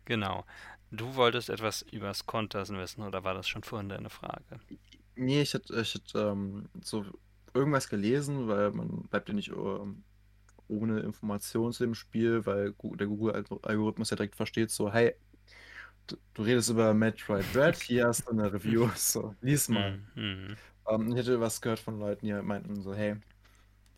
Genau. 0.04 0.46
Du 0.90 1.16
wolltest 1.16 1.50
etwas 1.50 1.82
übers 1.82 2.24
Kontern 2.24 2.66
wissen, 2.78 3.02
oder 3.02 3.24
war 3.24 3.34
das 3.34 3.46
schon 3.46 3.62
vorhin 3.62 3.90
deine 3.90 4.08
Frage? 4.08 4.58
Nee, 5.16 5.42
ich 5.42 5.52
hätte, 5.52 5.78
ich 5.78 6.00
ähm, 6.14 6.70
so 6.82 7.04
irgendwas 7.52 7.90
gelesen, 7.90 8.48
weil 8.48 8.70
man 8.70 9.02
bleibt 9.10 9.28
ja 9.28 9.34
nicht 9.34 9.50
ähm, 9.50 10.02
ohne 10.68 11.00
Informationen 11.00 11.72
zu 11.72 11.84
dem 11.84 11.94
Spiel, 11.94 12.46
weil 12.46 12.74
der 12.82 13.06
Google-Algorithmus 13.06 14.10
ja 14.10 14.16
direkt 14.16 14.36
versteht, 14.36 14.70
so, 14.70 14.90
hey, 14.90 15.14
du, 16.06 16.16
du 16.34 16.42
redest 16.42 16.70
über 16.70 16.94
Metroid 16.94 17.44
Dread, 17.54 17.76
hier 17.76 18.06
hast 18.06 18.26
du 18.26 18.30
eine 18.30 18.50
Review, 18.52 18.88
so, 18.96 19.34
lies 19.42 19.68
mal. 19.68 19.98
Mhm. 20.14 20.56
Ähm, 20.88 21.10
ich 21.12 21.16
hätte 21.18 21.40
was 21.40 21.60
gehört 21.60 21.78
von 21.80 21.98
Leuten, 21.98 22.26
die 22.26 22.32
meinten 22.34 22.80
so, 22.82 22.94
hey, 22.94 23.16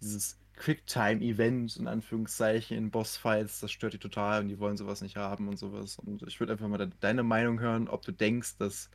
dieses 0.03 0.41
Quicktime-Event 0.57 1.77
in 1.77 1.89
Anführungszeichen 1.89 2.77
in 2.79 2.91
Bossfights, 2.93 3.61
das 3.61 3.73
stört 3.73 3.95
die 3.95 3.99
total 3.99 4.43
und 4.43 4.49
die 4.49 4.59
wollen 4.61 4.77
sowas 4.79 5.03
nicht 5.03 5.17
haben 5.17 5.49
und 5.49 5.59
sowas. 5.59 5.99
Und 5.99 6.23
ich 6.25 6.41
würde 6.41 6.55
einfach 6.55 6.69
mal 6.69 6.79
de 6.79 6.91
deine 7.01 7.25
Meinung 7.25 7.61
hören, 7.61 7.89
ob 7.89 8.03
du 8.05 8.13
denkst, 8.13 8.59
dass 8.59 8.91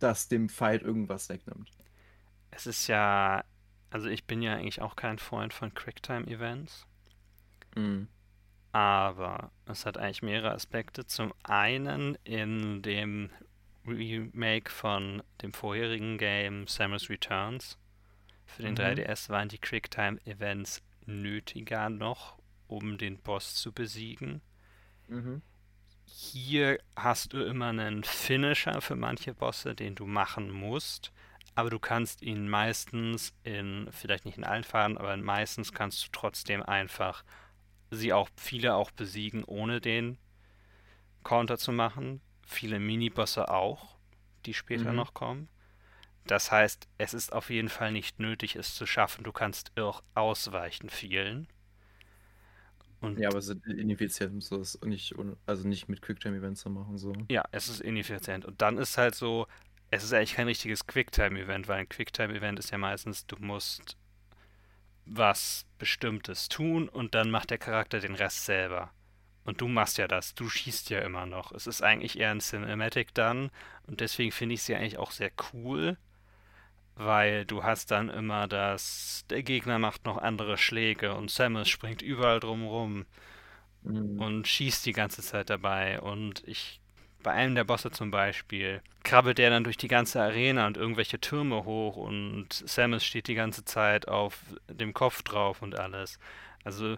das 0.00 0.28
dem 0.28 0.48
Fight 0.50 0.82
irgendwas 0.82 1.28
wegnimmt. 1.30 1.70
Es 2.52 2.66
ist 2.66 2.86
ja, 2.86 3.44
also 3.90 4.08
ich 4.08 4.26
bin 4.28 4.42
ja 4.42 4.54
eigentlich 4.54 4.80
auch 4.80 4.94
kein 4.96 5.18
Freund 5.18 5.52
von 5.52 5.74
Quicktime-Events, 5.74 6.86
Mhm. 7.76 8.08
aber 8.72 9.52
es 9.66 9.86
hat 9.86 9.98
eigentlich 9.98 10.22
mehrere 10.22 10.52
Aspekte. 10.52 11.06
Zum 11.06 11.32
einen 11.42 12.16
in 12.24 12.82
dem 12.82 13.30
Remake 13.86 14.70
von 14.70 15.22
dem 15.42 15.52
vorherigen 15.52 16.18
Game 16.18 16.66
Samus 16.66 17.08
Returns 17.10 17.78
für 18.46 18.62
den 18.62 18.74
Mhm. 18.74 18.76
3DS 18.76 19.28
waren 19.30 19.48
die 19.48 19.58
Quicktime-Events 19.58 20.82
nötiger 21.06 21.90
noch, 21.90 22.38
um 22.68 22.98
den 22.98 23.18
Boss 23.18 23.54
zu 23.56 23.72
besiegen. 23.72 24.42
Mhm. 25.08 25.42
Hier 26.04 26.78
hast 26.96 27.32
du 27.32 27.42
immer 27.44 27.68
einen 27.68 28.04
Finisher 28.04 28.80
für 28.80 28.96
manche 28.96 29.34
Bosse, 29.34 29.74
den 29.74 29.94
du 29.94 30.06
machen 30.06 30.50
musst, 30.50 31.12
aber 31.54 31.70
du 31.70 31.78
kannst 31.78 32.22
ihn 32.22 32.48
meistens 32.48 33.32
in, 33.44 33.88
vielleicht 33.90 34.24
nicht 34.24 34.38
in 34.38 34.44
allen 34.44 34.64
Fällen, 34.64 34.98
aber 34.98 35.16
meistens 35.16 35.72
kannst 35.72 36.04
du 36.06 36.08
trotzdem 36.12 36.62
einfach 36.62 37.24
sie 37.90 38.12
auch, 38.12 38.28
viele 38.36 38.74
auch 38.74 38.90
besiegen, 38.90 39.44
ohne 39.44 39.80
den 39.80 40.18
Counter 41.24 41.58
zu 41.58 41.72
machen. 41.72 42.20
Viele 42.52 42.78
Minibosse 42.78 43.48
auch, 43.48 43.96
die 44.46 44.54
später 44.54 44.92
Mhm. 44.92 44.96
noch 44.96 45.14
kommen. 45.14 45.48
Das 46.26 46.50
heißt, 46.52 46.88
es 46.98 47.14
ist 47.14 47.32
auf 47.32 47.50
jeden 47.50 47.68
Fall 47.68 47.92
nicht 47.92 48.18
nötig, 48.20 48.56
es 48.56 48.74
zu 48.74 48.86
schaffen. 48.86 49.24
Du 49.24 49.32
kannst 49.32 49.72
auch 49.78 50.02
ausweichen 50.14 50.90
vielen. 50.90 51.48
Und 53.00 53.18
Ja, 53.18 53.28
aber 53.28 53.38
es 53.38 53.48
ist 53.48 53.66
ineffizient, 53.66 54.42
so 54.42 54.60
ist 54.60 54.84
nicht, 54.84 55.14
also 55.46 55.66
nicht 55.68 55.88
mit 55.88 56.02
Quicktime-Events 56.02 56.60
zu 56.62 56.70
machen, 56.70 56.96
so. 56.98 57.26
Ja, 57.28 57.44
es 57.50 57.68
ist 57.68 57.80
ineffizient. 57.80 58.44
Und 58.44 58.60
dann 58.62 58.78
ist 58.78 58.96
halt 58.98 59.14
so, 59.16 59.46
es 59.90 60.04
ist 60.04 60.12
eigentlich 60.12 60.34
kein 60.34 60.46
richtiges 60.46 60.86
Quicktime-Event, 60.86 61.66
weil 61.68 61.80
ein 61.80 61.88
Quicktime-Event 61.88 62.58
ist 62.60 62.70
ja 62.70 62.78
meistens, 62.78 63.26
du 63.26 63.36
musst 63.40 63.96
was 65.06 65.64
Bestimmtes 65.78 66.48
tun 66.48 66.88
und 66.88 67.14
dann 67.14 67.30
macht 67.30 67.50
der 67.50 67.58
Charakter 67.58 68.00
den 68.00 68.14
Rest 68.16 68.44
selber. 68.46 68.90
Und 69.44 69.60
du 69.60 69.68
machst 69.68 69.98
ja 69.98 70.08
das, 70.08 70.34
du 70.34 70.48
schießt 70.48 70.90
ja 70.90 71.00
immer 71.00 71.26
noch. 71.26 71.52
Es 71.52 71.66
ist 71.66 71.82
eigentlich 71.82 72.18
eher 72.18 72.30
ein 72.30 72.40
Cinematic 72.40 73.14
dann 73.14 73.50
und 73.86 74.00
deswegen 74.00 74.32
finde 74.32 74.54
ich 74.54 74.62
sie 74.62 74.74
eigentlich 74.76 74.98
auch 74.98 75.10
sehr 75.10 75.32
cool, 75.52 75.96
weil 76.96 77.44
du 77.46 77.64
hast 77.64 77.90
dann 77.90 78.08
immer 78.08 78.46
das, 78.48 79.24
der 79.30 79.42
Gegner 79.42 79.78
macht 79.78 80.04
noch 80.04 80.18
andere 80.18 80.58
Schläge 80.58 81.14
und 81.14 81.30
Samus 81.30 81.68
springt 81.68 82.02
überall 82.02 82.40
drum 82.40 82.66
rum 82.66 83.06
Mhm. 83.84 84.20
und 84.20 84.48
schießt 84.48 84.86
die 84.86 84.92
ganze 84.92 85.22
Zeit 85.22 85.50
dabei. 85.50 86.00
Und 86.00 86.42
ich, 86.46 86.80
bei 87.22 87.32
einem 87.32 87.54
der 87.54 87.64
Bosse 87.64 87.90
zum 87.90 88.10
Beispiel, 88.10 88.82
krabbelt 89.02 89.38
der 89.38 89.50
dann 89.50 89.64
durch 89.64 89.76
die 89.76 89.88
ganze 89.88 90.22
Arena 90.22 90.66
und 90.66 90.76
irgendwelche 90.76 91.20
Türme 91.20 91.64
hoch 91.64 91.96
und 91.96 92.52
Samus 92.52 93.04
steht 93.04 93.28
die 93.28 93.34
ganze 93.34 93.64
Zeit 93.64 94.08
auf 94.08 94.38
dem 94.68 94.94
Kopf 94.94 95.22
drauf 95.22 95.62
und 95.62 95.78
alles. 95.78 96.18
Also, 96.64 96.96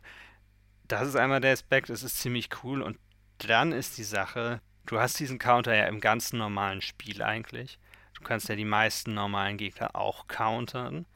das 0.89 1.09
ist 1.09 1.16
einmal 1.16 1.41
der 1.41 1.53
Aspekt, 1.53 1.91
es 1.91 2.03
ist 2.03 2.18
ziemlich 2.18 2.49
cool. 2.62 2.82
Und 2.82 2.99
dann 3.39 3.72
ist 3.72 3.99
die 3.99 4.05
Sache, 4.05 4.61
du 4.87 4.99
hast 5.01 5.18
diesen 5.18 5.39
Counter 5.39 5.74
ja 5.74 5.87
im 5.87 6.01
ganzen 6.01 6.39
normalen 6.39 6.80
Spiel 6.82 7.22
eigentlich. 7.22 7.78
Du 8.14 8.22
kannst 8.22 8.49
ja 8.49 8.57
die 8.57 8.64
meisten 8.64 9.14
normalen 9.14 9.57
Gegner 9.59 9.97
auch 9.97 10.28
countern. 10.28 11.07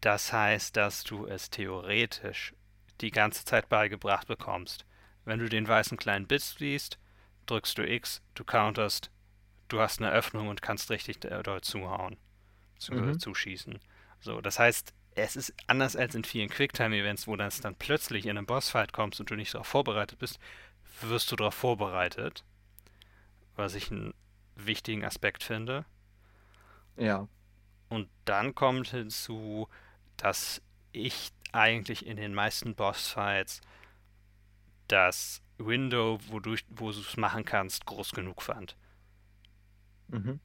Das 0.00 0.32
heißt, 0.32 0.76
dass 0.76 1.04
du 1.04 1.26
es 1.26 1.50
theoretisch 1.50 2.54
die 3.00 3.10
ganze 3.10 3.44
Zeit 3.44 3.68
beigebracht 3.68 4.26
bekommst. 4.26 4.84
Wenn 5.24 5.38
du 5.38 5.48
den 5.48 5.68
weißen 5.68 5.98
kleinen 5.98 6.26
Bit 6.26 6.42
siehst, 6.42 6.98
drückst 7.46 7.78
du 7.78 7.86
X, 7.86 8.22
du 8.34 8.44
counterst, 8.44 9.10
du 9.68 9.80
hast 9.80 10.00
eine 10.00 10.10
Öffnung 10.10 10.48
und 10.48 10.62
kannst 10.62 10.90
richtig 10.90 11.24
äh, 11.24 11.42
doll 11.42 11.60
zuhauen, 11.60 12.16
zu, 12.78 12.94
Mhm. 12.94 13.18
zuschießen. 13.18 13.78
So, 14.20 14.40
das 14.40 14.58
heißt, 14.58 14.94
es 15.24 15.36
ist 15.36 15.54
anders 15.66 15.96
als 15.96 16.14
in 16.14 16.24
vielen 16.24 16.48
Quicktime-Events, 16.48 17.26
wo 17.26 17.36
das 17.36 17.60
dann 17.60 17.74
plötzlich 17.74 18.26
in 18.26 18.36
einen 18.36 18.46
Bossfight 18.46 18.92
kommst 18.92 19.20
und 19.20 19.30
du 19.30 19.34
nicht 19.34 19.54
darauf 19.54 19.66
vorbereitet 19.66 20.18
bist, 20.18 20.38
wirst 21.00 21.30
du 21.32 21.36
darauf 21.36 21.54
vorbereitet, 21.54 22.44
was 23.56 23.74
ich 23.74 23.90
einen 23.90 24.14
wichtigen 24.56 25.04
Aspekt 25.04 25.42
finde. 25.42 25.84
Ja. 26.96 27.28
Und 27.88 28.08
dann 28.24 28.54
kommt 28.54 28.88
hinzu, 28.88 29.68
dass 30.16 30.62
ich 30.92 31.32
eigentlich 31.52 32.06
in 32.06 32.16
den 32.16 32.34
meisten 32.34 32.74
Bossfights 32.74 33.60
das 34.88 35.42
Window, 35.58 36.18
wodurch, 36.28 36.64
wo 36.68 36.90
du 36.90 37.00
es 37.00 37.16
machen 37.16 37.44
kannst, 37.44 37.86
groß 37.86 38.12
genug 38.12 38.42
fand. 38.42 38.76
Mhm. 40.08 40.40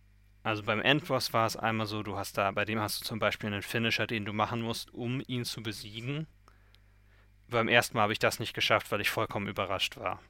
Also 0.45 0.61
beim 0.61 0.79
Endboss 0.79 1.33
war 1.33 1.47
es 1.47 1.57
einmal 1.57 1.87
so, 1.87 2.03
du 2.03 2.17
hast 2.17 2.37
da, 2.37 2.51
bei 2.51 2.65
dem 2.65 2.79
hast 2.79 3.01
du 3.01 3.03
zum 3.03 3.17
Beispiel 3.17 3.51
einen 3.51 3.63
Finisher, 3.63 4.05
den 4.05 4.25
du 4.25 4.31
machen 4.31 4.61
musst, 4.61 4.93
um 4.93 5.19
ihn 5.25 5.43
zu 5.43 5.63
besiegen. 5.63 6.27
Beim 7.49 7.67
ersten 7.67 7.97
Mal 7.97 8.03
habe 8.03 8.13
ich 8.13 8.19
das 8.19 8.39
nicht 8.39 8.53
geschafft, 8.53 8.91
weil 8.91 9.01
ich 9.01 9.09
vollkommen 9.09 9.47
überrascht 9.47 9.97
war. 9.97 10.21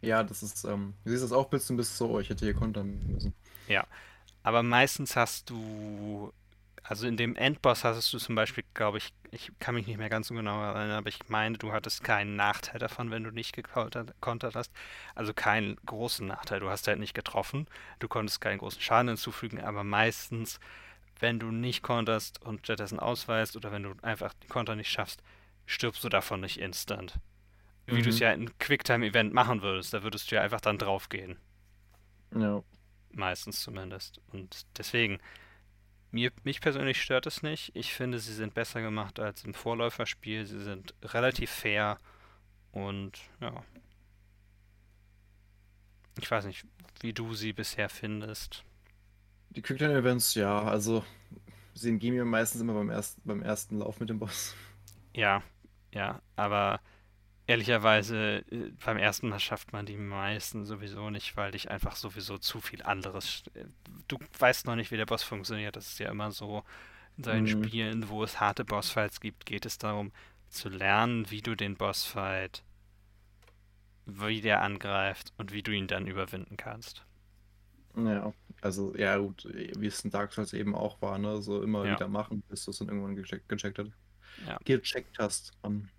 Ja, 0.00 0.22
das 0.22 0.42
ist, 0.42 0.64
ähm, 0.64 0.94
du 1.04 1.10
siehst 1.10 1.24
das 1.24 1.32
auch 1.32 1.50
bis, 1.50 1.68
bis 1.76 1.98
so, 1.98 2.08
oh, 2.08 2.20
ich 2.20 2.30
hätte 2.30 2.46
hier 2.46 2.54
kontern 2.54 3.02
müssen. 3.06 3.34
Aber 4.42 4.62
meistens 4.62 5.14
hast 5.14 5.50
du, 5.50 6.32
also 6.82 7.06
in 7.06 7.16
dem 7.16 7.36
Endboss 7.36 7.84
hattest 7.84 8.12
du 8.12 8.18
zum 8.18 8.34
Beispiel, 8.34 8.64
glaube 8.74 8.98
ich, 8.98 9.12
ich 9.30 9.52
kann 9.60 9.74
mich 9.74 9.86
nicht 9.86 9.98
mehr 9.98 10.08
ganz 10.10 10.28
so 10.28 10.34
genau 10.34 10.60
erinnern, 10.62 10.98
aber 10.98 11.08
ich 11.08 11.28
meine, 11.28 11.56
du 11.58 11.72
hattest 11.72 12.02
keinen 12.04 12.36
Nachteil 12.36 12.78
davon, 12.80 13.10
wenn 13.10 13.24
du 13.24 13.30
nicht 13.30 13.54
gekontert 13.54 14.14
kontert 14.20 14.54
hast. 14.56 14.72
Also 15.14 15.32
keinen 15.34 15.76
großen 15.86 16.26
Nachteil. 16.26 16.60
Du 16.60 16.70
hast 16.70 16.88
halt 16.88 16.98
nicht 16.98 17.14
getroffen, 17.14 17.66
du 18.00 18.08
konntest 18.08 18.40
keinen 18.40 18.58
großen 18.58 18.80
Schaden 18.80 19.08
hinzufügen, 19.08 19.60
aber 19.60 19.84
meistens, 19.84 20.58
wenn 21.20 21.38
du 21.40 21.50
nicht 21.52 21.82
konterst 21.82 22.42
und 22.42 22.60
stattdessen 22.64 23.00
ausweist 23.00 23.56
oder 23.56 23.72
wenn 23.72 23.84
du 23.84 23.94
einfach 24.02 24.34
die 24.42 24.48
Konter 24.48 24.76
nicht 24.76 24.90
schaffst, 24.90 25.22
stirbst 25.66 26.04
du 26.04 26.08
davon 26.10 26.40
nicht 26.40 26.58
instant. 26.60 27.18
Wie 27.86 28.02
du 28.02 28.10
es 28.10 28.18
Mhm. 28.18 28.22
ja 28.22 28.32
in 28.32 28.58
Quicktime-Event 28.58 29.32
machen 29.34 29.62
würdest, 29.62 29.94
da 29.94 30.02
würdest 30.02 30.30
du 30.30 30.36
ja 30.36 30.42
einfach 30.42 30.60
dann 30.60 30.78
draufgehen. 30.78 31.38
Ja. 32.34 32.62
Meistens 33.14 33.60
zumindest. 33.60 34.20
Und 34.32 34.66
deswegen, 34.78 35.18
mir, 36.12 36.30
mich 36.44 36.60
persönlich 36.60 37.02
stört 37.02 37.26
es 37.26 37.42
nicht. 37.42 37.72
Ich 37.74 37.92
finde, 37.94 38.18
sie 38.18 38.34
sind 38.34 38.54
besser 38.54 38.82
gemacht 38.82 39.18
als 39.18 39.44
im 39.44 39.54
Vorläuferspiel. 39.54 40.46
Sie 40.46 40.60
sind 40.60 40.94
relativ 41.02 41.50
fair 41.50 41.98
und 42.70 43.18
ja. 43.40 43.64
Ich 46.20 46.30
weiß 46.30 46.44
nicht, 46.44 46.66
wie 47.00 47.12
du 47.12 47.34
sie 47.34 47.52
bisher 47.52 47.88
findest. 47.88 48.64
Die 49.50 49.62
Quicktime-Events, 49.62 50.34
ja, 50.34 50.62
also 50.62 51.04
sie 51.74 51.98
gehen 51.98 52.14
mir 52.14 52.24
meistens 52.24 52.60
immer 52.60 52.74
beim 52.74 52.90
ersten, 52.90 53.20
beim 53.24 53.42
ersten 53.42 53.78
Lauf 53.78 53.98
mit 53.98 54.10
dem 54.10 54.18
Boss. 54.18 54.54
Ja, 55.14 55.42
ja, 55.92 56.20
aber 56.36 56.80
ehrlicherweise 57.52 58.44
äh, 58.50 58.72
beim 58.84 58.96
ersten 58.98 59.28
Mal 59.28 59.40
schafft 59.40 59.72
man 59.72 59.86
die 59.86 59.96
meisten 59.96 60.64
sowieso 60.64 61.10
nicht, 61.10 61.36
weil 61.36 61.52
dich 61.52 61.70
einfach 61.70 61.96
sowieso 61.96 62.38
zu 62.38 62.60
viel 62.60 62.82
anderes. 62.82 63.44
äh, 63.54 63.64
Du 64.08 64.18
weißt 64.38 64.66
noch 64.66 64.76
nicht, 64.76 64.90
wie 64.90 64.96
der 64.96 65.06
Boss 65.06 65.22
funktioniert. 65.22 65.76
Das 65.76 65.88
ist 65.88 65.98
ja 65.98 66.10
immer 66.10 66.30
so 66.32 66.64
in 67.18 67.24
solchen 67.24 67.46
Mhm. 67.46 67.48
Spielen, 67.48 68.08
wo 68.10 68.24
es 68.24 68.40
harte 68.40 68.64
Bossfights 68.64 69.20
gibt, 69.20 69.46
geht 69.46 69.66
es 69.66 69.78
darum 69.78 70.12
zu 70.50 70.68
lernen, 70.70 71.30
wie 71.30 71.42
du 71.42 71.54
den 71.56 71.76
Bossfight, 71.76 72.64
wie 74.06 74.40
der 74.40 74.62
angreift 74.62 75.32
und 75.38 75.52
wie 75.52 75.64
du 75.64 75.72
ihn 75.72 75.88
dann 75.88 76.06
überwinden 76.06 76.56
kannst. 76.56 77.04
Ja. 77.96 78.32
Also, 78.62 78.94
ja, 78.96 79.16
gut, 79.18 79.44
wie 79.44 79.86
es 79.86 80.04
in 80.04 80.10
Dark 80.10 80.32
Souls 80.32 80.52
eben 80.52 80.74
auch 80.74 81.02
war, 81.02 81.18
ne? 81.18 81.42
So 81.42 81.62
immer 81.62 81.88
Ja. 81.88 81.90
wieder 81.90 82.08
machen, 82.08 82.42
bis 82.48 82.64
du 82.64 82.70
es 82.70 82.78
dann 82.78 82.88
irgendwann 82.88 83.16
gecheckt, 83.16 83.48
gecheckt, 83.48 83.78
hat. 83.78 83.88
Ja. 84.36 84.58
gecheckt 84.64 85.18
hast. 85.18 85.52
Um, 85.62 85.90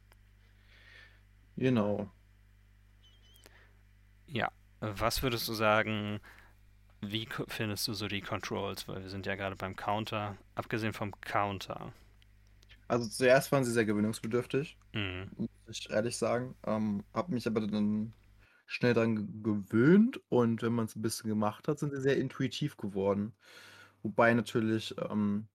genau. 1.57 2.11
Ja. 4.27 4.51
Was 4.81 5.23
würdest 5.23 5.47
du 5.47 5.53
sagen, 5.53 6.19
wie 7.01 7.27
findest 7.49 7.87
du 7.87 7.93
so 7.93 8.07
die 8.07 8.21
Controls? 8.21 8.87
Weil 8.87 9.03
wir 9.03 9.09
sind 9.11 9.25
ja 9.27 9.35
gerade 9.35 9.55
beim 9.57 9.75
Counter. 9.75 10.37
Abgesehen 10.55 10.93
vom 10.93 11.19
Counter. 11.21 11.93
Also 12.87 13.07
zuerst 13.09 13.51
waren 13.51 13.63
sie 13.65 13.71
sehr 13.71 13.85
gewöhnungsbedürftig, 13.85 14.77
Mhm. 14.93 15.29
muss 15.67 15.79
ich 15.79 15.89
ehrlich 15.89 16.17
sagen. 16.17 16.55
Ähm, 16.65 17.03
hab 17.13 17.29
mich 17.29 17.47
aber 17.47 17.61
dann 17.67 18.13
schnell 18.67 18.93
dran 18.93 19.15
ge- 19.15 19.27
gewöhnt 19.43 20.21
und 20.29 20.61
wenn 20.61 20.73
man 20.73 20.85
es 20.85 20.95
ein 20.95 21.01
bisschen 21.01 21.29
gemacht 21.29 21.67
hat, 21.67 21.79
sind 21.79 21.93
sie 21.93 22.01
sehr 22.01 22.17
intuitiv 22.17 22.77
geworden. 22.77 23.35
Wobei 24.03 24.33
natürlich, 24.33 24.95
ähm, 25.09 25.47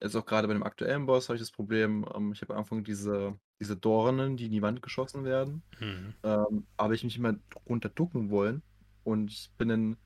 jetzt 0.00 0.16
auch 0.16 0.26
gerade 0.26 0.48
bei 0.48 0.54
dem 0.54 0.62
aktuellen 0.62 1.06
Boss 1.06 1.28
habe 1.28 1.36
ich 1.36 1.42
das 1.42 1.50
Problem, 1.52 2.06
ähm, 2.14 2.32
ich 2.32 2.42
habe 2.42 2.54
am 2.54 2.60
Anfang 2.60 2.84
diese, 2.84 3.38
diese 3.60 3.76
Dornen, 3.76 4.36
die 4.36 4.46
in 4.46 4.52
die 4.52 4.62
Wand 4.62 4.82
geschossen 4.82 5.24
werden. 5.24 5.62
Mhm. 5.80 6.14
ähm, 6.22 6.66
habe 6.78 6.94
ich 6.94 7.04
mich 7.04 7.16
immer 7.16 7.36
runterducken 7.68 8.30
wollen. 8.30 8.62
Und 9.04 9.30
ich 9.30 9.50
bin 9.58 9.68
dann, 9.68 9.96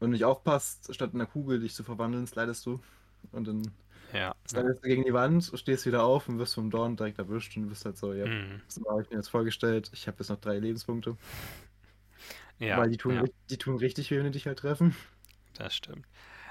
wenn 0.00 0.10
du 0.10 0.14
nicht 0.14 0.24
aufpasst, 0.24 0.94
statt 0.94 1.10
in 1.14 1.20
einer 1.20 1.30
Kugel 1.30 1.60
dich 1.60 1.74
zu 1.74 1.84
verwandeln, 1.84 2.26
slidest 2.26 2.66
du. 2.66 2.80
Und 3.32 3.48
dann 3.48 3.62
Ja. 4.12 4.34
slidest 4.46 4.84
du 4.84 4.88
gegen 4.88 5.04
die 5.04 5.12
Wand, 5.14 5.50
stehst 5.54 5.86
wieder 5.86 6.04
auf 6.04 6.28
und 6.28 6.38
wirst 6.38 6.54
vom 6.54 6.70
Dorn 6.70 6.96
direkt 6.96 7.18
erwischt 7.18 7.56
und 7.56 7.68
bist 7.68 7.84
halt 7.84 7.96
so, 7.96 8.12
ja, 8.12 8.26
Mhm. 8.26 8.62
so 8.68 8.82
habe 8.90 9.02
ich 9.02 9.10
mir 9.10 9.16
jetzt 9.16 9.28
vorgestellt. 9.30 9.90
Ich 9.94 10.06
habe 10.06 10.18
jetzt 10.20 10.28
noch 10.30 10.40
drei 10.40 10.58
Lebenspunkte. 10.58 11.16
Ja, 12.58 12.78
weil 12.78 12.90
die 12.90 12.96
tun, 12.96 13.14
ja, 13.14 13.24
die 13.50 13.58
tun 13.58 13.76
richtig 13.78 14.10
weh, 14.10 14.18
wenn 14.18 14.24
die 14.26 14.30
dich 14.32 14.46
halt 14.46 14.58
treffen. 14.60 14.94
das 15.54 15.74
stimmt. 15.76 16.06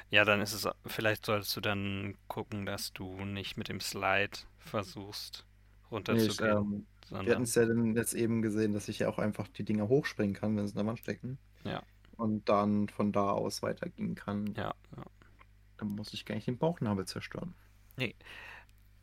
Ja, 0.09 0.25
dann 0.25 0.41
ist 0.41 0.53
es, 0.53 0.67
vielleicht 0.85 1.25
solltest 1.25 1.55
du 1.55 1.61
dann 1.61 2.15
gucken, 2.27 2.65
dass 2.65 2.93
du 2.93 3.25
nicht 3.25 3.57
mit 3.57 3.69
dem 3.69 3.79
Slide 3.81 4.37
versuchst 4.59 5.45
Nee, 5.93 5.97
runterzugehen, 5.97 6.57
ähm, 6.57 6.85
wir 7.09 7.17
hatten 7.17 7.25
sondern 7.25 7.43
es 7.43 7.55
ja 7.55 7.65
dann 7.65 7.95
jetzt 7.95 8.13
eben 8.13 8.41
gesehen, 8.41 8.73
dass 8.73 8.87
ich 8.87 8.99
ja 8.99 9.09
auch 9.09 9.19
einfach 9.19 9.47
die 9.47 9.63
Dinger 9.63 9.87
hochspringen 9.87 10.35
kann, 10.35 10.57
wenn 10.57 10.67
sie 10.67 10.73
in 10.73 10.77
der 10.77 10.85
Wand 10.87 10.99
stecken. 10.99 11.37
Ja. 11.63 11.83
Und 12.17 12.47
dann 12.49 12.89
von 12.89 13.11
da 13.11 13.31
aus 13.31 13.61
weitergehen 13.61 14.15
kann. 14.15 14.53
ja, 14.55 14.73
ja. 14.95 15.03
Dann 15.77 15.89
muss 15.89 16.13
ich 16.13 16.25
gar 16.25 16.35
nicht 16.35 16.47
den 16.47 16.57
Bauchnabel 16.57 17.05
zerstören. 17.05 17.53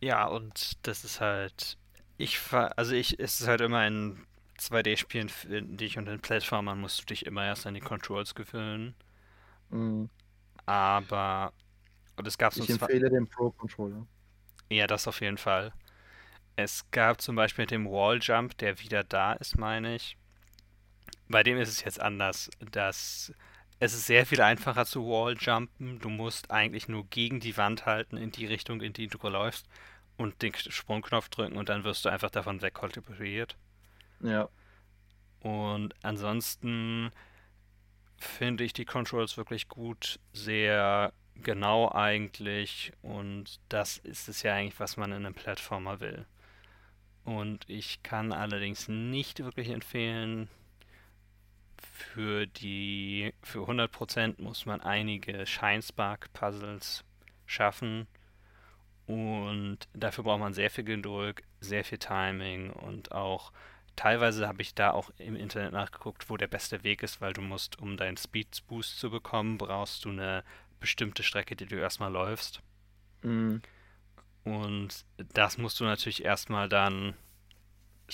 Ja, 0.01 0.27
und 0.27 0.87
das 0.87 1.05
ist 1.05 1.21
halt, 1.21 1.77
ich 2.17 2.39
ver, 2.39 2.79
also 2.79 2.95
ich, 2.95 3.21
es 3.21 3.41
ist 3.41 3.49
halt 3.49 3.61
immer 3.61 3.87
in 3.87 4.19
2D-Spielen, 4.59 5.29
finde 5.29 5.85
ich, 5.85 5.99
und 5.99 6.09
in 6.09 6.21
Plattformern 6.21 6.81
musst 6.81 7.01
du 7.01 7.07
dich 7.07 7.27
immer 7.27 7.45
erst 7.45 7.67
an 7.67 7.75
die 7.75 7.81
Controls 7.81 8.35
gewöhnen. 8.35 8.95
Mhm. 9.71 10.09
Aber, 10.67 11.53
und 12.17 12.27
es 12.27 12.39
gab 12.39 12.55
so 12.55 12.63
Ich 12.63 12.71
empfehle 12.71 13.11
den 13.11 13.27
Pro-Controller. 13.27 14.07
ja, 14.71 14.87
das 14.87 15.07
auf 15.09 15.21
jeden 15.21 15.39
Fall. 15.39 15.73
Es 16.57 16.91
gab 16.91 17.21
zum 17.21 17.37
Beispiel 17.37 17.65
mit 17.65 17.71
dem 17.71 17.87
Walljump, 17.87 18.57
der 18.59 18.81
wieder 18.81 19.05
da 19.05 19.33
ist, 19.35 19.59
meine 19.59 19.97
ich. 19.97 20.17
Bei 21.29 21.43
dem 21.43 21.59
ist 21.59 21.69
es 21.69 21.85
jetzt 21.85 22.01
anders, 22.01 22.51
dass 22.73 23.33
es 23.83 23.95
ist 23.95 24.07
sehr 24.07 24.27
viel 24.27 24.43
einfacher 24.43 24.85
zu 24.85 25.07
Walljumpen. 25.07 26.01
Du 26.01 26.11
musst 26.11 26.51
eigentlich 26.51 26.87
nur 26.87 27.07
gegen 27.07 27.41
die 27.41 27.57
Wand 27.57 27.87
halten 27.87 28.19
in 28.19 28.31
die 28.31 28.45
Richtung, 28.45 28.83
in 28.83 28.93
die 28.93 29.07
du 29.07 29.19
läufst 29.27 29.67
und 30.19 30.43
den 30.43 30.53
Sprungknopf 30.55 31.31
drücken 31.31 31.57
und 31.57 31.71
dann 31.71 31.83
wirst 31.83 32.05
du 32.05 32.11
einfach 32.11 32.31
davon 32.31 32.61
wegkolportiert. 32.61 33.57
Ja. 34.21 34.51
Und 35.41 35.95
ansonsten 36.03 37.11
finde 38.19 38.65
ich 38.65 38.75
die 38.75 38.85
Controls 38.85 39.39
wirklich 39.39 39.69
gut, 39.69 40.21
sehr 40.35 41.15
genau 41.37 41.91
eigentlich 41.91 42.93
und 43.01 43.61
das 43.71 43.97
ist 43.97 44.29
es 44.29 44.43
ja 44.43 44.55
eigentlich, 44.55 44.79
was 44.79 44.99
man 44.99 45.11
in 45.13 45.25
einem 45.25 45.35
Plattformer 45.35 46.01
will. 46.01 46.27
Und 47.25 47.69
ich 47.69 48.03
kann 48.03 48.33
allerdings 48.33 48.89
nicht 48.89 49.41
wirklich 49.41 49.69
empfehlen, 49.71 50.49
für 51.81 52.47
die, 52.47 53.33
für 53.43 53.61
100% 53.61 54.41
muss 54.43 54.67
man 54.67 54.81
einige 54.81 55.47
Shinespark-Puzzles 55.47 57.05
schaffen 57.47 58.07
und 59.07 59.79
dafür 59.93 60.25
braucht 60.25 60.41
man 60.41 60.55
sehr 60.55 60.71
viel 60.71 60.85
Geduld, 60.85 61.43
sehr 61.61 61.85
viel 61.85 61.99
Timing 61.99 62.71
und 62.71 63.13
auch 63.13 63.53
teilweise 63.97 64.47
habe 64.49 64.63
ich 64.63 64.75
da 64.75 64.93
auch 64.93 65.11
im 65.19 65.37
Internet 65.37 65.73
nachgeguckt, 65.73 66.31
wo 66.31 66.37
der 66.37 66.47
beste 66.47 66.85
Weg 66.85 67.03
ist, 67.03 67.21
weil 67.21 67.33
du 67.33 67.43
musst, 67.43 67.79
um 67.79 67.97
deinen 67.97 68.17
Speed 68.17 68.63
Boost 68.69 68.99
zu 68.99 69.11
bekommen, 69.11 69.59
brauchst 69.59 70.05
du 70.05 70.11
eine 70.11 70.45
bestimmte 70.79 71.23
Strecke, 71.23 71.57
die 71.57 71.67
du 71.67 71.77
erstmal 71.77 72.13
läufst. 72.13 72.61
Mhm. 73.23 73.61
Und 74.45 75.05
das 75.35 75.59
musst 75.59 75.81
du 75.81 75.85
natürlich 75.85 76.25
erstmal 76.25 76.69
dann 76.69 77.15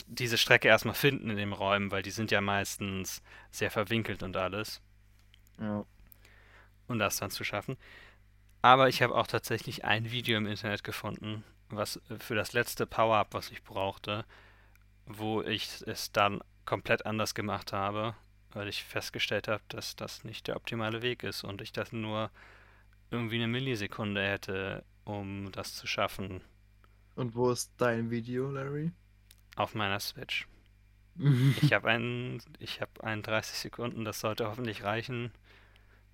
diese 0.06 0.38
Strecke 0.38 0.68
erstmal 0.68 0.94
finden 0.94 1.30
in 1.30 1.36
den 1.36 1.52
Räumen, 1.52 1.90
weil 1.90 2.02
die 2.02 2.10
sind 2.10 2.30
ja 2.30 2.40
meistens 2.40 3.22
sehr 3.50 3.70
verwinkelt 3.70 4.22
und 4.22 4.36
alles. 4.36 4.80
Ja. 5.58 5.84
Und 6.88 6.98
das 6.98 7.16
dann 7.16 7.30
zu 7.30 7.44
schaffen. 7.44 7.76
Aber 8.62 8.88
ich 8.88 9.02
habe 9.02 9.14
auch 9.14 9.26
tatsächlich 9.26 9.84
ein 9.84 10.10
Video 10.10 10.36
im 10.36 10.46
Internet 10.46 10.84
gefunden, 10.84 11.44
was 11.68 12.00
äh, 12.10 12.18
für 12.18 12.34
das 12.34 12.52
letzte 12.52 12.86
Power-Up, 12.86 13.32
was 13.32 13.50
ich 13.50 13.62
brauchte, 13.62 14.24
wo 15.06 15.42
ich 15.42 15.82
es 15.86 16.12
dann 16.12 16.40
komplett 16.64 17.06
anders 17.06 17.34
gemacht 17.34 17.72
habe, 17.72 18.14
weil 18.50 18.68
ich 18.68 18.84
festgestellt 18.84 19.48
habe, 19.48 19.62
dass 19.68 19.96
das 19.96 20.24
nicht 20.24 20.48
der 20.48 20.56
optimale 20.56 21.02
Weg 21.02 21.22
ist 21.22 21.44
und 21.44 21.60
ich 21.60 21.72
das 21.72 21.92
nur 21.92 22.30
irgendwie 23.10 23.36
eine 23.36 23.46
Millisekunde 23.46 24.26
hätte, 24.26 24.84
um 25.06 25.50
das 25.52 25.74
zu 25.76 25.86
schaffen 25.88 26.42
Und 27.16 27.34
wo 27.34 27.50
ist 27.50 27.72
dein 27.78 28.10
Video, 28.10 28.48
Larry? 28.48 28.92
auf 29.56 29.74
meiner 29.74 30.00
Switch. 30.00 30.46
Ich 31.60 31.72
habe 31.72 31.88
einen, 31.90 32.42
ich 32.58 32.80
habe 32.80 33.02
einen 33.04 33.22
30 33.22 33.58
Sekunden, 33.58 34.04
das 34.04 34.20
sollte 34.20 34.46
hoffentlich 34.48 34.84
reichen, 34.84 35.32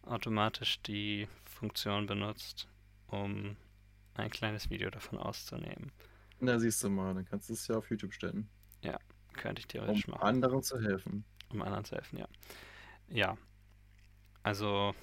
automatisch 0.02 0.82
die 0.82 1.28
Funktion 1.44 2.06
benutzt, 2.06 2.68
um 3.08 3.56
ein 4.14 4.30
kleines 4.30 4.70
Video 4.70 4.90
davon 4.90 5.18
auszunehmen. 5.18 5.92
Na, 6.40 6.58
siehst 6.58 6.82
du 6.84 6.90
mal, 6.90 7.14
dann 7.14 7.24
kannst 7.24 7.48
du 7.48 7.54
es 7.54 7.66
ja 7.68 7.76
auf 7.78 7.88
YouTube 7.90 8.12
stellen. 8.12 8.50
Könnte 9.34 9.60
ich 9.60 9.68
Um 9.86 10.02
theoretisch 10.02 10.08
machen, 10.08 10.20
anderen 10.20 10.62
zu 10.62 10.80
helfen. 10.80 11.24
um 11.50 11.62
anderen 11.62 11.84
zu 11.84 11.94
helfen, 11.96 12.18
ja. 12.18 12.28
Ja, 13.08 13.36
also 14.42 14.94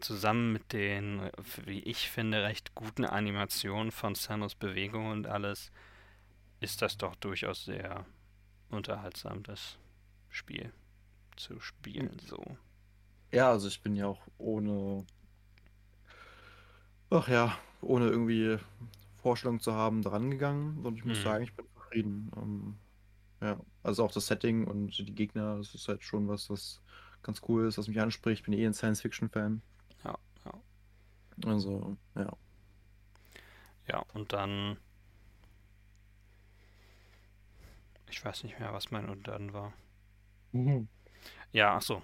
zusammen 0.00 0.52
mit 0.52 0.72
den, 0.72 1.30
wie 1.64 1.80
ich 1.80 2.10
finde, 2.10 2.42
recht 2.44 2.74
guten 2.74 3.04
Animationen 3.04 3.92
von 3.92 4.14
Samus 4.14 4.54
Bewegung 4.54 5.08
und 5.10 5.26
alles, 5.26 5.70
ist 6.60 6.82
das 6.82 6.96
doch 6.98 7.16
durchaus 7.16 7.64
sehr 7.64 8.06
unterhaltsam, 8.70 9.42
das 9.44 9.78
Spiel 10.30 10.72
zu 11.36 11.60
spielen, 11.60 12.18
so. 12.26 12.58
Ja, 13.32 13.50
also 13.50 13.68
ich 13.68 13.82
bin 13.82 13.96
ja 13.96 14.06
auch 14.06 14.26
ohne, 14.38 15.04
ach 17.10 17.28
ja, 17.28 17.56
ohne 17.80 18.06
irgendwie 18.08 18.58
Vorstellung 19.16 19.60
zu 19.60 19.74
haben, 19.74 20.02
dran 20.02 20.30
gegangen. 20.30 20.84
Und 20.84 20.96
ich 20.98 21.04
muss 21.04 21.22
Mhm. 21.22 21.22
sagen, 21.22 21.44
ich 21.44 21.54
bin 21.54 21.66
zufrieden. 21.74 22.30
Ähm, 22.36 22.76
ja, 23.42 23.60
also 23.82 24.04
auch 24.04 24.12
das 24.12 24.26
Setting 24.26 24.66
und 24.66 24.96
die 24.98 25.14
Gegner, 25.14 25.58
das 25.58 25.74
ist 25.74 25.88
halt 25.88 26.04
schon 26.04 26.28
was, 26.28 26.50
was 26.50 26.82
ganz 27.22 27.42
cool 27.48 27.66
ist, 27.68 27.78
was 27.78 27.88
mich 27.88 28.00
anspricht. 28.00 28.40
Ich 28.40 28.46
bin 28.46 28.54
eh 28.54 28.66
ein 28.66 28.74
Science-Fiction-Fan. 28.74 29.62
Also, 31.46 31.96
ja. 32.16 32.36
Ja, 33.88 34.04
und 34.14 34.32
dann. 34.32 34.78
Ich 38.08 38.24
weiß 38.24 38.44
nicht 38.44 38.58
mehr, 38.58 38.72
was 38.72 38.90
mein 38.90 39.10
und 39.10 39.28
dann 39.28 39.52
war. 39.52 39.74
Ja, 41.52 41.76
ach 41.76 41.82
so. 41.82 42.02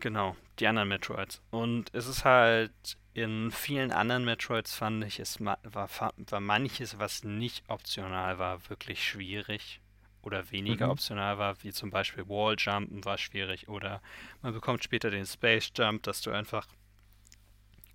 Genau, 0.00 0.36
die 0.60 0.66
anderen 0.68 0.88
Metroids. 0.88 1.42
Und 1.50 1.94
es 1.94 2.06
ist 2.06 2.24
halt, 2.24 2.72
in 3.14 3.50
vielen 3.52 3.92
anderen 3.92 4.24
Metroids 4.24 4.74
fand 4.74 5.04
ich, 5.04 5.20
es 5.20 5.40
ma- 5.40 5.58
war, 5.64 5.88
fa- 5.88 6.12
war 6.16 6.40
manches, 6.40 6.98
was 6.98 7.24
nicht 7.24 7.64
optional 7.68 8.38
war, 8.38 8.68
wirklich 8.70 9.04
schwierig. 9.06 9.80
Oder 10.22 10.50
weniger 10.52 10.86
Mhm. 10.86 10.90
optional 10.90 11.38
war, 11.38 11.62
wie 11.64 11.72
zum 11.72 11.90
Beispiel 11.90 12.28
Walljumpen 12.28 13.04
war 13.04 13.18
schwierig. 13.18 13.68
Oder 13.68 14.02
man 14.42 14.52
bekommt 14.54 14.84
später 14.84 15.10
den 15.10 15.26
Space 15.26 15.72
Jump, 15.76 16.04
dass 16.04 16.22
du 16.22 16.30
einfach 16.32 16.66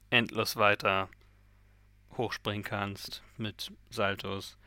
endlos 0.09 0.55
weiter 0.55 1.09
hochspringen 2.17 2.63
kannst 2.63 3.21
mit 3.37 3.71
Saltos. 3.89 4.57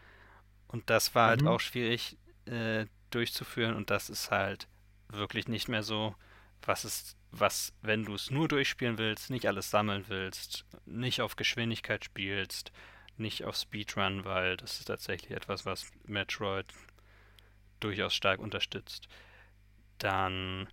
Und 0.69 0.89
das 0.91 1.15
war 1.15 1.29
halt 1.29 1.43
Mhm. 1.43 1.47
auch 1.47 1.61
schwierig 1.61 2.17
äh, 2.47 2.87
durchzuführen 3.11 3.75
und 3.75 3.91
das 3.91 4.09
ist 4.11 4.31
halt 4.31 4.69
wirklich 5.09 5.49
nicht 5.49 5.69
mehr 5.69 5.83
so, 5.83 6.15
was 6.63 6.85
ist, 6.85 7.17
was, 7.33 7.73
wenn 7.83 8.05
du 8.05 8.15
es 8.15 8.31
nur 8.31 8.49
durchspielen 8.49 8.99
willst, 8.99 9.31
nicht 9.31 9.47
alles 9.47 9.71
sammeln 9.71 10.05
willst, 10.09 10.65
nicht 10.87 11.21
auf 11.21 11.37
Geschwindigkeit 11.37 12.05
spielst, 12.05 12.71
nicht 13.17 13.45
auf 13.45 13.57
Speedrun, 13.57 14.25
weil 14.25 14.57
das 14.57 14.79
ist 14.79 14.87
tatsächlich 14.87 15.33
etwas, 15.33 15.67
was 15.67 15.91
Metroid 16.05 16.73
durchaus 17.81 18.15
stark 18.15 18.41
unterstützt, 18.41 19.09
dann 19.99 20.69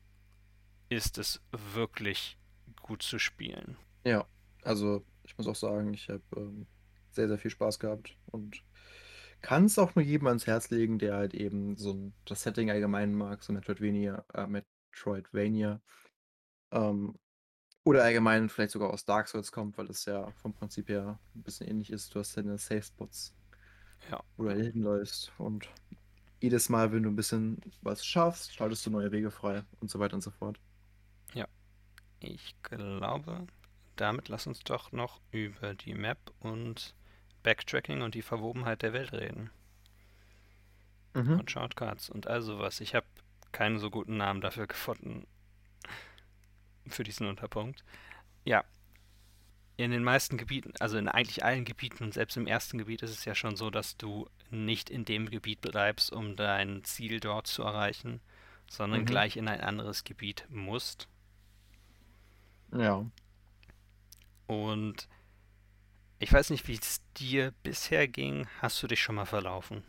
ist 0.90 1.18
es 1.18 1.42
wirklich 1.52 2.38
gut 2.82 3.02
zu 3.04 3.20
spielen. 3.20 3.78
Ja, 4.04 4.26
also 4.68 5.04
ich 5.24 5.38
muss 5.38 5.48
auch 5.48 5.56
sagen, 5.56 5.94
ich 5.94 6.10
habe 6.10 6.24
ähm, 6.36 6.68
sehr, 7.12 7.28
sehr 7.28 7.38
viel 7.38 7.52
Spaß 7.52 7.80
gehabt 7.80 8.18
und 8.28 8.64
kann 9.42 9.66
es 9.66 9.80
auch 9.80 9.96
nur 9.96 10.04
jedem 10.04 10.28
ans 10.28 10.48
Herz 10.48 10.70
legen, 10.70 11.00
der 11.00 11.16
halt 11.16 11.34
eben 11.34 11.78
so 11.78 11.94
ein, 11.94 12.14
das 12.26 12.44
Setting 12.44 12.70
allgemein 12.72 13.14
mag, 13.14 13.44
so 13.44 13.54
Metroidvania, 13.54 14.26
äh, 14.34 14.48
Metroidvania. 14.48 15.82
Ähm, 16.72 17.16
oder 17.86 18.04
allgemein 18.04 18.50
vielleicht 18.50 18.72
sogar 18.72 18.92
aus 18.92 19.06
Dark 19.06 19.30
Souls 19.30 19.52
kommt, 19.52 19.78
weil 19.78 19.90
es 19.90 20.06
ja 20.06 20.32
vom 20.32 20.54
Prinzip 20.54 20.90
her 20.90 21.20
ein 21.36 21.44
bisschen 21.44 21.68
ähnlich 21.68 21.92
ist. 21.92 22.14
Du 22.14 22.20
hast 22.20 22.36
deine 22.36 22.58
Safe 22.58 22.84
Spots, 22.84 23.34
Ja. 24.12 24.22
wo 24.36 24.44
du 24.44 24.54
hinläufst 24.54 25.32
und 25.38 25.70
jedes 26.42 26.70
Mal, 26.70 26.92
wenn 26.92 27.04
du 27.04 27.10
ein 27.10 27.16
bisschen 27.16 27.62
was 27.82 28.06
schaffst, 28.06 28.54
schaltest 28.54 28.86
du 28.86 28.90
neue 28.92 29.12
Wege 29.12 29.32
frei 29.32 29.64
und 29.80 29.90
so 29.90 30.00
weiter 30.00 30.16
und 30.16 30.22
so 30.22 30.32
fort. 30.32 30.60
Ich 32.20 32.56
glaube, 32.64 33.48
damit 34.02 34.30
lass 34.30 34.48
uns 34.48 34.60
doch 34.64 34.92
noch 34.92 35.20
über 35.32 35.74
die 35.76 35.94
Map 35.94 36.18
und 36.40 36.96
Backtracking 37.44 38.02
und 38.02 38.16
die 38.16 38.22
Verwobenheit 38.22 38.82
der 38.82 38.94
Welt 38.94 39.14
reden. 39.14 39.50
Mhm. 41.14 41.40
Und 41.40 41.52
Shortcuts 41.52 42.10
und 42.10 42.28
all 42.28 42.42
sowas. 42.42 42.80
Ich 42.82 42.96
habe 42.96 43.06
keinen 43.52 43.80
so 43.80 43.90
guten 43.90 44.18
Namen 44.18 44.42
dafür 44.42 44.68
gefunden. 44.68 45.26
Für 46.88 47.04
diesen 47.04 47.28
Unterpunkt. 47.28 47.84
Ja. 48.46 48.64
In 49.78 49.92
den 49.92 50.04
meisten 50.04 50.38
Gebieten, 50.38 50.74
also 50.80 50.98
in 50.98 51.08
eigentlich 51.08 51.44
allen 51.44 51.64
Gebieten 51.66 52.04
und 52.04 52.14
selbst 52.14 52.36
im 52.36 52.48
ersten 52.48 52.80
Gebiet 52.80 53.04
ist 53.04 53.12
es 53.12 53.26
ja 53.26 53.36
schon 53.36 53.56
so, 53.56 53.70
dass 53.70 53.96
du 53.98 54.28
nicht 54.50 54.90
in 54.90 55.06
dem 55.06 55.30
Gebiet 55.30 55.62
bleibst, 55.62 56.12
um 56.12 56.36
dein 56.36 56.84
Ziel 56.84 57.20
dort 57.20 57.46
zu 57.46 57.62
erreichen, 57.62 58.20
sondern 58.70 59.02
Mhm. 59.02 59.06
gleich 59.06 59.38
in 59.38 59.48
ein 59.48 59.62
anderes 59.62 60.04
Gebiet 60.04 60.46
musst. 60.50 61.08
Ja. 62.74 63.06
Und 64.48 65.08
ich 66.20 66.34
weiß 66.34 66.50
nicht, 66.50 66.68
wie 66.68 66.76
es 66.76 67.02
dir 67.18 67.54
bisher 67.64 68.08
ging. 68.08 68.48
Hast 68.62 68.82
du 68.82 68.88
dich 68.88 69.02
schon 69.02 69.16
mal 69.16 69.26
verlaufen? 69.26 69.84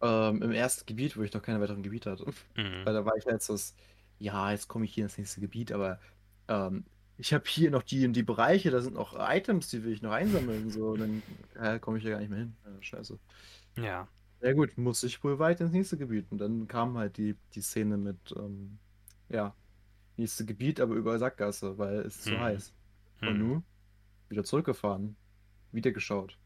Ähm, 0.00 0.42
Im 0.42 0.52
ersten 0.52 0.86
Gebiet, 0.86 1.16
wo 1.16 1.22
ich 1.22 1.32
noch 1.32 1.42
keine 1.42 1.60
weiteren 1.60 1.82
Gebiete 1.82 2.10
hatte. 2.10 2.26
Mhm. 2.56 2.84
Weil 2.84 2.94
da 2.94 3.04
war 3.04 3.16
ich 3.16 3.26
halt 3.26 3.42
so, 3.42 3.56
ja, 4.18 4.50
jetzt 4.50 4.68
komme 4.68 4.84
ich 4.84 4.94
hier 4.94 5.04
ins 5.04 5.18
nächste 5.18 5.40
Gebiet, 5.40 5.72
aber 5.72 5.98
ähm, 6.48 6.84
ich 7.18 7.32
habe 7.32 7.44
hier 7.46 7.70
noch 7.70 7.82
die 7.82 8.06
und 8.06 8.12
die 8.12 8.22
Bereiche, 8.22 8.70
da 8.70 8.80
sind 8.80 8.94
noch 8.94 9.16
Items, 9.18 9.68
die 9.68 9.84
will 9.84 9.92
ich 9.92 10.02
noch 10.02 10.12
einsammeln. 10.12 10.70
So, 10.70 10.90
und 10.90 11.00
dann 11.00 11.22
äh, 11.54 11.78
komme 11.78 11.98
ich 11.98 12.04
ja 12.04 12.10
gar 12.10 12.20
nicht 12.20 12.30
mehr 12.30 12.40
hin. 12.40 12.56
Ja, 12.64 12.82
scheiße. 12.82 13.18
Ja. 13.78 14.08
Ja 14.42 14.52
gut, 14.52 14.76
muss 14.76 15.02
ich 15.02 15.24
wohl 15.24 15.38
weiter 15.38 15.64
ins 15.64 15.72
nächste 15.72 15.96
Gebiet. 15.96 16.26
Und 16.30 16.38
dann 16.38 16.68
kam 16.68 16.98
halt 16.98 17.16
die, 17.16 17.36
die 17.54 17.62
Szene 17.62 17.96
mit, 17.96 18.18
ähm, 18.36 18.78
ja, 19.30 19.54
nächste 20.16 20.44
Gebiet, 20.44 20.80
aber 20.80 20.94
über 20.94 21.18
Sackgasse, 21.18 21.78
weil 21.78 22.00
es 22.00 22.22
zu 22.22 22.32
Mhm. 22.32 22.40
heiß. 22.40 22.72
Und 23.22 23.34
Mhm. 23.34 23.48
nun 23.48 23.64
wieder 24.28 24.44
zurückgefahren, 24.44 25.16
wieder 25.72 25.92
geschaut. 25.92 26.38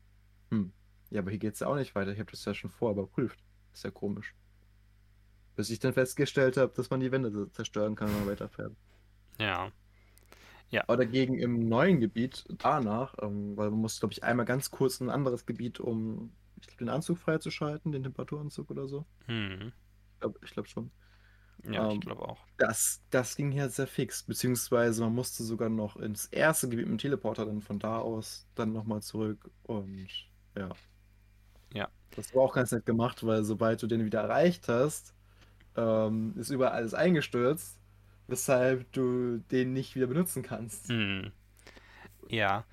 Hm. 0.50 0.72
Ja, 1.10 1.20
aber 1.20 1.30
hier 1.30 1.38
geht's 1.38 1.60
ja 1.60 1.66
auch 1.66 1.76
nicht 1.76 1.94
weiter. 1.94 2.12
Ich 2.12 2.18
habe 2.20 2.30
das 2.30 2.44
ja 2.44 2.54
schon 2.54 2.70
vorher 2.70 2.98
überprüft. 2.98 3.38
Ist 3.72 3.84
ja 3.84 3.90
komisch. 3.90 4.34
Bis 5.56 5.70
ich 5.70 5.78
dann 5.78 5.92
festgestellt 5.92 6.56
habe, 6.56 6.72
dass 6.74 6.90
man 6.90 7.00
die 7.00 7.10
Wände 7.10 7.30
so 7.30 7.46
zerstören 7.46 7.94
kann, 7.96 8.08
wenn 8.08 8.20
man 8.20 8.28
weiterfährt. 8.28 8.74
Ja. 9.38 9.72
Aber 10.86 10.96
dagegen 10.96 11.34
im 11.34 11.68
neuen 11.68 11.98
Gebiet 11.98 12.44
danach, 12.58 13.14
ähm, 13.20 13.56
weil 13.56 13.70
man 13.70 13.80
muss, 13.80 13.98
glaube 13.98 14.12
ich, 14.12 14.22
einmal 14.22 14.46
ganz 14.46 14.70
kurz 14.70 15.00
in 15.00 15.08
ein 15.08 15.14
anderes 15.14 15.44
Gebiet, 15.44 15.80
um 15.80 16.32
ich 16.60 16.66
glaub, 16.68 16.78
den 16.78 16.88
Anzug 16.88 17.18
freizuschalten, 17.18 17.90
den 17.90 18.04
Temperaturanzug 18.04 18.70
oder 18.70 18.86
so. 18.86 19.04
Mhm. 19.26 19.72
Ich 20.14 20.20
glaube 20.20 20.38
glaub 20.40 20.68
schon. 20.68 20.90
Ja, 21.64 21.86
ich 21.86 21.98
Ähm, 21.98 22.00
glaube 22.00 22.28
auch. 22.28 22.46
Das, 22.58 23.02
das 23.10 23.36
ging 23.36 23.50
hier 23.52 23.68
sehr 23.70 23.86
fix, 23.86 24.22
beziehungsweise 24.24 25.02
man 25.02 25.14
musste 25.14 25.44
sogar 25.44 25.68
noch 25.70 25.96
ins 25.96 26.26
erste 26.26 26.68
Gebiet 26.68 26.86
mit 26.86 26.92
dem 26.94 26.98
Teleporter, 26.98 27.46
dann 27.46 27.62
von 27.62 27.78
da 27.78 27.98
aus 28.00 28.46
dann 28.54 28.72
nochmal 28.72 29.02
zurück 29.02 29.50
und 29.64 30.08
ja. 30.56 30.76
Ja. 31.74 31.90
Das 32.14 32.34
war 32.34 32.42
auch 32.42 32.54
ganz 32.54 32.72
nett 32.72 32.86
gemacht, 32.86 33.24
weil 33.24 33.44
sobald 33.44 33.82
du 33.82 33.86
den 33.86 34.04
wieder 34.04 34.20
erreicht 34.22 34.68
hast, 34.68 35.14
ähm, 35.76 36.34
ist 36.38 36.50
überall 36.50 36.72
alles 36.74 36.94
eingestürzt, 36.94 37.80
weshalb 38.28 38.92
du 38.92 39.38
den 39.50 39.72
nicht 39.74 39.94
wieder 39.96 40.06
benutzen 40.08 40.42
kannst. 40.42 40.88
Mhm. 40.88 41.32
Ja. 42.28 42.64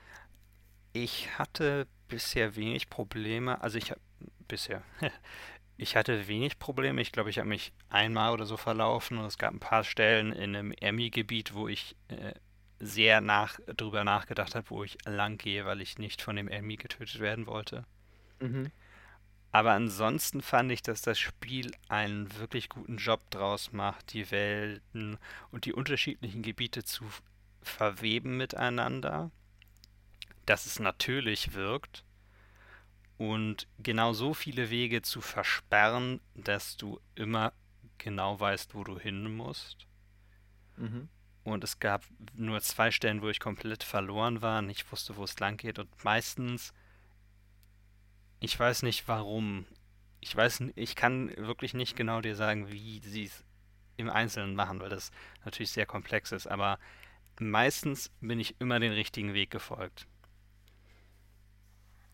Ich 0.94 1.38
hatte 1.38 1.88
bisher 2.08 2.56
wenig 2.56 2.90
Probleme. 2.90 3.62
Also 3.62 3.78
ich 3.78 3.92
habe 3.92 4.02
bisher. 4.48 4.84
Ich 5.78 5.96
hatte 5.96 6.28
wenig 6.28 6.58
Probleme. 6.58 7.02
Ich 7.02 7.12
glaube, 7.12 7.30
ich 7.30 7.38
habe 7.38 7.50
mich 7.50 7.72
einmal 7.90 8.34
oder 8.34 8.46
so 8.46 8.58
verlaufen 8.58 9.18
und 9.18 9.26
es 9.26 9.38
gab 9.38 9.54
ein 9.54 9.60
paar 9.60 9.84
Stellen 9.84 10.34
in 10.34 10.56
einem 10.56 10.72
Emmy-Gebiet, 10.72 11.54
wo 11.54 11.68
ich 11.68 11.96
äh, 12.08 12.34
sehr 12.80 13.22
nach, 13.22 13.60
drüber 13.76 14.04
nachgedacht 14.04 14.56
habe, 14.56 14.70
wo 14.70 14.84
ich 14.84 14.98
lang 15.06 15.38
gehe, 15.38 15.66
weil 15.66 15.82
ich 15.82 16.00
nicht 16.00 16.22
von 16.22 16.36
dem 16.36 16.48
Emmy 16.48 16.78
getötet 16.78 17.20
werden 17.20 17.46
wollte. 17.46 17.86
Mhm. 18.40 18.72
Aber 19.52 19.72
ansonsten 19.72 20.42
fand 20.42 20.72
ich, 20.72 20.82
dass 20.82 21.02
das 21.02 21.20
Spiel 21.20 21.72
einen 21.90 22.36
wirklich 22.38 22.70
guten 22.70 22.98
Job 22.98 23.30
draus 23.32 23.72
macht, 23.72 24.14
die 24.14 24.30
Welten 24.30 25.18
und 25.52 25.66
die 25.66 25.74
unterschiedlichen 25.74 26.42
Gebiete 26.42 26.84
zu 26.84 27.06
verweben 27.62 28.38
miteinander, 28.38 29.32
dass 30.46 30.66
es 30.66 30.80
natürlich 30.80 31.54
wirkt 31.54 32.04
und 33.18 33.68
genau 33.80 34.14
so 34.14 34.34
viele 34.34 34.70
Wege 34.70 35.02
zu 35.02 35.22
versperren, 35.22 36.20
dass 36.36 36.78
du 36.78 37.00
immer 37.16 37.54
genau 37.98 38.40
weißt, 38.40 38.76
wo 38.76 38.84
du 38.84 39.00
hin 39.00 39.36
musst. 39.36 39.88
Mhm. 40.78 41.10
Und 41.44 41.64
es 41.64 41.80
gab 41.80 42.04
nur 42.34 42.62
zwei 42.62 42.92
Stellen, 42.92 43.22
wo 43.22 43.30
ich 43.30 43.40
komplett 43.40 43.84
verloren 43.84 44.42
war, 44.42 44.62
nicht 44.62 44.92
wusste, 44.92 45.16
wo 45.16 45.24
es 45.24 45.40
lang 45.40 45.58
geht. 45.58 45.80
Und 45.80 45.90
meistens, 46.04 46.74
ich 48.40 48.60
weiß 48.60 48.84
nicht 48.84 49.08
warum. 49.08 49.66
Ich 50.20 50.36
weiß, 50.36 50.64
ich 50.76 50.96
kann 50.96 51.36
wirklich 51.38 51.74
nicht 51.74 51.96
genau 51.96 52.22
dir 52.22 52.36
sagen, 52.36 52.72
wie 52.72 53.00
sie 53.00 53.26
es 53.26 53.44
im 53.96 54.10
Einzelnen 54.10 54.56
machen, 54.56 54.80
weil 54.80 54.90
das 54.90 55.12
natürlich 55.46 55.72
sehr 55.72 55.86
komplex 55.86 56.32
ist. 56.32 56.48
Aber 56.48 56.80
meistens 57.40 58.12
bin 58.20 58.40
ich 58.40 58.60
immer 58.60 58.80
den 58.80 58.92
richtigen 58.92 59.34
Weg 59.34 59.50
gefolgt 59.50 60.06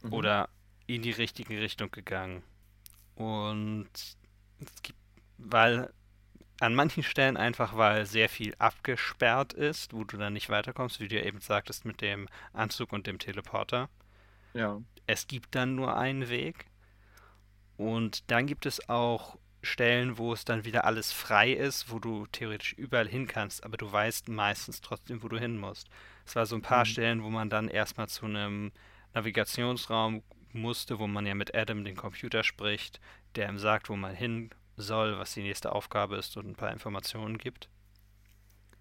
Mhm. 0.03 0.13
oder 0.13 0.49
in 0.87 1.01
die 1.01 1.11
richtige 1.11 1.59
Richtung 1.59 1.91
gegangen. 1.91 2.43
Und 3.15 3.89
es 4.59 4.81
gibt, 4.83 4.99
weil 5.37 5.91
an 6.59 6.75
manchen 6.75 7.03
Stellen 7.03 7.37
einfach, 7.37 7.75
weil 7.77 8.05
sehr 8.05 8.29
viel 8.29 8.55
abgesperrt 8.59 9.53
ist, 9.53 9.93
wo 9.93 10.03
du 10.03 10.17
dann 10.17 10.33
nicht 10.33 10.49
weiterkommst, 10.49 10.99
wie 10.99 11.07
du 11.07 11.15
ja 11.17 11.23
eben 11.23 11.41
sagtest 11.41 11.85
mit 11.85 12.01
dem 12.01 12.27
Anzug 12.53 12.93
und 12.93 13.07
dem 13.07 13.19
Teleporter. 13.19 13.89
Ja. 14.53 14.81
Es 15.07 15.27
gibt 15.27 15.55
dann 15.55 15.75
nur 15.75 15.95
einen 15.97 16.29
Weg. 16.29 16.65
Und 17.77 18.29
dann 18.31 18.47
gibt 18.47 18.65
es 18.65 18.87
auch 18.89 19.37
Stellen, 19.61 20.17
wo 20.17 20.33
es 20.33 20.45
dann 20.45 20.65
wieder 20.65 20.85
alles 20.85 21.11
frei 21.11 21.53
ist, 21.53 21.89
wo 21.91 21.99
du 21.99 22.27
theoretisch 22.27 22.73
überall 22.73 23.07
hin 23.07 23.27
kannst, 23.27 23.63
aber 23.63 23.77
du 23.77 23.91
weißt 23.91 24.27
meistens 24.29 24.81
trotzdem, 24.81 25.23
wo 25.23 25.29
du 25.29 25.39
hin 25.39 25.57
musst. 25.57 25.87
Es 26.25 26.35
war 26.35 26.45
so 26.45 26.55
ein 26.55 26.61
paar 26.61 26.85
Mhm. 26.85 26.85
Stellen, 26.85 27.23
wo 27.23 27.29
man 27.29 27.49
dann 27.49 27.67
erstmal 27.69 28.07
zu 28.09 28.25
einem 28.25 28.71
Navigationsraum 29.13 30.23
musste, 30.53 30.99
wo 30.99 31.07
man 31.07 31.25
ja 31.25 31.35
mit 31.35 31.55
Adam, 31.55 31.83
den 31.83 31.95
Computer, 31.95 32.43
spricht, 32.43 32.99
der 33.35 33.49
ihm 33.49 33.59
sagt, 33.59 33.89
wo 33.89 33.95
man 33.95 34.15
hin 34.15 34.49
soll, 34.77 35.17
was 35.17 35.33
die 35.33 35.43
nächste 35.43 35.71
Aufgabe 35.71 36.15
ist 36.17 36.37
und 36.37 36.47
ein 36.47 36.55
paar 36.55 36.71
Informationen 36.71 37.37
gibt. 37.37 37.69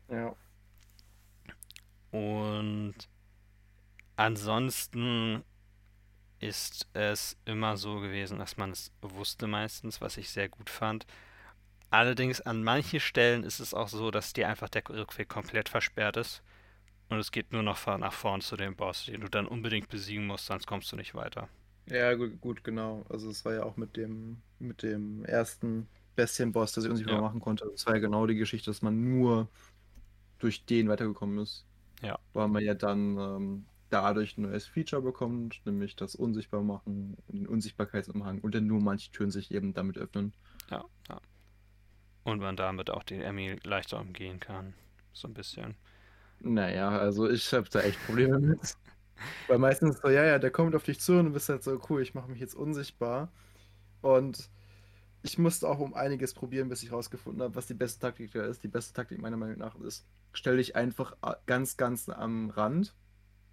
Ja. 0.08 0.34
Und 2.10 2.94
ansonsten 4.16 5.42
ist 6.38 6.88
es 6.92 7.36
immer 7.44 7.76
so 7.76 8.00
gewesen, 8.00 8.38
dass 8.38 8.56
man 8.56 8.72
es 8.72 8.92
wusste 9.00 9.46
meistens, 9.46 10.00
was 10.00 10.16
ich 10.16 10.30
sehr 10.30 10.48
gut 10.48 10.68
fand. 10.68 11.06
Allerdings 11.90 12.40
an 12.40 12.64
manchen 12.64 13.00
Stellen 13.00 13.44
ist 13.44 13.60
es 13.60 13.74
auch 13.74 13.88
so, 13.88 14.10
dass 14.10 14.32
dir 14.32 14.48
einfach 14.48 14.68
der 14.68 14.82
Rückweg 14.88 15.28
komplett 15.28 15.68
versperrt 15.68 16.16
ist 16.16 16.42
und 17.10 17.18
es 17.18 17.30
geht 17.30 17.52
nur 17.52 17.62
noch 17.62 17.86
nach 17.86 18.12
vorn 18.12 18.40
zu 18.40 18.56
dem 18.56 18.74
Boss, 18.74 19.04
den 19.04 19.20
du 19.20 19.28
dann 19.28 19.46
unbedingt 19.46 19.88
besiegen 19.88 20.26
musst, 20.26 20.46
sonst 20.46 20.66
kommst 20.66 20.90
du 20.90 20.96
nicht 20.96 21.14
weiter. 21.14 21.48
Ja, 21.86 22.14
gut, 22.14 22.40
gut, 22.40 22.64
genau. 22.64 23.04
Also 23.08 23.30
es 23.30 23.44
war 23.44 23.54
ja 23.54 23.64
auch 23.64 23.76
mit 23.76 23.96
dem, 23.96 24.42
mit 24.58 24.82
dem 24.82 25.24
ersten 25.24 25.88
Bestienboss, 26.16 26.72
der 26.72 26.82
sich 26.82 26.90
unsichtbar 26.90 27.16
Ja. 27.16 27.20
machen 27.20 27.40
konnte. 27.40 27.68
Das 27.70 27.86
war 27.86 27.94
ja 27.94 28.00
genau 28.00 28.26
die 28.26 28.36
Geschichte, 28.36 28.70
dass 28.70 28.82
man 28.82 29.02
nur 29.18 29.48
durch 30.38 30.64
den 30.64 30.88
weitergekommen 30.88 31.38
ist. 31.38 31.64
Ja. 32.02 32.18
Weil 32.32 32.48
man 32.48 32.62
ja 32.64 32.74
dann 32.74 33.18
ähm, 33.18 33.66
dadurch 33.90 34.36
ein 34.38 34.42
neues 34.42 34.66
Feature 34.66 35.02
bekommt, 35.02 35.60
nämlich 35.64 35.96
das 35.96 36.14
Unsichtbarmachen, 36.14 37.16
den 37.28 37.46
Unsichtbarkeitsumhang 37.46 38.40
und 38.40 38.54
dann 38.54 38.66
nur 38.66 38.80
manche 38.80 39.10
Türen 39.12 39.30
sich 39.30 39.50
eben 39.52 39.74
damit 39.74 39.98
öffnen. 39.98 40.32
Ja, 40.70 40.84
ja. 41.08 41.20
Und 42.24 42.40
man 42.40 42.56
damit 42.56 42.90
auch 42.90 43.02
den 43.02 43.20
Emmy 43.20 43.56
leichter 43.64 44.00
umgehen 44.00 44.40
kann. 44.40 44.74
So 45.12 45.28
ein 45.28 45.34
bisschen. 45.34 45.76
Naja, 46.40 46.90
also 46.90 47.28
ich 47.28 47.52
habe 47.52 47.68
da 47.68 47.80
echt 47.80 48.04
Probleme 48.06 48.38
mit. 48.38 48.76
Weil 49.46 49.58
meistens 49.58 49.98
so, 50.02 50.08
ja, 50.10 50.24
ja, 50.24 50.38
der 50.38 50.50
kommt 50.50 50.74
auf 50.76 50.84
dich 50.84 51.00
zu 51.00 51.14
und 51.18 51.26
du 51.26 51.32
bist 51.32 51.48
halt 51.48 51.62
so, 51.64 51.80
cool, 51.90 52.02
ich 52.02 52.14
mache 52.14 52.30
mich 52.30 52.40
jetzt 52.40 52.54
unsichtbar. 52.54 53.32
Und 54.02 54.50
ich 55.22 55.38
musste 55.38 55.68
auch 55.68 55.78
um 55.80 55.94
einiges 55.94 56.34
probieren, 56.34 56.68
bis 56.68 56.82
ich 56.82 56.92
rausgefunden 56.92 57.42
habe, 57.42 57.54
was 57.56 57.66
die 57.66 57.74
beste 57.74 58.00
Taktik 58.00 58.32
da 58.32 58.44
ist. 58.46 58.62
Die 58.64 58.68
beste 58.68 58.92
Taktik 58.94 59.20
meiner 59.20 59.36
Meinung 59.36 59.58
nach 59.58 59.76
ist, 59.76 60.08
stell 60.32 60.56
dich 60.58 60.76
einfach 60.76 61.16
a- 61.22 61.36
ganz, 61.46 61.76
ganz 61.76 62.08
am 62.08 62.50
Rand 62.50 62.96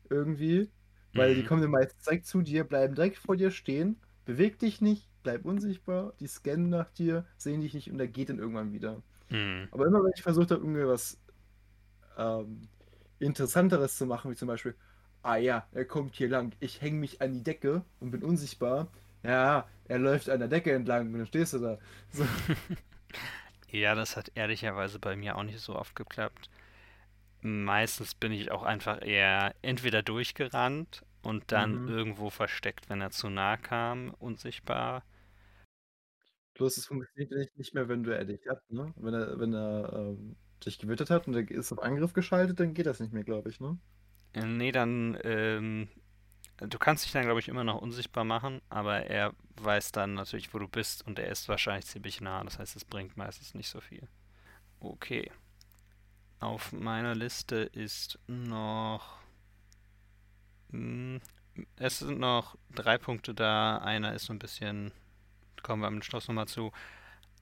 irgendwie, 0.10 0.72
weil 1.16 1.36
die 1.36 1.44
Mhm. 1.44 1.46
kommen 1.46 1.62
dann 1.62 1.72
meistens 1.72 2.04
direkt 2.04 2.26
zu 2.28 2.42
dir, 2.42 2.64
bleiben 2.64 2.96
direkt 2.96 3.18
vor 3.18 3.36
dir 3.38 3.52
stehen, 3.52 4.02
beweg 4.26 4.60
dich 4.60 4.82
nicht, 4.82 5.12
bleib 5.24 5.46
unsichtbar, 5.46 6.14
die 6.20 6.28
scannen 6.28 6.70
nach 6.70 6.92
dir, 6.92 7.28
sehen 7.38 7.62
dich 7.62 7.74
nicht 7.74 7.92
und 7.92 8.00
er 8.00 8.08
geht 8.08 8.30
dann 8.30 8.40
irgendwann 8.40 8.74
wieder. 8.74 9.04
Mhm. 9.30 9.72
Aber 9.72 9.88
immer 9.88 10.04
wenn 10.04 10.12
ich 10.16 10.24
versucht 10.24 10.52
habe, 10.52 10.62
irgendwie 10.62 10.88
was 10.88 11.22
ähm, 12.18 12.70
Interessanteres 13.20 13.98
zu 13.98 14.06
machen, 14.06 14.32
wie 14.32 14.36
zum 14.36 14.48
Beispiel, 14.48 14.78
ah 15.24 15.38
ja, 15.38 15.68
er 15.72 15.86
kommt 15.86 16.16
hier 16.16 16.30
lang, 16.30 16.54
ich 16.60 16.82
hänge 16.82 17.00
mich 17.00 17.22
an 17.22 17.34
die 17.34 17.44
Decke 17.44 17.84
und 18.00 18.12
bin 18.12 18.24
unsichtbar. 18.24 18.88
Ja, 19.24 19.68
er 19.86 20.00
läuft 20.00 20.30
an 20.30 20.40
der 20.40 20.48
Decke 20.50 20.74
entlang 20.74 21.08
und 21.08 21.14
dann 21.20 21.28
stehst 21.28 21.54
du 21.54 21.60
da. 21.60 21.80
So, 22.12 22.24
Ja, 23.72 23.96
das 23.96 24.18
hat 24.18 24.32
ehrlicherweise 24.36 25.00
bei 25.00 25.16
mir 25.16 25.38
auch 25.38 25.44
nicht 25.44 25.60
so 25.60 25.76
oft 25.76 25.96
geklappt. 25.96 26.50
Meistens 27.42 28.16
bin 28.16 28.32
ich 28.32 28.52
auch 28.52 28.64
einfach 28.64 29.02
eher 29.06 29.56
entweder 29.62 30.04
durchgerannt 30.04 31.04
und 31.24 31.52
dann 31.52 31.80
Mhm. 31.80 31.88
irgendwo 31.88 32.30
versteckt, 32.30 32.90
wenn 32.90 33.02
er 33.02 33.12
zu 33.12 33.30
nah 33.30 33.58
kam, 33.58 34.12
unsichtbar. 34.20 35.04
bloß 36.54 36.78
es 36.78 36.86
funktioniert 36.88 37.32
nicht, 37.58 37.74
mehr, 37.74 37.88
wenn 37.90 38.04
du 38.04 38.16
er 38.16 38.26
dich 38.26 38.42
hat, 38.48 38.62
ne? 38.70 38.94
Wenn 38.98 39.14
er, 39.14 39.40
wenn 39.40 39.54
er 39.54 39.94
ähm, 39.94 40.36
dich 40.66 40.78
gewittert 40.80 41.10
hat 41.10 41.28
und 41.28 41.36
er 41.36 41.50
ist 41.50 41.72
auf 41.72 41.82
Angriff 41.82 42.14
geschaltet, 42.14 42.60
dann 42.60 42.74
geht 42.74 42.86
das 42.86 43.00
nicht 43.00 43.14
mehr, 43.14 43.24
glaube 43.24 43.50
ich, 43.50 43.60
ne? 43.60 43.78
Äh, 44.34 44.46
Nee, 44.46 44.72
dann, 44.72 45.18
ähm, 45.24 45.90
du 46.60 46.80
kannst 46.80 47.06
dich 47.06 47.12
dann, 47.14 47.24
glaube 47.26 47.40
ich, 47.40 47.48
immer 47.50 47.64
noch 47.64 47.82
unsichtbar 47.82 48.24
machen, 48.26 48.62
aber 48.70 49.06
er 49.08 49.34
weiß 49.62 49.92
dann 49.92 50.14
natürlich, 50.16 50.54
wo 50.54 50.60
du 50.60 50.68
bist 50.68 51.06
und 51.08 51.20
er 51.20 51.30
ist 51.30 51.50
wahrscheinlich 51.50 51.88
ziemlich 51.88 52.22
nah. 52.22 52.44
Das 52.44 52.60
heißt, 52.60 52.76
es 52.76 52.86
bringt 52.86 53.18
meistens 53.18 53.54
nicht 53.56 53.70
so 53.70 53.82
viel. 53.82 54.08
Okay. 54.82 55.32
Auf 56.42 56.74
meiner 56.74 57.16
Liste 57.16 57.56
ist 57.72 58.20
noch. 58.28 59.20
Hm, 60.72 61.22
Es 61.78 62.00
sind 62.00 62.20
noch 62.20 62.58
drei 62.74 62.98
Punkte 62.98 63.34
da. 63.34 63.80
Einer 63.80 64.14
ist 64.14 64.26
so 64.26 64.34
ein 64.34 64.40
bisschen. 64.40 64.92
Kommen 65.64 65.84
wir 65.84 65.88
am 65.88 66.02
Schluss 66.04 66.28
nochmal 66.28 66.48
zu. 66.48 66.72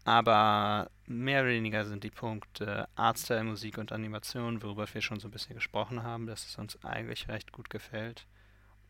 Aber 0.08 0.89
mehr 1.05 1.41
oder 1.41 1.51
weniger 1.51 1.86
sind 1.86 2.03
die 2.03 2.12
Punkte 2.12 2.88
Artstyle, 2.95 3.43
Musik 3.43 3.78
und 3.78 3.91
Animation, 3.91 4.64
worüber 4.64 4.88
wir 4.93 5.01
schon 5.01 5.20
so 5.20 5.28
ein 5.28 5.32
bisschen 5.32 5.55
gesprochen 5.55 6.01
haben, 6.03 6.28
dass 6.28 6.45
es 6.47 6.58
uns 6.58 6.82
eigentlich 6.84 7.28
recht 7.28 7.51
gut 7.51 7.70
gefällt. 7.70 8.26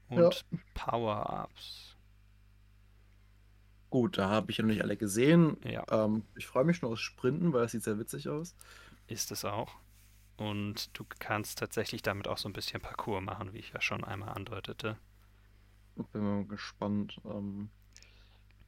Und 0.10 0.46
Power-Ups. 0.76 1.98
Gut, 3.90 4.18
da 4.18 4.30
habe 4.30 4.52
ich 4.52 4.58
ja 4.58 4.64
noch 4.64 4.70
nicht 4.70 4.82
alle 4.84 4.98
gesehen. 4.98 5.58
Ja, 5.64 5.86
Ähm, 5.90 6.24
ich 6.36 6.46
freue 6.48 6.66
mich 6.66 6.78
schon 6.78 6.90
aufs 6.92 7.02
Sprinten, 7.02 7.54
weil 7.54 7.64
das 7.64 7.72
sieht 7.72 7.84
sehr 7.84 8.00
witzig 8.00 8.30
aus. 8.30 8.56
ist 9.08 9.32
es 9.32 9.44
auch. 9.46 9.76
Und 10.38 10.98
du 10.98 11.06
kannst 11.20 11.60
tatsächlich 11.60 12.02
damit 12.04 12.28
auch 12.28 12.38
so 12.38 12.50
ein 12.50 12.54
bisschen 12.54 12.82
Parcours 12.82 13.24
machen, 13.24 13.54
wie 13.54 13.60
ich 13.60 13.74
ja 13.74 13.82
schon 13.82 14.04
einmal 14.04 14.30
andeutete. 14.30 14.98
Bin 16.12 16.22
mal 16.24 16.46
gespannt. 16.46 17.20
Ähm, 17.26 17.70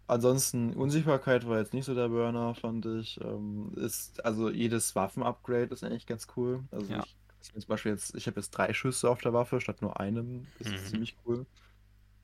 ansonsten, 0.09 0.73
Unsichtbarkeit 0.73 1.47
war 1.47 1.59
jetzt 1.59 1.73
nicht 1.73 1.85
so 1.85 1.95
der 1.95 2.09
Burner, 2.09 2.55
fand 2.55 2.85
ich. 2.85 3.19
Ähm, 3.21 3.73
ist, 3.75 4.23
also 4.25 4.49
jedes 4.49 4.95
Waffen-Upgrade 4.95 5.73
ist 5.73 5.83
eigentlich 5.83 6.05
ganz 6.07 6.27
cool. 6.37 6.63
Also 6.71 6.93
Ja. 6.93 6.99
ich, 6.99 7.17
zum 7.41 7.61
Beispiel 7.67 7.91
jetzt, 7.93 8.15
ich 8.15 8.27
habe 8.27 8.39
jetzt 8.39 8.51
drei 8.51 8.73
Schüsse 8.73 9.09
auf 9.09 9.21
der 9.21 9.33
Waffe 9.33 9.61
statt 9.61 9.81
nur 9.81 9.99
einem. 9.99 10.51
Das 10.55 10.73
ist 10.73 10.87
Mhm. 10.87 10.89
ziemlich 10.89 11.17
cool. 11.25 11.45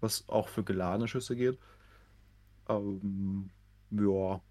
Was 0.01 0.29
auch 0.29 0.49
für 0.49 0.63
geladene 0.63 1.07
Schüsse 1.07 1.35
geht. 1.35 1.59
Ähm, 2.69 3.51
ja. 3.91 4.41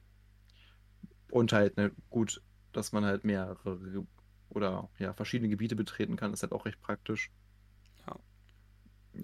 Und 1.30 1.52
halt, 1.52 1.76
ne, 1.76 1.92
gut, 2.10 2.42
dass 2.72 2.92
man 2.92 3.04
halt 3.04 3.24
mehrere 3.24 4.06
oder 4.48 4.90
ja, 4.98 5.12
verschiedene 5.14 5.48
Gebiete 5.48 5.76
betreten 5.76 6.16
kann, 6.16 6.32
ist 6.32 6.42
halt 6.42 6.52
auch 6.52 6.64
recht 6.66 6.80
praktisch. 6.80 7.30
Ja. 8.06 8.16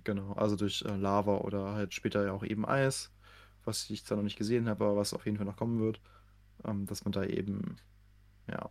Genau, 0.04 0.32
also 0.34 0.56
durch 0.56 0.82
äh, 0.82 0.96
Lava 0.96 1.38
oder 1.38 1.72
halt 1.74 1.94
später 1.94 2.24
ja 2.24 2.32
auch 2.32 2.44
eben 2.44 2.64
Eis, 2.66 3.12
was 3.64 3.88
ich 3.90 4.04
zwar 4.04 4.16
noch 4.16 4.24
nicht 4.24 4.38
gesehen 4.38 4.68
habe, 4.68 4.84
aber 4.84 4.96
was 4.96 5.14
auf 5.14 5.24
jeden 5.24 5.36
Fall 5.36 5.46
noch 5.46 5.56
kommen 5.56 5.80
wird, 5.80 6.00
ähm, 6.64 6.86
dass 6.86 7.04
man 7.04 7.12
da 7.12 7.24
eben, 7.24 7.76
ja, 8.48 8.70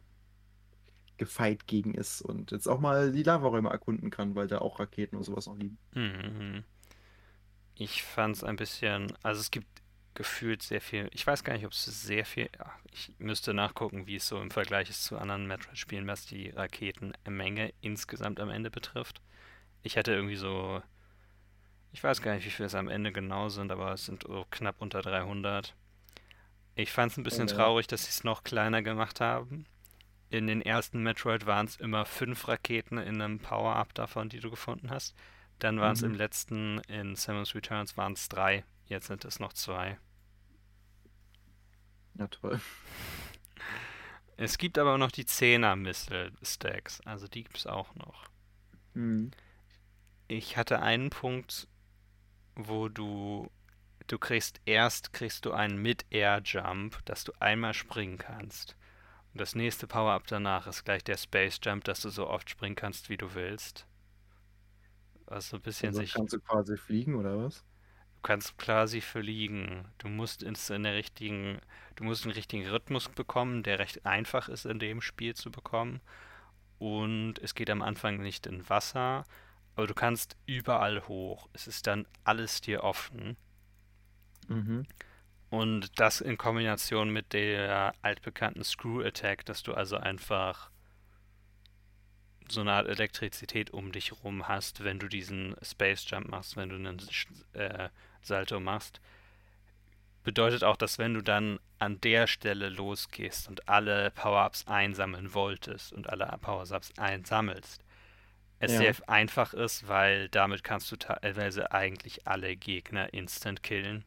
gefeit 1.18 1.68
gegen 1.68 1.94
ist 1.94 2.22
und 2.22 2.52
jetzt 2.52 2.68
auch 2.68 2.80
mal 2.80 3.12
die 3.12 3.24
Lavaräume 3.24 3.70
erkunden 3.70 4.10
kann, 4.10 4.36
weil 4.36 4.48
da 4.48 4.60
auch 4.60 4.80
Raketen 4.80 5.18
und 5.18 5.24
sowas 5.24 5.48
noch 5.48 5.58
liegen. 5.58 5.78
Mhm. 5.94 6.64
Ich 7.76 8.04
fand 8.04 8.38
es 8.38 8.44
ein 8.44 8.56
bisschen, 8.56 9.14
also 9.22 9.40
es 9.40 9.52
gibt 9.52 9.68
gefühlt 10.16 10.64
sehr 10.64 10.82
viel, 10.82 11.10
ich 11.14 11.26
weiß 11.26 11.44
gar 11.44 11.54
nicht, 11.54 11.66
ob 11.66 11.72
es 11.72 11.86
sehr 11.86 12.26
viel, 12.26 12.50
ich 12.92 13.14
müsste 13.20 13.54
nachgucken, 13.54 14.08
wie 14.08 14.16
es 14.16 14.28
so 14.28 14.42
im 14.42 14.52
Vergleich 14.52 14.90
ist 14.90 15.04
zu 15.04 15.18
anderen 15.18 15.48
Metroid-Spielen, 15.48 16.08
was 16.08 16.26
die 16.26 16.50
Raketenmenge 16.50 17.74
insgesamt 17.82 18.40
am 18.40 18.50
Ende 18.50 18.72
betrifft. 18.72 19.22
Ich 19.84 19.98
hatte 19.98 20.14
irgendwie 20.14 20.36
so, 20.36 20.82
ich 21.92 22.04
weiß 22.04 22.22
gar 22.22 22.36
nicht, 22.36 22.46
wie 22.46 22.50
viel 22.52 22.66
es 22.66 22.76
am 22.76 22.88
Ende 22.90 23.12
genau 23.12 23.50
sind, 23.50 23.72
aber 23.72 23.94
es 23.94 24.06
sind 24.06 24.24
so 24.24 24.46
knapp 24.52 24.76
unter 24.82 25.02
300. 25.02 25.76
Ich 26.76 26.92
fand 26.92 27.12
es 27.12 27.18
ein 27.18 27.24
bisschen 27.24 27.48
ja. 27.48 27.56
traurig, 27.56 27.88
dass 27.88 28.04
sie 28.04 28.10
es 28.10 28.24
noch 28.24 28.44
kleiner 28.44 28.82
gemacht 28.82 29.20
haben. 29.22 29.66
In 30.30 30.48
den 30.48 30.62
ersten 30.62 31.02
Metroid 31.04 31.46
waren 31.46 31.66
es 31.66 31.78
immer 31.78 32.06
fünf 32.06 32.48
Raketen 32.48 32.98
in 33.00 33.22
einem 33.22 33.40
Power-Up 33.40 33.94
davon, 33.96 34.30
die 34.30 34.40
du 34.40 34.50
gefunden 34.52 34.90
hast. 34.92 35.16
Dann 35.58 35.80
waren 35.80 35.94
es 35.94 36.04
im 36.04 36.12
Mhm. 36.12 36.18
letzten, 36.18 36.80
in 36.88 37.16
Samus 37.16 37.56
Returns 37.56 37.98
waren 37.98 38.14
es 38.14 38.30
drei. 38.30 38.64
Jetzt 38.86 39.08
sind 39.08 39.26
es 39.26 39.40
noch 39.40 39.54
zwei. 39.54 39.98
Ja, 42.16 42.28
toll. 42.28 42.60
Es 44.38 44.58
gibt 44.58 44.78
aber 44.78 44.98
noch 44.98 45.12
die 45.12 45.26
10er 45.26 45.76
Missile 45.76 46.32
Stacks, 46.42 47.02
also 47.02 47.28
die 47.28 47.44
gibt 47.44 47.58
es 47.58 47.68
auch 47.68 47.94
noch. 47.96 48.30
Mhm. 48.94 49.32
Ich 50.30 50.56
hatte 50.56 50.82
einen 50.82 51.10
Punkt, 51.10 51.68
wo 52.68 52.90
du 52.90 53.50
du 54.08 54.18
kriegst 54.18 54.60
erst 54.66 55.14
kriegst 55.14 55.46
du 55.46 55.52
einen 55.52 55.82
Mid-Air 55.82 56.42
Jump, 56.44 57.00
dass 57.06 57.24
du 57.24 57.32
einmal 57.40 57.74
springen 57.74 58.18
kannst. 58.18 58.76
Und 59.34 59.42
das 59.42 59.56
nächste 59.56 59.88
Power-Up 59.88 60.28
danach 60.28 60.68
ist 60.68 60.84
gleich 60.84 61.04
der 61.04 61.18
Space 61.18 61.60
Jump, 61.64 61.84
dass 61.84 62.02
du 62.02 62.10
so 62.10 62.28
oft 62.28 62.50
springen 62.50 62.76
kannst, 62.76 63.10
wie 63.10 63.18
du 63.18 63.34
willst. 63.36 63.86
Also 65.28 65.58
ein 65.58 65.62
bisschen 65.62 65.90
Also 65.90 66.02
sich 66.02 66.14
kannst 66.14 66.34
du 66.34 66.40
quasi 66.40 66.76
fliegen 66.76 67.16
oder 67.16 67.38
was? 67.38 67.64
Du 68.16 68.22
kannst 68.24 68.58
quasi 68.58 69.00
verliegen. 69.00 69.86
Du 70.00 70.08
musst 70.08 70.42
ins, 70.44 70.70
in 70.72 70.84
der 70.84 70.96
richtigen, 70.96 71.60
du 71.96 72.04
musst 72.04 72.26
einen 72.26 72.34
richtigen 72.34 72.68
Rhythmus 72.68 73.08
bekommen, 73.08 73.64
der 73.64 73.80
recht 73.80 74.06
einfach 74.06 74.50
ist 74.50 74.66
in 74.66 74.80
dem 74.80 75.02
Spiel 75.02 75.36
zu 75.36 75.52
bekommen. 75.52 76.02
Und 76.80 77.36
es 77.40 77.54
geht 77.54 77.70
am 77.70 77.82
Anfang 77.82 78.18
nicht 78.18 78.48
in 78.48 78.68
Wasser, 78.70 79.24
aber 79.80 79.88
du 79.88 79.94
kannst 79.94 80.36
überall 80.46 81.08
hoch. 81.08 81.48
Es 81.54 81.66
ist 81.66 81.88
dann 81.88 82.06
alles 82.26 82.60
dir 82.60 82.84
offen. 82.84 83.38
Mhm. 84.50 84.86
Und 85.50 85.98
das 85.98 86.20
in 86.20 86.38
Kombination 86.38 87.12
mit 87.12 87.32
der 87.32 87.94
altbekannten 88.02 88.66
Screw 88.66 89.02
Attack, 89.02 89.46
dass 89.46 89.64
du 89.64 89.74
also 89.74 89.96
einfach 89.96 90.70
so 92.50 92.60
eine 92.60 92.74
Art 92.74 92.90
Elektrizität 92.90 93.72
um 93.72 93.94
dich 93.94 94.12
rum 94.22 94.50
hast, 94.50 94.84
wenn 94.84 95.00
du 95.00 95.08
diesen 95.08 95.56
Space 95.62 96.06
Jump 96.10 96.28
machst, 96.28 96.58
wenn 96.58 96.68
du 96.68 96.76
einen 96.76 97.02
äh, 97.54 97.88
Salto 98.22 98.60
machst, 98.60 99.00
bedeutet 100.26 100.66
auch, 100.66 100.76
dass 100.76 100.98
wenn 100.98 101.14
du 101.14 101.22
dann 101.22 101.58
an 101.78 102.02
der 102.02 102.28
Stelle 102.28 102.68
losgehst 102.68 103.48
und 103.48 103.70
alle 103.70 104.12
Power-Ups 104.12 104.68
einsammeln 104.68 105.34
wolltest 105.34 105.94
und 105.94 106.10
alle 106.10 106.38
Power-Ups 106.42 106.98
einsammelst, 106.98 107.86
es 108.60 108.74
Ja. 108.74 108.80
sehr 108.80 108.96
einfach 109.10 109.54
ist, 109.54 109.88
weil 109.88 110.30
damit 110.30 110.64
kannst 110.64 110.92
du 110.92 110.98
teilweise 110.98 111.72
eigentlich 111.72 112.28
alle 112.28 112.56
Gegner 112.56 113.14
instant 113.14 113.64
killen. 113.64 114.06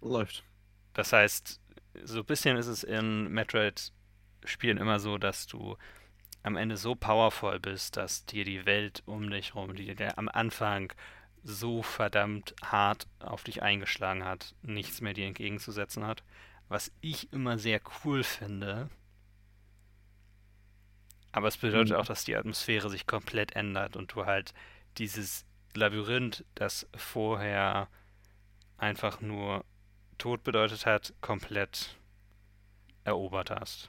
Läuft. 0.00 0.44
Das 0.92 1.12
heißt, 1.12 1.60
so 2.04 2.18
ein 2.20 2.24
bisschen 2.24 2.56
ist 2.56 2.66
es 2.66 2.82
in 2.84 3.28
Metroid-Spielen 3.28 4.78
immer 4.78 4.98
so, 5.00 5.18
dass 5.18 5.46
du 5.46 5.76
am 6.42 6.56
Ende 6.56 6.76
so 6.76 6.94
powerful 6.94 7.58
bist, 7.58 7.96
dass 7.96 8.24
dir 8.24 8.44
die 8.44 8.64
Welt 8.64 9.02
um 9.06 9.28
dich 9.30 9.54
rum, 9.54 9.74
die 9.74 9.94
dir 9.94 10.18
am 10.18 10.28
Anfang 10.28 10.92
so 11.42 11.82
verdammt 11.82 12.54
hart 12.64 13.06
auf 13.20 13.44
dich 13.44 13.62
eingeschlagen 13.62 14.24
hat, 14.24 14.54
nichts 14.62 15.00
mehr 15.00 15.14
dir 15.14 15.26
entgegenzusetzen 15.26 16.06
hat. 16.06 16.22
Was 16.68 16.92
ich 17.00 17.32
immer 17.32 17.58
sehr 17.58 17.80
cool 18.04 18.22
finde. 18.22 18.90
Aber 21.38 21.46
es 21.46 21.56
bedeutet 21.56 21.90
Mhm. 21.90 22.00
auch, 22.00 22.04
dass 22.04 22.24
die 22.24 22.34
Atmosphäre 22.34 22.90
sich 22.90 23.06
komplett 23.06 23.54
ändert 23.54 23.94
und 23.94 24.12
du 24.12 24.26
halt 24.26 24.52
dieses 24.96 25.46
Labyrinth, 25.72 26.44
das 26.56 26.88
vorher 26.96 27.86
einfach 28.76 29.20
nur 29.20 29.64
Tod 30.18 30.42
bedeutet 30.42 30.84
hat, 30.84 31.14
komplett 31.20 31.96
erobert 33.04 33.52
hast. 33.52 33.88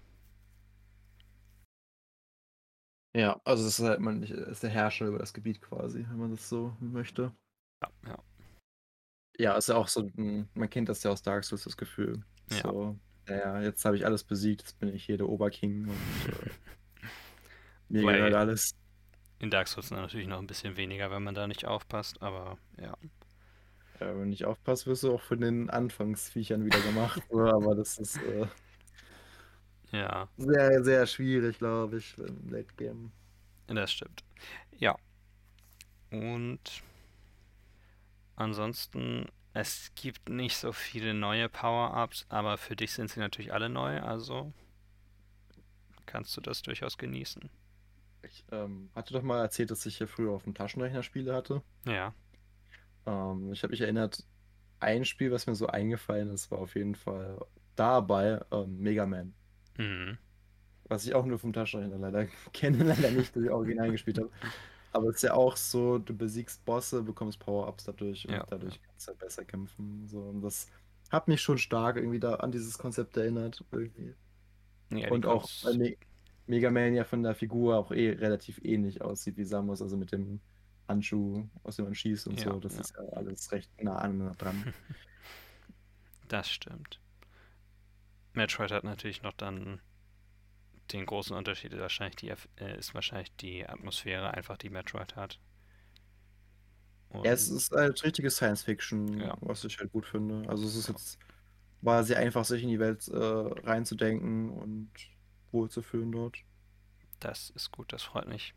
Ja, 3.15 3.41
also 3.43 3.65
es 3.65 3.79
ist 3.79 3.85
halt 3.85 3.99
man 3.99 4.21
ist 4.23 4.61
der 4.63 4.69
Herrscher 4.69 5.07
über 5.07 5.17
das 5.17 5.33
Gebiet 5.33 5.61
quasi, 5.61 6.05
wenn 6.07 6.17
man 6.17 6.31
das 6.31 6.47
so 6.47 6.75
möchte. 6.79 7.33
Ja, 7.81 7.89
ja. 8.07 8.23
Ja, 9.37 9.57
ist 9.57 9.69
ja 9.69 9.75
auch 9.75 9.87
so 9.87 10.01
ein, 10.01 10.49
man 10.53 10.69
kennt 10.69 10.89
das 10.89 11.01
ja 11.03 11.11
aus 11.11 11.21
Dark 11.23 11.43
Souls, 11.45 11.63
das 11.63 11.77
Gefühl. 11.77 12.23
Ja. 12.51 12.57
So, 12.63 12.99
naja, 13.27 13.61
jetzt 13.61 13.85
habe 13.85 13.95
ich 13.95 14.05
alles 14.05 14.23
besiegt, 14.23 14.61
jetzt 14.61 14.79
bin 14.79 14.93
ich 14.93 15.05
hier 15.05 15.17
der 15.17 15.29
Oberking 15.29 15.87
und 15.87 16.25
äh, 16.25 16.49
Mir 17.89 18.03
Weil- 18.03 18.17
gehört 18.17 18.33
alles. 18.35 18.75
In 19.39 19.49
Dark 19.49 19.67
Souls 19.69 19.89
natürlich 19.91 20.27
noch 20.27 20.39
ein 20.39 20.47
bisschen 20.47 20.75
weniger, 20.75 21.11
wenn 21.11 21.23
man 21.23 21.33
da 21.33 21.47
nicht 21.47 21.65
aufpasst, 21.65 22.21
aber 22.21 22.57
ja. 22.77 22.93
Ja, 24.01 24.07
wenn 24.07 24.19
du 24.19 24.25
nicht 24.25 24.43
aufpasst, 24.45 24.85
wirst 24.85 25.03
du 25.03 25.13
auch 25.13 25.21
von 25.21 25.39
den 25.39 25.69
Anfangsviechern 25.69 26.65
wieder 26.65 26.79
gemacht. 26.81 27.21
aber 27.31 27.73
das 27.75 27.97
ist 27.97 28.17
äh, 28.17 28.47
Ja, 29.91 30.27
sehr, 30.37 30.83
sehr 30.83 31.05
schwierig, 31.07 31.57
glaube 31.57 31.97
ich, 31.97 32.17
im 32.17 32.49
Late 32.49 32.73
Game. 32.75 33.11
das 33.67 33.91
stimmt. 33.93 34.23
Ja. 34.77 34.95
Und 36.11 36.83
ansonsten, 38.35 39.27
es 39.53 39.91
gibt 39.95 40.29
nicht 40.29 40.57
so 40.57 40.71
viele 40.73 41.13
neue 41.13 41.47
Power-Ups, 41.49 42.25
aber 42.29 42.57
für 42.57 42.75
dich 42.75 42.91
sind 42.91 43.09
sie 43.09 43.19
natürlich 43.21 43.53
alle 43.53 43.69
neu, 43.69 44.01
also 44.01 44.51
kannst 46.05 46.35
du 46.37 46.41
das 46.41 46.61
durchaus 46.61 46.97
genießen. 46.97 47.49
Ich 48.23 48.45
ähm, 48.51 48.89
hatte 48.95 49.13
doch 49.13 49.23
mal 49.23 49.41
erzählt, 49.41 49.71
dass 49.71 49.85
ich 49.85 49.97
hier 49.97 50.07
früher 50.07 50.31
auf 50.31 50.43
dem 50.43 50.53
Taschenrechner 50.53 51.03
Spiele 51.03 51.33
hatte. 51.33 51.63
Ja, 51.85 52.13
Ähm, 53.05 53.51
ich 53.53 53.63
habe 53.63 53.71
mich 53.71 53.81
erinnert, 53.81 54.25
ein 54.79 55.05
Spiel, 55.05 55.31
was 55.31 55.47
mir 55.47 55.55
so 55.55 55.67
eingefallen 55.67 56.29
ist, 56.31 56.51
war 56.51 56.59
auf 56.59 56.75
jeden 56.75 56.95
Fall 56.95 57.39
dabei 57.75 58.41
ähm, 58.51 58.79
Mega 58.79 59.05
Man. 59.05 59.35
mhm. 59.77 60.17
Was 60.85 61.05
ich 61.05 61.13
auch 61.13 61.25
nur 61.25 61.39
vom 61.39 61.53
Taschenrechner 61.53 61.97
leider 61.99 62.25
kenne, 62.53 62.83
leider 62.83 63.11
nicht, 63.11 63.35
dass 63.35 63.43
ich 63.43 63.49
original 63.49 63.91
gespielt 63.91 64.17
habe. 64.19 64.31
Aber 64.91 65.09
es 65.09 65.17
ist 65.17 65.21
ja 65.23 65.33
auch 65.35 65.55
so, 65.55 65.99
du 65.99 66.15
besiegst 66.15 66.65
Bosse, 66.65 67.03
bekommst 67.03 67.39
Power-Ups 67.39 67.83
dadurch 67.85 68.27
und 68.27 68.35
Ja, 68.35 68.45
dadurch 68.47 68.81
kannst 68.81 69.07
du 69.07 69.11
halt 69.11 69.19
besser 69.19 69.45
kämpfen. 69.45 70.07
So. 70.07 70.21
Und 70.21 70.41
das 70.41 70.67
hat 71.11 71.27
mich 71.27 71.41
schon 71.41 71.57
stark 71.59 71.97
irgendwie 71.97 72.19
da 72.19 72.35
an 72.35 72.51
dieses 72.51 72.77
Konzept 72.77 73.15
erinnert. 73.17 73.63
Irgendwie. 73.71 74.15
Ja, 74.91 75.11
und 75.11 75.25
auch, 75.25 75.49
weil 75.61 75.75
Me 75.75 75.97
Mega 76.49 76.71
Man 76.71 76.95
ja 76.95 77.03
von 77.03 77.21
der 77.21 77.35
Figur 77.35 77.77
auch 77.77 77.91
eh 77.91 78.09
relativ 78.09 78.59
ähnlich 78.63 79.01
aussieht 79.01 79.37
wie 79.37 79.43
Samus, 79.45 79.81
also 79.83 79.95
mit 79.97 80.11
dem 80.11 80.41
Handschuh, 80.87 81.47
aus 81.63 81.75
dem 81.75 81.85
man 81.85 81.93
schießt 81.93 82.27
und 82.27 82.39
Ja, 82.39 82.51
so. 82.51 82.59
Das 82.59 82.73
ja. 82.73 82.81
ist 82.81 82.95
ja 82.97 83.03
alles 83.15 83.51
recht 83.51 83.69
nah 83.83 83.97
aneinander 83.97 84.35
dran. 84.35 84.73
Das 86.27 86.47
stimmt. 86.47 86.99
Metroid 88.33 88.71
hat 88.71 88.83
natürlich 88.83 89.23
noch 89.23 89.33
dann 89.33 89.81
den 90.93 91.07
großen 91.07 91.35
Unterschied, 91.35 91.73
ist 91.73 91.79
wahrscheinlich 91.79 92.17
die, 92.17 92.29
äh, 92.57 92.77
ist 92.77 92.93
wahrscheinlich 92.93 93.35
die 93.37 93.67
Atmosphäre 93.67 94.31
einfach, 94.35 94.55
die 94.57 94.69
Metroid 94.69 95.15
hat. 95.15 95.39
Und 97.09 97.25
Ja, 97.25 97.31
es 97.31 97.49
ist 97.49 97.71
halt 97.71 98.03
richtige 98.03 98.29
Science 98.29 98.61
Fiction, 98.61 99.19
Ja. 99.19 99.35
was 99.41 99.63
ich 99.63 99.79
halt 99.79 99.91
gut 99.91 100.05
finde. 100.05 100.47
Also 100.47 100.65
es 100.67 100.75
ist 100.75 100.87
jetzt, 100.89 101.17
war 101.81 102.03
sehr 102.03 102.17
einfach, 102.19 102.45
sich 102.45 102.61
in 102.61 102.69
die 102.69 102.79
Welt 102.79 103.07
äh, 103.07 103.17
reinzudenken 103.17 104.51
und 104.51 104.91
wohlzufühlen 105.51 106.11
dort. 106.11 106.37
das 107.19 107.49
ist 107.51 107.71
gut, 107.71 107.91
das 107.91 108.03
freut 108.03 108.27
mich. 108.27 108.53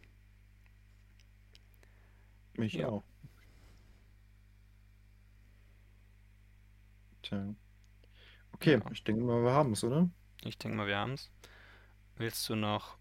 Mich 2.57 2.74
Ja. 2.74 2.88
auch. 2.88 3.03
Tja. 7.22 7.55
Okay, 8.53 8.80
Ja. 8.84 8.90
ich 8.93 9.05
denke 9.05 9.22
mal, 9.24 9.43
wir 9.43 9.53
haben 9.53 9.72
es, 9.72 9.84
oder? 9.84 10.09
Ich 10.45 10.59
denke 10.59 10.76
mal, 10.76 10.86
wir 10.86 10.97
haben 10.99 11.12
es. 11.14 11.30
Willst 12.16 12.49
du 12.49 12.57
noch 12.57 12.97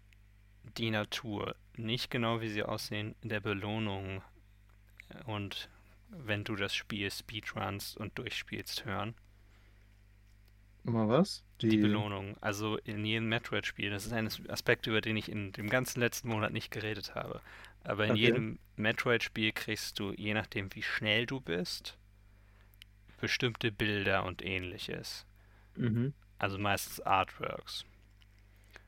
die 0.78 0.90
Natur, 0.90 1.56
nicht 1.76 2.10
genau 2.10 2.40
wie 2.40 2.48
sie 2.48 2.62
aussehen, 2.62 3.14
der 3.22 3.40
Belohnung 3.40 4.22
äh, 5.10 5.22
und 5.24 5.68
wenn 6.08 6.44
du 6.44 6.56
das 6.56 6.74
Spiel 6.74 7.10
speedrunst 7.10 7.96
und 7.96 8.18
durchspielst, 8.18 8.84
hören? 8.84 9.14
Mal 10.84 11.08
was? 11.08 11.44
Die 11.60 11.76
Belohnung. 11.76 12.36
Also 12.40 12.76
in 12.78 13.04
jedem 13.04 13.28
Metroid-Spiel, 13.28 13.90
das 13.90 14.06
ist 14.06 14.12
ein 14.12 14.28
Aspekt, 14.48 14.86
über 14.86 15.00
den 15.00 15.16
ich 15.16 15.30
in 15.30 15.52
dem 15.52 15.68
ganzen 15.68 16.00
letzten 16.00 16.28
Monat 16.28 16.52
nicht 16.52 16.70
geredet 16.70 17.14
habe. 17.14 17.40
Aber 17.84 18.06
in 18.06 18.12
Okay. 18.12 18.20
jedem 18.20 18.58
Metroid-Spiel 18.76 19.52
kriegst 19.52 19.98
du, 19.98 20.12
je 20.12 20.34
nachdem 20.34 20.74
wie 20.74 20.82
schnell 20.82 21.26
du 21.26 21.40
bist, 21.40 21.98
bestimmte 23.20 23.72
Bilder 23.72 24.24
und 24.24 24.42
ähnliches. 24.44 25.24
Mhm. 25.76 26.12
Also 26.38 26.58
meistens 26.58 27.00
Artworks. 27.00 27.86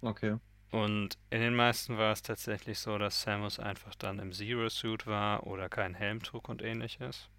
Okay. 0.03 0.39
Und 0.71 1.17
in 1.31 1.41
den 1.41 1.55
meisten 1.55 1.97
war 1.97 2.13
es 2.13 2.21
tatsächlich 2.21 2.79
so, 2.79 2.99
dass 2.99 3.23
Samus 3.23 3.59
einfach 3.59 3.95
dann 3.95 4.19
im 4.19 4.33
Zero-Suit 4.33 5.07
war 5.07 5.47
oder 5.47 5.71
keinen 5.71 5.95
Helm 5.95 6.23
trug 6.23 6.51
und 6.51 6.61
ähnliches. 6.61 7.31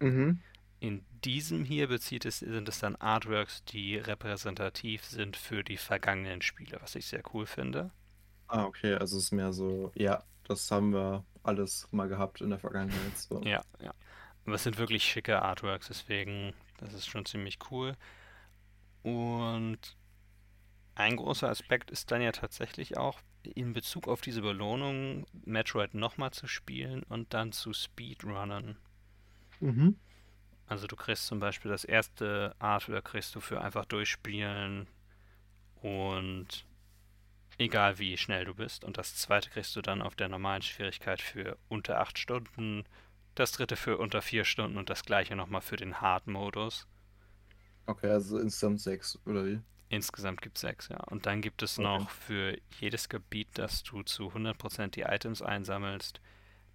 Mhm. 0.00 0.40
In 0.80 1.04
diesem 1.24 1.64
hier 1.64 1.88
bezieht 1.88 2.24
es, 2.24 2.38
sind 2.38 2.68
es 2.68 2.78
dann 2.80 2.96
Artworks, 2.96 3.62
die 3.64 3.96
repräsentativ 3.96 5.04
sind 5.04 5.36
für 5.36 5.62
die 5.62 5.76
vergangenen 5.76 6.40
Spiele, 6.40 6.78
was 6.80 6.94
ich 6.94 7.06
sehr 7.06 7.22
cool 7.34 7.44
finde. 7.44 7.90
Ah, 8.48 8.64
okay, 8.64 8.94
also 8.94 9.18
es 9.18 9.24
ist 9.24 9.32
mehr 9.32 9.52
so, 9.52 9.92
ja, 9.94 10.24
das 10.44 10.70
haben 10.70 10.94
wir 10.94 11.24
alles 11.42 11.86
mal 11.90 12.08
gehabt 12.08 12.40
in 12.40 12.48
der 12.48 12.58
Vergangenheit. 12.58 13.16
So. 13.16 13.42
Ja, 13.42 13.62
ja. 13.80 13.92
Aber 14.46 14.54
es 14.54 14.64
sind 14.64 14.78
wirklich 14.78 15.04
schicke 15.04 15.42
Artworks, 15.42 15.88
deswegen, 15.88 16.54
das 16.78 16.94
ist 16.94 17.06
schon 17.06 17.26
ziemlich 17.26 17.58
cool. 17.70 17.94
Und 19.02 19.96
ein 20.94 21.16
großer 21.16 21.48
Aspekt 21.48 21.90
ist 21.90 22.10
dann 22.10 22.22
ja 22.22 22.32
tatsächlich 22.32 22.96
auch 22.96 23.20
in 23.42 23.74
Bezug 23.74 24.08
auf 24.08 24.22
diese 24.22 24.42
Belohnung, 24.42 25.26
Metroid 25.44 25.94
nochmal 25.94 26.30
zu 26.30 26.46
spielen 26.46 27.02
und 27.04 27.34
dann 27.34 27.52
zu 27.52 27.72
Speedrunnen. 27.72 28.76
Mhm. 29.60 29.96
Also 30.70 30.86
du 30.86 30.96
kriegst 30.96 31.26
zum 31.26 31.38
Beispiel 31.38 31.70
das 31.70 31.84
erste 31.84 32.56
Artwork 32.58 33.04
kriegst 33.04 33.34
du 33.34 33.40
für 33.40 33.60
einfach 33.60 33.84
durchspielen 33.84 34.88
und 35.82 36.66
egal 37.58 37.98
wie 37.98 38.16
schnell 38.18 38.44
du 38.46 38.54
bist. 38.54 38.84
Und 38.84 38.98
das 38.98 39.16
zweite 39.16 39.50
kriegst 39.50 39.76
du 39.76 39.82
dann 39.82 40.02
auf 40.02 40.16
der 40.16 40.28
normalen 40.30 40.62
Schwierigkeit 40.62 41.22
für 41.22 41.58
unter 41.68 42.00
8 42.00 42.18
Stunden, 42.18 42.84
das 43.36 43.52
dritte 43.52 43.76
für 43.76 43.98
unter 43.98 44.22
4 44.22 44.44
Stunden 44.44 44.78
und 44.78 44.90
das 44.90 45.04
gleiche 45.04 45.36
nochmal 45.36 45.62
für 45.62 45.76
den 45.76 46.00
Hard-Modus. 46.00 46.86
Okay, 47.86 48.08
also 48.10 48.38
insgesamt 48.38 48.80
sechs, 48.80 49.18
oder 49.26 49.44
wie? 49.46 49.60
Insgesamt 49.90 50.40
gibt 50.40 50.56
es 50.56 50.62
sechs, 50.62 50.88
ja. 50.88 50.98
Und 51.04 51.26
dann 51.26 51.42
gibt 51.42 51.62
es 51.62 51.78
Okay. 51.78 52.04
noch 52.04 52.10
für 52.10 52.56
jedes 52.78 53.08
Gebiet, 53.10 53.48
das 53.54 53.82
du 53.82 54.02
zu 54.02 54.32
100% 54.32 54.94
die 54.96 55.02
Items 55.02 55.42
einsammelst, 55.42 56.20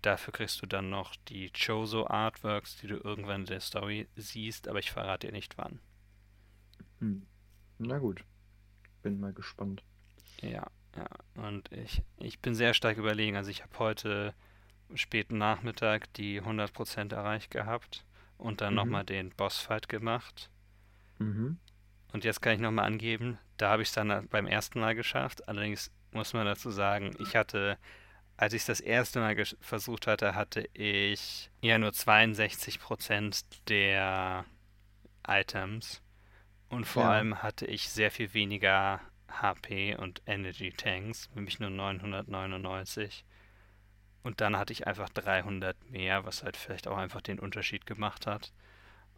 dafür 0.06 0.34
kriegst 0.34 0.62
du 0.62 0.66
dann 0.66 0.90
noch 0.90 1.16
die 1.28 1.52
Chozo 1.52 2.08
Artworks, 2.08 2.78
die 2.78 2.88
du 2.88 2.98
irgendwann 2.98 3.42
in 3.42 3.48
der 3.48 3.60
Story 3.60 4.08
siehst, 4.16 4.68
aber 4.68 4.80
ich 4.80 4.92
verrate 4.92 5.28
dir 5.28 5.34
nicht 5.34 5.58
wann. 5.58 5.80
Hm. 7.00 7.26
Na 7.80 7.98
gut. 7.98 8.24
Bin 9.04 9.20
mal 9.20 9.34
gespannt. 9.34 9.84
Ja, 10.42 10.68
ja. 10.96 11.08
Und 11.36 11.72
ich, 11.72 12.02
ich 12.18 12.40
bin 12.40 12.56
sehr 12.56 12.74
stark 12.74 12.98
überlegen. 12.98 13.36
Also 13.36 13.50
ich 13.52 13.64
habe 13.64 13.78
heute 13.80 14.34
späten 14.94 15.38
Nachmittag 15.38 16.12
die 16.14 16.42
100% 16.42 17.14
erreicht 17.14 17.52
gehabt 17.52 18.06
und 18.38 18.62
dann 18.62 18.74
Mhm. 18.74 18.78
nochmal 18.78 19.04
den 19.04 19.30
Bossfight 19.32 19.90
gemacht. 19.90 20.50
Mhm. 21.20 21.58
Und 22.14 22.24
jetzt 22.24 22.42
kann 22.42 22.54
ich 22.54 22.60
nochmal 22.62 22.86
angeben, 22.86 23.38
da 23.58 23.72
habe 23.72 23.82
ich 23.82 23.90
es 23.90 23.94
dann 23.94 24.28
beim 24.30 24.48
ersten 24.48 24.80
Mal 24.80 24.96
geschafft. 24.96 25.48
Allerdings 25.48 25.92
muss 26.12 26.34
man 26.34 26.46
dazu 26.46 26.70
sagen, 26.72 27.12
ich 27.20 27.36
hatte, 27.36 27.78
als 28.38 28.54
ich 28.54 28.62
es 28.64 28.68
das 28.68 28.80
erste 28.82 29.20
Mal 29.20 29.36
versucht 29.62 30.08
hatte, 30.08 30.36
hatte 30.36 30.68
ich 30.74 31.50
ja 31.62 31.78
nur 31.78 31.94
62% 31.94 33.46
der 33.68 34.46
Items. 35.28 36.02
Und 36.70 36.86
vor 36.86 37.04
Ja. 37.04 37.12
allem 37.12 37.42
hatte 37.44 37.66
ich 37.66 37.90
sehr 37.90 38.12
viel 38.12 38.34
weniger 38.34 39.02
HP 39.30 39.96
und 39.96 40.22
Energy 40.26 40.72
Tanks, 40.72 41.30
nämlich 41.36 41.60
nur 41.60 41.70
999. 41.70 43.26
Und 44.24 44.42
dann 44.42 44.58
hatte 44.58 44.74
ich 44.74 44.88
einfach 44.88 45.10
300 45.10 45.90
mehr, 45.90 46.26
was 46.26 46.44
halt 46.44 46.58
vielleicht 46.58 46.88
auch 46.88 46.98
einfach 46.98 47.22
den 47.22 47.40
Unterschied 47.40 47.86
gemacht 47.86 48.28
hat 48.28 48.52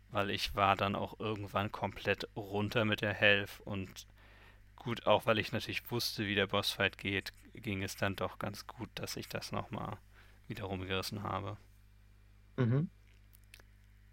weil 0.09 0.29
ich 0.29 0.55
war 0.55 0.75
dann 0.75 0.95
auch 0.95 1.19
irgendwann 1.19 1.71
komplett 1.71 2.27
runter 2.35 2.85
mit 2.85 3.01
der 3.01 3.13
Health 3.13 3.59
und 3.65 4.07
gut, 4.75 5.05
auch 5.07 5.25
weil 5.25 5.39
ich 5.39 5.51
natürlich 5.51 5.89
wusste, 5.91 6.27
wie 6.27 6.35
der 6.35 6.47
Bossfight 6.47 6.97
geht, 6.97 7.33
ging 7.61 7.83
es 7.83 7.95
dann 7.95 8.15
doch 8.15 8.39
ganz 8.39 8.67
gut, 8.67 8.89
dass 8.95 9.17
ich 9.17 9.27
das 9.27 9.51
nochmal 9.51 9.97
wieder 10.47 10.65
rumgerissen 10.65 11.23
habe. 11.23 11.57
Mhm. 12.57 12.89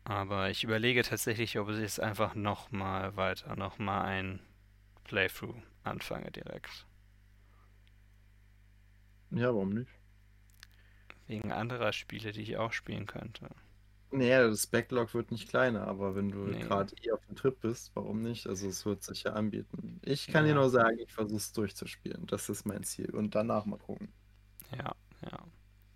Aber 0.05 0.51
ich 0.51 0.64
überlege 0.64 1.03
tatsächlich, 1.03 1.59
ob 1.59 1.70
ich 1.70 1.78
jetzt 1.78 2.01
einfach 2.01 2.34
nochmal 2.34 3.16
weiter, 3.16 3.57
nochmal 3.57 4.05
ein 4.05 4.40
Playthrough 5.05 5.57
anfange 5.82 6.30
direkt. 6.30 6.86
Ja, 9.30 9.47
warum 9.47 9.70
nicht? 9.70 9.90
Wegen 11.26 11.53
anderer 11.53 11.92
Spiele, 11.92 12.32
die 12.32 12.42
ich 12.42 12.57
auch 12.59 12.72
spielen 12.72 13.07
könnte. 13.07 13.49
Naja, 14.17 14.47
das 14.49 14.67
Backlog 14.69 15.12
wird 15.15 15.31
nicht 15.33 15.49
kleiner, 15.49 15.87
aber 15.89 16.15
wenn 16.15 16.31
du 16.31 16.55
Nee. 16.55 16.61
gerade 16.61 16.95
eh 17.03 17.11
auf 17.11 17.25
dem 17.27 17.35
Trip 17.35 17.59
bist, 17.61 17.91
warum 17.97 18.23
nicht? 18.23 18.47
Also 18.47 18.69
es 18.69 18.87
wird 18.87 19.03
sich 19.03 19.25
ja 19.25 19.33
anbieten. 19.33 20.01
Ich 20.05 20.29
kann 20.29 20.45
dir 20.45 20.55
Ja. 20.55 20.55
nur 20.55 20.71
sagen, 20.71 20.99
ich 21.01 21.12
versuche 21.12 21.37
es 21.39 21.53
durchzuspielen. 21.53 22.27
Das 22.27 22.49
ist 22.49 22.65
mein 22.65 22.85
Ziel. 22.85 23.11
Und 23.15 23.35
danach 23.35 23.65
mal 23.67 23.79
gucken. 23.79 24.15
Ja, 24.71 24.93
ja. 25.23 25.39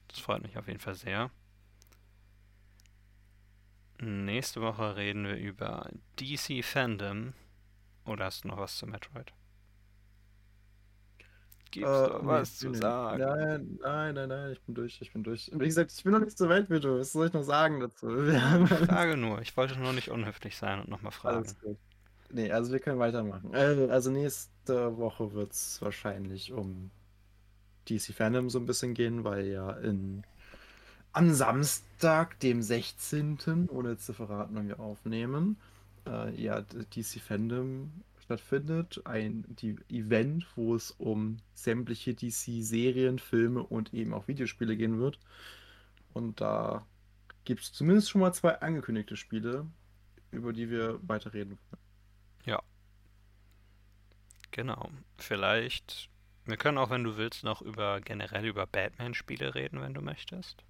Das 0.08 0.20
freut 0.20 0.42
mich 0.42 0.58
auf 0.58 0.68
jeden 0.68 0.80
Fall 0.80 0.94
sehr. 0.94 1.30
Nächste 4.00 4.60
Woche 4.60 4.96
reden 4.96 5.24
wir 5.24 5.36
über 5.36 5.88
DC 6.18 6.62
Fandom. 6.64 7.34
Oder 8.06 8.26
hast 8.26 8.44
du 8.44 8.48
noch 8.48 8.58
was 8.58 8.76
zu 8.78 8.86
Metroid? 8.86 9.32
Äh, 11.76 11.84
doch 11.84 12.22
nee, 12.22 12.22
was 12.22 12.58
nee, 12.60 12.72
zu 12.72 12.74
sagen. 12.74 13.34
Nein, 13.38 13.78
nein, 13.82 14.14
nein, 14.14 14.28
nein, 14.28 14.52
ich 14.52 14.60
bin 14.62 14.74
durch, 14.74 15.00
ich 15.00 15.12
bin 15.12 15.22
durch. 15.22 15.50
Wie 15.54 15.66
gesagt, 15.66 15.92
ich 15.92 16.02
bin 16.04 16.12
noch 16.12 16.20
nicht 16.20 16.38
so 16.38 16.48
weit 16.48 16.70
wie 16.70 16.80
du. 16.80 16.98
Was 16.98 17.12
soll 17.12 17.26
ich 17.28 17.32
noch 17.32 17.42
sagen 17.42 17.80
dazu? 17.80 18.08
Ich 18.70 18.78
frage 18.80 19.16
nur, 19.16 19.40
ich 19.42 19.56
wollte 19.56 19.78
nur 19.78 19.92
nicht 19.92 20.08
unhöflich 20.10 20.56
sein 20.56 20.80
und 20.80 20.88
nochmal 20.88 21.12
fragen. 21.12 21.44
alles 21.44 21.58
gut. 21.58 21.78
Nee, 22.30 22.50
also 22.52 22.72
wir 22.72 22.80
können 22.80 22.98
weitermachen. 22.98 23.52
Äh, 23.54 23.88
Also 23.90 24.10
nächste 24.10 24.96
Woche 24.98 25.32
wird 25.32 25.52
es 25.52 25.80
wahrscheinlich 25.82 26.52
um 26.52 26.90
DC 27.88 28.12
Fandom 28.14 28.50
so 28.50 28.58
ein 28.60 28.66
bisschen 28.66 28.94
gehen, 28.94 29.24
weil 29.24 29.46
ja 29.48 29.72
in, 29.72 30.24
am 31.12 31.32
Samstag, 31.34 32.40
dem 32.40 32.62
16., 32.62 33.68
ohne 33.70 33.98
zu 33.98 34.14
verraten, 34.14 34.56
wann 34.56 34.68
wir 34.68 34.80
aufnehmen, 34.80 35.60
äh, 36.06 36.34
ja, 36.40 36.62
DC 36.62 37.20
Fandom 37.20 38.04
stattfindet. 38.28 39.00
Ein 39.04 39.44
die 39.48 39.76
Event, 39.88 40.46
wo 40.54 40.74
es 40.74 40.90
um 40.92 41.38
sämtliche 41.54 42.14
DC-Serien, 42.14 43.18
Filme 43.18 43.62
und 43.62 43.94
eben 43.94 44.12
auch 44.12 44.28
Videospiele 44.28 44.76
gehen 44.76 44.98
wird. 44.98 45.18
Und 46.12 46.40
da 46.40 46.86
gibt 47.44 47.62
es 47.62 47.72
zumindest 47.72 48.10
schon 48.10 48.20
mal 48.20 48.32
zwei 48.32 48.60
angekündigte 48.60 49.16
Spiele, 49.16 49.66
über 50.30 50.52
die 50.52 50.70
wir 50.70 51.00
weiter 51.08 51.32
reden 51.32 51.58
wollen. 51.70 51.88
Genau. 54.58 54.90
Vielleicht. 55.18 56.10
Wir 56.44 56.56
können 56.56 56.78
auch, 56.78 56.90
wenn 56.90 57.04
du 57.04 57.16
willst, 57.16 57.44
noch 57.44 57.62
über 57.62 58.00
generell 58.00 58.44
über 58.46 58.66
Batman-Spiele 58.66 59.54
reden, 59.54 59.80
wenn 59.80 59.94
du 59.94 60.00
möchtest. 60.00 60.64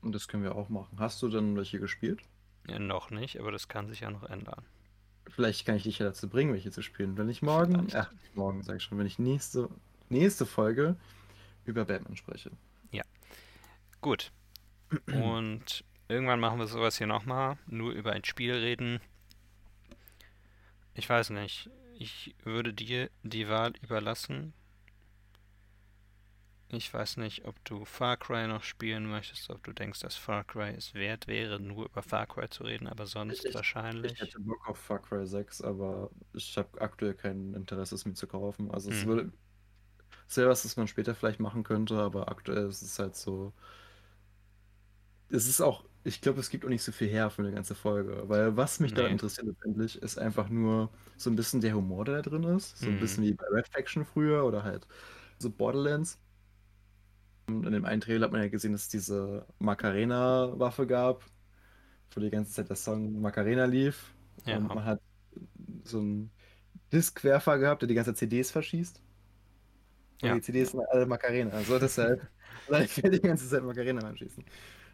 Und 0.00 0.14
das 0.14 0.28
können 0.28 0.42
wir 0.42 0.54
auch 0.54 0.68
machen. 0.68 0.98
Hast 1.00 1.22
du 1.22 1.28
denn 1.28 1.56
welche 1.56 1.80
gespielt? 1.80 2.22
Ja, 2.68 2.78
noch 2.78 3.10
nicht, 3.10 3.40
aber 3.40 3.50
das 3.50 3.66
kann 3.66 3.88
sich 3.88 4.00
ja 4.00 4.10
noch 4.10 4.22
ändern. 4.22 4.64
Vielleicht 5.34 5.66
kann 5.66 5.76
ich 5.76 5.82
dich 5.84 5.98
ja 5.98 6.06
dazu 6.06 6.28
bringen, 6.28 6.52
welche 6.52 6.70
zu 6.70 6.82
spielen. 6.82 7.16
Wenn 7.16 7.28
ich 7.28 7.42
morgen, 7.42 7.88
Vielleicht. 7.88 7.96
ach, 7.96 8.12
morgen 8.34 8.62
sag 8.62 8.76
ich 8.76 8.82
schon, 8.84 8.98
wenn 8.98 9.06
ich 9.06 9.18
nächste, 9.18 9.68
nächste 10.08 10.46
Folge 10.46 10.96
über 11.64 11.84
Batman 11.84 12.16
spreche. 12.16 12.50
Gut. 14.02 14.32
Und 15.06 15.84
irgendwann 16.08 16.40
machen 16.40 16.58
wir 16.58 16.66
sowas 16.66 16.98
hier 16.98 17.06
nochmal. 17.06 17.56
Nur 17.66 17.92
über 17.92 18.12
ein 18.12 18.24
Spiel 18.24 18.52
reden. 18.52 19.00
Ich 20.94 21.08
weiß 21.08 21.30
nicht. 21.30 21.70
Ich 21.98 22.34
würde 22.42 22.74
dir 22.74 23.10
die 23.22 23.48
Wahl 23.48 23.72
überlassen. 23.80 24.52
Ich 26.74 26.92
weiß 26.92 27.18
nicht, 27.18 27.44
ob 27.44 27.62
du 27.64 27.84
Far 27.84 28.16
Cry 28.16 28.48
noch 28.48 28.64
spielen 28.64 29.06
möchtest, 29.08 29.48
ob 29.50 29.62
du 29.62 29.72
denkst, 29.72 30.00
dass 30.00 30.16
Far 30.16 30.42
Cry 30.42 30.70
es 30.74 30.92
wert 30.92 31.28
wäre, 31.28 31.60
nur 31.60 31.84
über 31.84 32.02
Far 32.02 32.26
Cry 32.26 32.48
zu 32.48 32.64
reden, 32.64 32.88
aber 32.88 33.06
sonst 33.06 33.52
Ich- 33.52 33.56
Ich 34.04 34.12
wahrscheinlich. 34.12 34.18
hätte 34.18 34.40
Bock 34.40 34.68
auf 34.68 34.78
Far 34.78 35.00
Cry 35.00 35.26
6, 35.26 35.60
aber 35.60 36.10
ich 36.32 36.56
habe 36.58 36.80
aktuell 36.80 37.14
kein 37.14 37.54
Interesse, 37.54 37.94
es 37.94 38.04
mir 38.04 38.14
zu 38.14 38.26
kaufen. 38.26 38.70
Also 38.70 38.90
es 38.90 39.04
Hm. 39.04 39.06
würde. 39.06 39.32
Es 40.28 40.36
wäre 40.38 40.50
was, 40.50 40.62
das 40.64 40.76
man 40.76 40.88
später 40.88 41.14
vielleicht 41.14 41.40
machen 41.40 41.64
könnte, 41.64 41.96
aber 41.98 42.28
aktuell 42.30 42.68
ist 42.68 42.82
es 42.82 42.98
halt 42.98 43.16
so. 43.16 43.54
Es 45.30 45.46
ist 45.48 45.60
auch, 45.60 45.84
ich 46.04 46.20
glaube, 46.20 46.40
es 46.40 46.50
gibt 46.50 46.64
auch 46.64 46.68
nicht 46.68 46.82
so 46.82 46.92
viel 46.92 47.08
her 47.08 47.30
für 47.30 47.42
eine 47.42 47.52
ganze 47.52 47.74
Folge. 47.74 48.28
Weil 48.28 48.56
was 48.56 48.80
mich 48.80 48.92
da 48.94 49.06
Nee. 49.06 49.08
interessiert 49.08 49.46
letztendlich, 49.46 50.00
ist 50.02 50.18
einfach 50.18 50.48
nur 50.48 50.90
so 51.16 51.30
ein 51.30 51.36
bisschen 51.36 51.60
der 51.60 51.74
Humor, 51.74 52.04
der 52.04 52.22
da 52.22 52.30
drin 52.30 52.44
ist. 52.44 52.78
So 52.78 52.90
ein 52.90 52.98
Hm. 52.98 52.98
bisschen 52.98 53.24
wie 53.24 53.32
bei 53.34 53.46
Red 53.50 53.68
Faction 53.68 54.04
früher 54.04 54.44
oder 54.44 54.62
halt 54.64 54.86
so 55.38 55.50
Borderlands. 55.50 56.18
In 57.48 57.62
dem 57.72 57.84
einen 57.84 58.00
Trailer 58.00 58.26
hat 58.26 58.32
man 58.32 58.42
ja 58.42 58.48
gesehen, 58.48 58.72
dass 58.72 58.82
es 58.82 58.88
diese 58.88 59.46
Macarena-Waffe 59.58 60.86
gab, 60.86 61.24
wo 62.14 62.20
die 62.20 62.30
ganze 62.30 62.52
Zeit 62.52 62.68
der 62.68 62.76
Song 62.76 63.20
Macarena 63.20 63.64
lief. 63.66 64.14
Ja. 64.46 64.58
Und 64.58 64.68
man 64.68 64.84
hat 64.84 65.00
so 65.84 65.98
einen 66.00 66.30
Diskwerfer 66.92 67.58
gehabt, 67.58 67.82
der 67.82 67.88
die 67.88 67.94
ganze 67.94 68.12
Zeit 68.12 68.18
CDs 68.18 68.50
verschießt. 68.50 69.02
Und 70.22 70.28
Ja. 70.28 70.34
die 70.34 70.40
CDs 70.40 70.70
sind 70.72 70.80
alle 70.90 71.06
Macarena. 71.06 71.50
Also 71.50 71.78
deshalb, 71.78 72.20
ich 72.84 72.94
die 72.94 73.20
ganze 73.20 73.48
Zeit 73.48 73.62
Macarena 73.64 74.06
anschießen. 74.06 74.44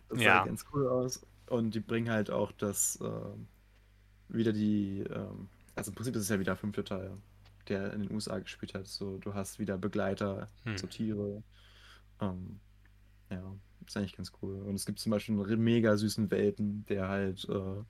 Das 0.09 0.21
Ja. 0.21 0.41
sah 0.41 0.45
ganz 0.47 0.65
cool 0.73 0.89
aus. 0.89 1.27
Und 1.49 1.75
die 1.75 1.81
bringen 1.81 2.11
halt 2.11 2.31
auch 2.31 2.53
das 2.53 2.99
ähm, 3.03 3.47
wieder 4.29 4.53
die, 4.53 5.01
ähm, 5.11 5.49
also 5.75 5.91
im 5.91 5.95
Prinzip 5.95 6.17
ist 6.17 6.23
es 6.23 6.29
ja 6.29 6.37
wieder 6.41 6.53
der 6.53 6.57
fünfte 6.57 6.85
Teil, 6.85 7.13
der 7.69 7.93
in 7.93 8.03
den 8.03 8.13
USA 8.13 8.39
gespielt 8.39 8.75
hat. 8.75 8.87
So, 8.87 9.19
du 9.19 9.35
hast 9.35 9.59
wieder 9.59 9.79
Begleiter, 9.79 10.51
Hm. 10.65 10.79
so 10.79 10.87
Tiere. 10.87 11.43
Ähm, 12.21 12.61
ja, 13.31 13.57
ist 13.87 13.97
eigentlich 13.97 14.17
ganz 14.17 14.33
cool. 14.43 14.57
Und 14.63 14.75
es 14.75 14.87
gibt 14.87 14.99
zum 15.01 15.11
Beispiel 15.11 15.41
einen 15.41 15.65
mega 15.65 15.97
süßen 15.97 16.31
Welpen, 16.31 16.87
der 16.87 17.09
halt 17.09 17.47
äh, 17.49 17.83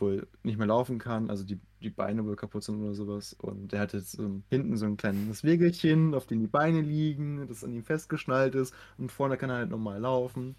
wohl 0.00 0.26
nicht 0.42 0.58
mehr 0.58 0.66
laufen 0.66 0.98
kann, 0.98 1.30
also 1.30 1.44
die, 1.44 1.60
die 1.82 1.90
Beine 1.90 2.24
wohl 2.24 2.36
kaputt 2.36 2.64
sind 2.64 2.82
oder 2.82 2.94
sowas. 2.94 3.34
Und 3.34 3.72
der 3.72 3.80
hat 3.80 3.92
jetzt 3.92 4.18
ähm, 4.18 4.44
hinten 4.50 4.76
so 4.76 4.86
ein 4.86 4.96
kleines 4.96 5.44
Wägelchen, 5.44 6.14
auf 6.14 6.26
dem 6.26 6.40
die 6.40 6.46
Beine 6.48 6.80
liegen, 6.80 7.46
das 7.48 7.64
an 7.64 7.72
ihm 7.72 7.84
festgeschnallt 7.84 8.54
ist. 8.54 8.74
Und 8.98 9.12
vorne 9.12 9.36
kann 9.36 9.50
er 9.50 9.56
halt 9.56 9.70
normal 9.70 10.00
laufen. 10.00 10.56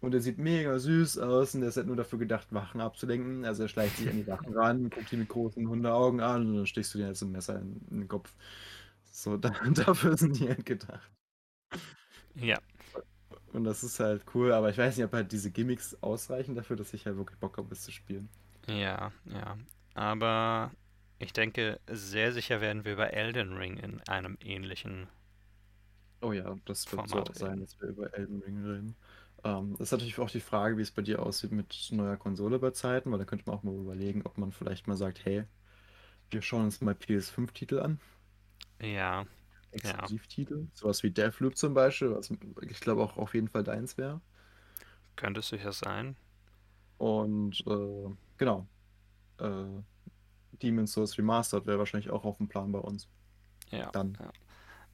Und 0.00 0.14
er 0.14 0.20
sieht 0.20 0.38
mega 0.38 0.78
süß 0.78 1.18
aus 1.18 1.54
und 1.54 1.60
der 1.62 1.70
ist 1.70 1.76
halt 1.76 1.88
nur 1.88 1.96
dafür 1.96 2.20
gedacht, 2.20 2.52
Wachen 2.52 2.80
abzulenken. 2.80 3.44
Also 3.44 3.64
er 3.64 3.68
schleicht 3.68 3.96
sich 3.96 4.08
an 4.08 4.16
die 4.16 4.26
Wachen 4.28 4.52
ran, 4.56 4.90
guckt 4.90 5.10
die 5.10 5.16
mit 5.16 5.28
großen 5.28 5.68
Hundeaugen 5.68 6.20
an 6.20 6.46
und 6.48 6.56
dann 6.56 6.66
stichst 6.66 6.94
du 6.94 6.98
dir 6.98 7.06
halt 7.06 7.16
so 7.16 7.26
ein 7.26 7.32
Messer 7.32 7.60
in, 7.60 7.80
in 7.90 7.98
den 8.00 8.08
Kopf. 8.08 8.34
So, 9.10 9.36
da, 9.38 9.50
dafür 9.74 10.16
sind 10.16 10.38
die 10.38 10.48
halt 10.48 10.64
gedacht. 10.66 11.10
Ja. 12.40 12.58
Und 13.52 13.64
das 13.64 13.82
ist 13.82 14.00
halt 14.00 14.24
cool, 14.34 14.52
aber 14.52 14.70
ich 14.70 14.78
weiß 14.78 14.96
nicht, 14.96 15.06
ob 15.06 15.12
halt 15.12 15.32
diese 15.32 15.50
Gimmicks 15.50 15.94
ausreichen 16.02 16.54
dafür, 16.54 16.76
dass 16.76 16.92
ich 16.94 17.06
halt 17.06 17.16
wirklich 17.16 17.38
Bock 17.38 17.56
habe, 17.58 17.72
es 17.72 17.82
zu 17.82 17.92
spielen. 17.92 18.28
Ja, 18.66 19.12
ja. 19.24 19.58
Aber 19.94 20.72
ich 21.18 21.32
denke, 21.32 21.80
sehr 21.88 22.32
sicher 22.32 22.60
werden 22.60 22.84
wir 22.84 22.92
über 22.92 23.12
Elden 23.12 23.54
Ring 23.56 23.76
in 23.78 24.00
einem 24.02 24.36
ähnlichen. 24.40 25.08
Oh 26.20 26.32
ja, 26.32 26.56
das 26.64 26.90
wird 26.92 27.08
so 27.08 27.16
Format 27.16 27.30
auch 27.30 27.34
sein, 27.34 27.60
dass 27.60 27.80
wir 27.80 27.88
über 27.88 28.12
Elden 28.14 28.42
Ring 28.42 28.64
reden. 28.64 28.96
Ähm, 29.44 29.72
das 29.78 29.88
ist 29.88 29.92
natürlich 29.92 30.18
auch 30.18 30.30
die 30.30 30.40
Frage, 30.40 30.76
wie 30.76 30.82
es 30.82 30.90
bei 30.90 31.02
dir 31.02 31.22
aussieht 31.22 31.52
mit 31.52 31.88
neuer 31.92 32.16
Konsole 32.16 32.58
bei 32.58 32.70
Zeiten, 32.72 33.10
weil 33.12 33.18
da 33.18 33.24
könnte 33.24 33.44
man 33.46 33.56
auch 33.56 33.62
mal 33.62 33.74
überlegen, 33.74 34.22
ob 34.24 34.36
man 34.38 34.52
vielleicht 34.52 34.86
mal 34.88 34.96
sagt, 34.96 35.24
hey, 35.24 35.44
wir 36.30 36.42
schauen 36.42 36.64
uns 36.66 36.80
mal 36.80 36.94
PS5-Titel 36.94 37.80
an, 37.80 38.00
Ja, 38.80 39.26
Exklusivtitel, 39.72 40.66
sowas 40.74 41.02
wie 41.02 41.10
Deathloop 41.10 41.56
zum 41.56 41.74
Beispiel, 41.74 42.10
was 42.14 42.30
ich 42.62 42.80
glaube 42.80 43.02
auch 43.02 43.16
auf 43.16 43.34
jeden 43.34 43.48
Fall 43.48 43.64
deins 43.64 43.98
wäre. 43.98 44.20
könnte 45.16 45.40
es 45.40 45.48
sicher 45.48 45.72
sein. 45.72 46.16
Und 46.96 47.64
äh, 47.66 48.10
genau, 48.38 48.66
äh, 49.38 49.64
Demon's 50.62 50.92
Souls 50.92 51.16
Remastered 51.18 51.66
wäre 51.66 51.78
wahrscheinlich 51.78 52.10
auch 52.10 52.24
auf 52.24 52.38
dem 52.38 52.48
Plan 52.48 52.72
bei 52.72 52.80
uns. 52.80 53.08
Ja. 53.70 53.90
Dann. 53.90 54.16
Ja. 54.20 54.32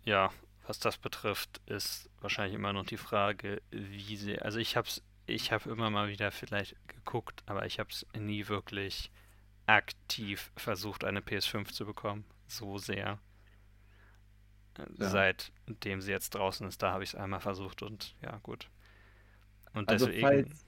Ja, 0.07 0.31
was 0.67 0.79
das 0.79 0.99
betrifft, 0.99 1.61
ist 1.67 2.11
wahrscheinlich 2.21 2.55
immer 2.55 2.73
noch 2.73 2.85
die 2.85 2.97
Frage, 2.97 3.63
wie 3.71 4.17
sie. 4.17 4.39
Also 4.39 4.59
ich 4.59 4.77
hab's, 4.77 5.03
ich 5.27 5.53
habe 5.53 5.71
immer 5.71 5.91
mal 5.91 6.09
wieder 6.09 6.31
vielleicht 6.31 6.77
geguckt, 6.89 7.43
aber 7.47 7.65
ich 7.67 7.79
habe 7.79 7.91
es 7.91 8.07
nie 8.19 8.49
wirklich 8.49 9.11
aktiv 9.67 10.53
versucht, 10.57 11.05
eine 11.05 11.21
PS5 11.21 11.73
zu 11.73 11.87
bekommen. 11.87 12.25
So 12.47 12.77
sehr. 12.79 13.19
Ja. 14.79 15.09
Seitdem 15.09 16.01
sie 16.01 16.11
jetzt 16.11 16.31
draußen 16.35 16.67
ist, 16.67 16.83
da 16.83 16.93
habe 16.93 17.05
ich 17.05 17.11
es 17.11 17.15
einmal 17.15 17.41
versucht 17.41 17.83
und 17.83 18.15
ja, 18.23 18.39
gut. 18.43 18.69
Und 19.73 19.89
Also 19.89 20.07
deswegen. 20.07 20.27
falls, 20.27 20.65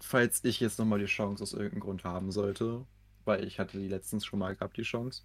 falls 0.00 0.44
ich 0.44 0.60
jetzt 0.60 0.78
nochmal 0.78 0.98
die 0.98 1.06
Chance 1.06 1.42
aus 1.42 1.52
irgendeinem 1.52 1.80
Grund 1.80 2.04
haben 2.04 2.30
sollte, 2.32 2.84
weil 3.24 3.44
ich 3.44 3.58
hatte 3.58 3.78
die 3.78 3.88
letztens 3.88 4.24
schon 4.24 4.38
mal 4.38 4.54
gehabt, 4.54 4.76
die 4.76 4.82
Chance, 4.82 5.22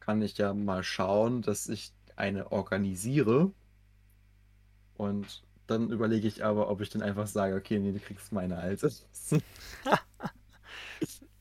kann 0.00 0.20
ich 0.22 0.36
ja 0.38 0.52
mal 0.54 0.82
schauen, 0.82 1.42
dass 1.42 1.68
ich 1.68 1.92
eine 2.16 2.52
organisiere. 2.52 3.52
Und 4.94 5.42
dann 5.66 5.90
überlege 5.90 6.28
ich 6.28 6.44
aber, 6.44 6.68
ob 6.68 6.80
ich 6.80 6.90
dann 6.90 7.02
einfach 7.02 7.26
sage, 7.26 7.56
okay, 7.56 7.78
nee, 7.78 7.92
du 7.92 8.00
kriegst 8.00 8.32
meine 8.32 8.58
alte. 8.58 8.92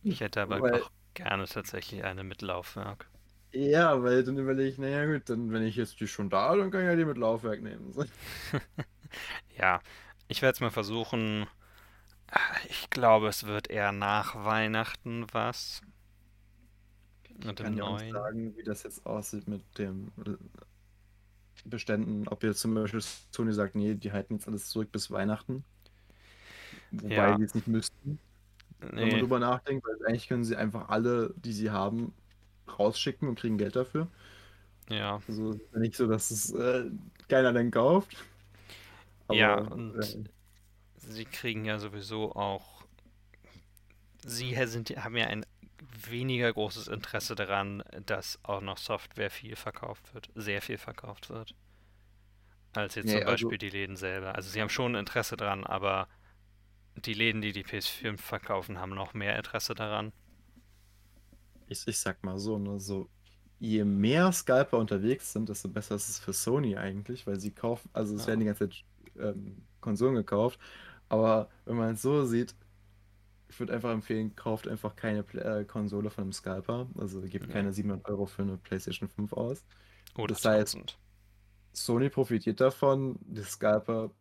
Ich 0.03 0.19
hätte 0.19 0.41
aber 0.41 0.59
Weil- 0.61 0.81
auch 0.81 0.91
gerne 1.13 1.45
tatsächlich 1.45 2.03
eine 2.03 2.23
mit 2.23 2.41
Laufwerk. 2.41 3.07
Ja, 3.53 4.01
weil 4.03 4.23
dann 4.23 4.37
überlege 4.37 4.69
ich, 4.69 4.77
naja 4.77 5.05
gut, 5.05 5.29
dann 5.29 5.51
wenn 5.51 5.63
ich 5.63 5.75
jetzt 5.75 5.99
die 5.99 6.07
schon 6.07 6.29
da, 6.29 6.55
dann 6.55 6.71
kann 6.71 6.81
ich 6.81 6.87
ja 6.87 6.95
die 6.95 7.05
mit 7.05 7.17
Laufwerk 7.17 7.61
nehmen. 7.61 7.93
Ja, 9.57 9.81
ich 10.27 10.41
werde 10.41 10.53
es 10.55 10.59
mal 10.61 10.71
versuchen. 10.71 11.47
Ich 12.69 12.89
glaube, 12.89 13.27
es 13.27 13.45
wird 13.45 13.69
eher 13.69 13.91
nach 13.91 14.35
Weihnachten 14.45 15.25
was. 15.33 15.81
Ich 17.39 17.39
Und 17.45 17.59
kann 17.59 17.77
auch 17.79 17.89
nicht 17.89 18.05
neuen. 18.05 18.09
sagen, 18.09 18.55
wie 18.55 18.63
das 18.63 18.83
jetzt 18.83 19.05
aussieht 19.05 19.47
mit 19.47 19.77
den 19.77 20.11
Beständen. 21.65 22.27
Ob 22.27 22.43
jetzt 22.43 22.59
zum 22.59 22.73
Beispiel 22.75 23.01
Sony 23.01 23.53
sagt, 23.53 23.73
nee, 23.75 23.95
die 23.95 24.11
halten 24.11 24.35
jetzt 24.35 24.47
alles 24.47 24.69
zurück 24.69 24.91
bis 24.91 25.09
Weihnachten. 25.11 25.63
Wobei 26.91 27.33
Ja. 27.33 27.35
die 27.35 27.43
es 27.43 27.53
nicht 27.55 27.67
müssten, 27.67 28.19
wenn 28.79 29.09
man 29.09 29.19
Nee, 29.19 29.21
drüber 29.21 29.39
nachdenkt, 29.39 29.85
weil 29.87 30.07
eigentlich 30.07 30.27
können 30.29 30.45
sie 30.45 30.55
einfach 30.57 30.89
alle, 30.89 31.33
die 31.37 31.53
sie 31.53 31.71
haben, 31.71 32.13
rausschicken 32.79 33.27
und 33.27 33.39
kriegen 33.39 33.57
Geld 33.57 33.75
dafür. 33.75 34.07
ja. 34.89 35.21
Also 35.27 35.59
nicht 35.75 35.95
so, 35.95 36.07
dass 36.07 36.31
es 36.31 36.51
äh, 36.53 36.85
keiner 37.29 37.53
dann 37.53 37.71
kauft. 37.71 38.15
Ja, 39.31 39.57
Aber, 39.57 39.71
und 39.71 39.95
äh, 39.97 40.23
sie 40.97 41.25
kriegen 41.25 41.65
ja 41.65 41.79
sowieso 41.79 42.33
auch. 42.35 42.83
Sie 44.25 44.55
sind, 44.67 44.89
haben 44.91 45.15
ja 45.17 45.27
ein 45.27 45.45
weniger 46.09 46.51
großes 46.53 46.87
Interesse 46.87 47.35
daran, 47.35 47.83
dass 48.05 48.39
auch 48.43 48.61
noch 48.61 48.77
Software 48.77 49.31
viel 49.31 49.55
verkauft 49.55 50.13
wird, 50.13 50.29
sehr 50.35 50.61
viel 50.61 50.77
verkauft 50.77 51.29
wird. 51.29 51.55
als 52.73 52.95
jetzt 52.95 53.05
Nee, 53.05 53.19
zum 53.19 53.27
also- 53.27 53.49
Beispiel 53.49 53.57
die 53.57 53.69
Läden 53.69 53.95
selber. 53.97 54.35
Also 54.35 54.49
sie 54.49 54.61
haben 54.61 54.69
schon 54.69 54.95
Interesse 54.95 55.35
dran, 55.37 55.65
aber 55.65 56.07
die 56.95 57.13
Läden, 57.13 57.41
die 57.41 57.51
die 57.53 57.63
PS5 57.63 58.17
verkaufen, 58.21 58.79
haben 58.79 58.93
noch 58.95 59.13
mehr 59.13 59.37
Interesse 59.37 59.75
daran. 59.75 60.11
Ich, 61.71 61.87
ich 61.87 61.99
sag 61.99 62.21
mal 62.23 62.37
so, 62.37 62.57
ne, 62.59 62.79
so, 62.79 63.07
je 63.59 63.85
mehr 63.85 64.31
Scalper 64.33 64.77
unterwegs 64.77 65.31
sind, 65.31 65.47
desto 65.47 65.69
besser 65.69 65.95
ist 65.95 66.09
es 66.09 66.19
für 66.19 66.33
Sony 66.33 66.75
eigentlich, 66.75 67.25
weil 67.25 67.39
sie 67.39 67.51
kaufen, 67.51 67.89
also 67.93 68.13
es 68.15 68.21
Ja. 68.23 68.27
werden 68.29 68.39
die 68.41 68.45
ganze 68.47 68.67
Zeit 68.69 68.83
ähm, 69.17 69.61
Konsolen 69.79 70.15
gekauft, 70.15 70.59
aber 71.09 71.49
wenn 71.65 71.77
man 71.77 71.93
es 71.93 72.01
so 72.01 72.25
sieht, 72.25 72.55
ich 73.49 73.59
würde 73.59 73.73
einfach 73.73 73.91
empfehlen, 73.91 74.35
kauft 74.35 74.67
einfach 74.67 74.95
keine 74.95 75.23
Pla- 75.23 75.59
äh, 75.59 75.65
Konsole 75.65 76.09
von 76.09 76.23
einem 76.23 76.33
Scalper, 76.33 76.87
also 76.97 77.21
gebt 77.21 77.47
Ja. 77.47 77.53
keine 77.53 77.71
700 77.71 78.05
Euro 78.09 78.25
für 78.25 78.41
eine 78.41 78.57
PlayStation 78.57 79.07
5 79.09 79.31
aus. 79.33 79.63
Oder 80.17 80.33
Das 80.33 80.43
heißt- 80.43 80.75
1000. 80.75 80.97
Sony 81.73 82.09
profitiert 82.09 82.59
davon, 82.59 83.17
die 83.21 83.43
Scalper 83.43 84.11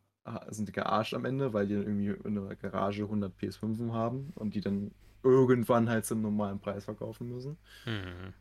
sind 0.51 0.73
gearscht 0.73 1.15
am 1.15 1.25
Ende, 1.25 1.53
weil 1.53 1.67
die 1.67 1.75
dann 1.75 1.83
irgendwie 1.85 2.29
in 2.29 2.35
der 2.37 2.55
Garage 2.55 3.09
100 3.09 3.33
PS5 3.37 3.93
haben 3.93 4.31
und 4.37 4.55
die 4.55 4.61
dann 4.61 4.93
irgendwann 5.23 5.89
halt 5.89 6.07
zum 6.07 6.23
normalen 6.23 6.61
Preis 6.61 6.85
verkaufen 6.85 7.29
müssen. 7.29 7.59
Mhm. 7.87 8.33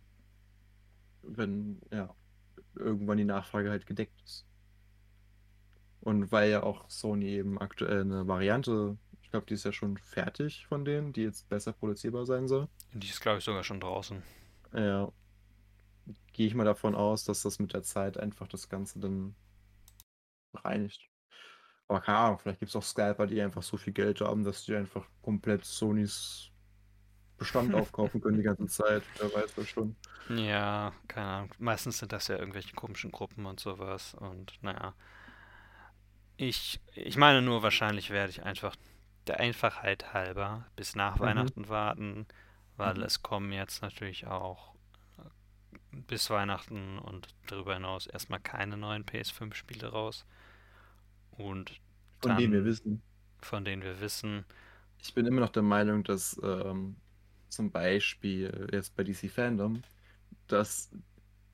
wenn 1.24 1.82
ja 1.92 2.14
irgendwann 2.76 3.18
die 3.18 3.26
Nachfrage 3.26 3.70
halt 3.70 3.86
gedeckt 3.86 4.22
ist. 4.24 4.46
Und 6.02 6.32
weil 6.32 6.50
ja 6.50 6.64
auch 6.64 6.90
Sony 6.90 7.28
eben 7.28 7.60
aktuell 7.60 8.02
eine 8.02 8.28
Variante, 8.28 8.98
ich 9.22 9.32
glaube, 9.32 9.46
die 9.46 9.56
ist 9.56 9.66
ja 9.66 9.74
schon 9.74 9.98
fertig 9.98 10.66
von 10.68 10.86
denen, 10.86 11.14
die 11.14 11.24
jetzt 11.24 11.50
besser 11.50 11.74
produzierbar 11.74 12.26
sein 12.26 12.48
soll. 12.48 12.68
Die 12.94 13.10
ist, 13.10 13.22
glaube 13.22 13.40
ich, 13.40 13.44
sogar 13.44 13.64
schon 13.64 13.80
draußen. 13.82 14.24
Ja, 14.74 15.12
gehe 16.34 16.48
ich 16.48 16.56
mal 16.56 16.64
davon 16.64 16.96
aus, 16.96 17.26
dass 17.26 17.42
das 17.42 17.60
mit 17.60 17.74
der 17.74 17.84
Zeit 17.84 18.18
einfach 18.18 18.48
das 18.48 18.70
Ganze 18.70 19.00
dann 19.00 19.36
bereinigt. 20.52 21.10
Aber 21.88 22.02
keine 22.02 22.18
Ahnung, 22.20 22.40
vielleicht 22.40 22.60
gibt 22.60 22.70
es 22.70 22.76
auch 22.76 22.84
Scalper, 22.84 23.28
die 23.28 23.42
einfach 23.42 23.64
so 23.64 23.78
viel 23.78 23.94
Geld 23.94 24.22
haben, 24.22 24.44
dass 24.44 24.64
die 24.64 24.76
einfach 24.76 25.08
komplett 25.22 25.66
Sonys 25.66 26.49
Bestand 27.40 27.74
aufkaufen 27.74 28.22
können 28.22 28.38
die 28.38 28.44
ganze 28.44 28.68
Zeit. 28.68 29.02
Wer 29.18 29.34
weiß 29.34 29.56
das 29.56 29.68
schon. 29.70 29.96
Ja, 30.30 30.94
keine 31.08 31.28
Ahnung. 31.28 31.52
Meistens 31.58 31.98
sind 31.98 32.12
das 32.12 32.28
ja 32.28 32.38
irgendwelche 32.38 32.76
komischen 32.76 33.12
Gruppen 33.12 33.46
und 33.48 33.60
sowas. 33.60 34.14
Und 34.14 34.54
naja. 34.62 34.94
Ich, 36.38 36.80
ich 36.94 37.18
meine 37.18 37.42
nur, 37.42 37.64
wahrscheinlich 37.64 38.12
werde 38.12 38.30
ich 38.30 38.44
einfach 38.44 38.76
der 39.28 39.40
Einfachheit 39.40 40.14
halber 40.14 40.66
bis 40.76 40.96
nach 40.96 41.16
Mhm. 41.18 41.20
Weihnachten 41.22 41.70
warten, 41.70 42.28
weil 42.78 42.96
Mhm. 42.96 43.04
es 43.04 43.22
kommen 43.22 43.52
jetzt 43.52 43.82
natürlich 43.82 44.26
auch 44.28 44.74
äh, 45.18 45.24
bis 45.92 46.30
Weihnachten 46.30 46.98
und 47.00 47.28
darüber 47.48 47.74
hinaus 47.74 48.08
erstmal 48.08 48.40
keine 48.40 48.78
neuen 48.78 49.04
PS5-Spiele 49.06 49.88
raus. 49.88 50.26
Und 51.32 51.80
Von 52.22 52.38
denen 52.38 52.54
wir 52.54 52.60
dann- 52.60 52.68
wissen. 52.68 53.02
von 53.42 53.66
denen 53.66 53.82
wir 53.84 54.00
wissen, 54.00 54.46
Ich 55.02 55.14
bin 55.14 55.26
immer 55.26 55.40
noch 55.42 55.50
der 55.52 55.64
Meinung, 55.64 56.04
dass 56.04 56.40
ähm, 56.44 56.98
zum 57.50 57.72
Beispiel 57.72 58.70
jetzt 58.72 58.96
bei 58.96 59.04
DC 59.04 59.30
Fandom, 59.30 59.84
dass 60.48 60.92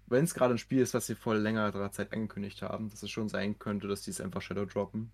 wenn 0.08 0.26
es 0.26 0.34
gerade 0.36 0.56
ein 0.56 0.60
Spiel 0.60 0.82
ist, 0.82 0.94
was 0.96 1.08
sie 1.08 1.16
vor 1.16 1.36
längerer 1.36 1.92
Zeit 1.92 2.14
angekündigt 2.14 2.62
haben, 2.64 2.90
dass 2.90 3.04
es 3.04 3.12
schon 3.12 3.30
sein 3.30 3.60
könnte, 3.60 3.88
dass 3.88 4.04
die 4.04 4.12
es 4.12 4.22
einfach 4.22 4.42
Shadow 4.42 4.66
droppen. 4.66 5.12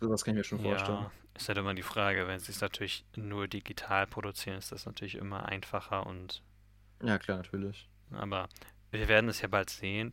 Sowas 0.00 0.24
kann 0.24 0.34
ich 0.34 0.38
mir 0.38 0.44
schon 0.44 0.60
vorstellen. 0.60 0.98
Ja, 0.98 1.12
ist 1.34 1.48
halt 1.48 1.56
immer 1.58 1.74
die 1.74 1.82
Frage, 1.82 2.26
wenn 2.26 2.38
sie 2.40 2.52
es 2.52 2.60
natürlich 2.60 3.04
nur 3.16 3.48
digital 3.48 4.06
produzieren, 4.06 4.58
ist 4.58 4.72
das 4.72 4.84
natürlich 4.86 5.14
immer 5.14 5.46
einfacher 5.46 6.06
und 6.06 6.42
Ja, 7.02 7.18
klar, 7.18 7.38
natürlich. 7.38 7.88
aber 8.10 8.48
wir 8.90 9.08
werden 9.08 9.30
es 9.30 9.40
ja 9.40 9.48
bald 9.48 9.70
sehen. 9.70 10.12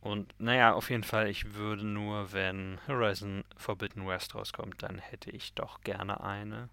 Und 0.00 0.34
naja, 0.38 0.74
auf 0.74 0.90
jeden 0.90 1.04
Fall, 1.04 1.28
ich 1.28 1.54
würde 1.54 1.86
nur, 1.86 2.32
wenn 2.32 2.78
Horizon 2.88 3.44
Forbidden 3.56 4.06
West 4.06 4.34
rauskommt, 4.34 4.82
dann 4.82 4.98
hätte 4.98 5.30
ich 5.30 5.54
doch 5.54 5.82
gerne 5.82 6.22
eine. 6.22 6.70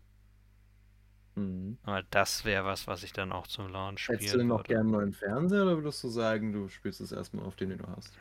Mhm. 1.37 1.77
Aber 1.83 2.03
das 2.03 2.45
wäre 2.45 2.65
was, 2.65 2.87
was 2.87 3.03
ich 3.03 3.13
dann 3.13 3.31
auch 3.31 3.47
zum 3.47 3.69
Launch 3.69 4.09
Hättest 4.09 4.33
du 4.33 4.37
denn 4.39 4.47
noch 4.47 4.63
gerne 4.63 4.81
einen 4.81 4.91
neuen 4.91 5.13
Fernseher 5.13 5.63
oder 5.63 5.77
würdest 5.77 6.03
du 6.03 6.09
sagen, 6.09 6.51
du 6.51 6.67
spielst 6.67 6.99
es 6.99 7.11
erstmal 7.13 7.45
auf 7.45 7.55
den, 7.55 7.69
den 7.69 7.77
du 7.79 7.87
hast? 7.87 8.19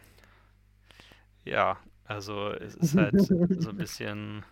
Ja, 1.45 1.79
also 2.05 2.51
es 2.53 2.75
ist 2.75 2.95
halt 2.97 3.21
so 3.21 3.71
ein 3.71 3.77
bisschen, 3.77 4.45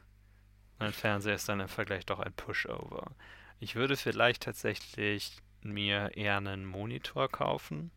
mein 0.79 0.93
Fernseher 0.93 1.35
ist 1.37 1.49
dann 1.49 1.61
im 1.61 1.69
Vergleich 1.69 2.07
doch 2.07 2.21
ein 2.21 2.35
Pushover. 2.35 3.17
Ich 3.61 3.77
würde 3.77 3.97
vielleicht 3.97 4.45
tatsächlich 4.45 5.39
mir 5.63 6.17
eher 6.17 6.39
einen 6.39 6.67
Monitor 6.67 7.31
kaufen, 7.31 7.93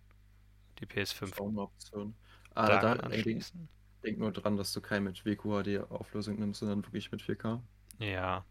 die 0.79 0.85
Das 1.09 1.13
PS5 1.13 1.31
ist 1.31 1.39
auch 1.39 1.49
eine 1.49 1.61
Option. 1.61 2.15
Ah, 2.55 2.77
da, 2.77 2.95
denk, 2.95 3.03
anschließen. 3.03 3.69
denk 4.03 4.19
nur 4.19 4.31
dran, 4.31 4.57
dass 4.57 4.73
du 4.73 4.81
kein 4.81 5.03
mit 5.03 5.25
WQHD-Auflösung 5.25 6.39
nimmst, 6.39 6.59
sondern 6.61 6.83
wirklich 6.85 7.11
mit 7.11 7.21
4K. 7.21 7.61
Ja, 7.99 8.45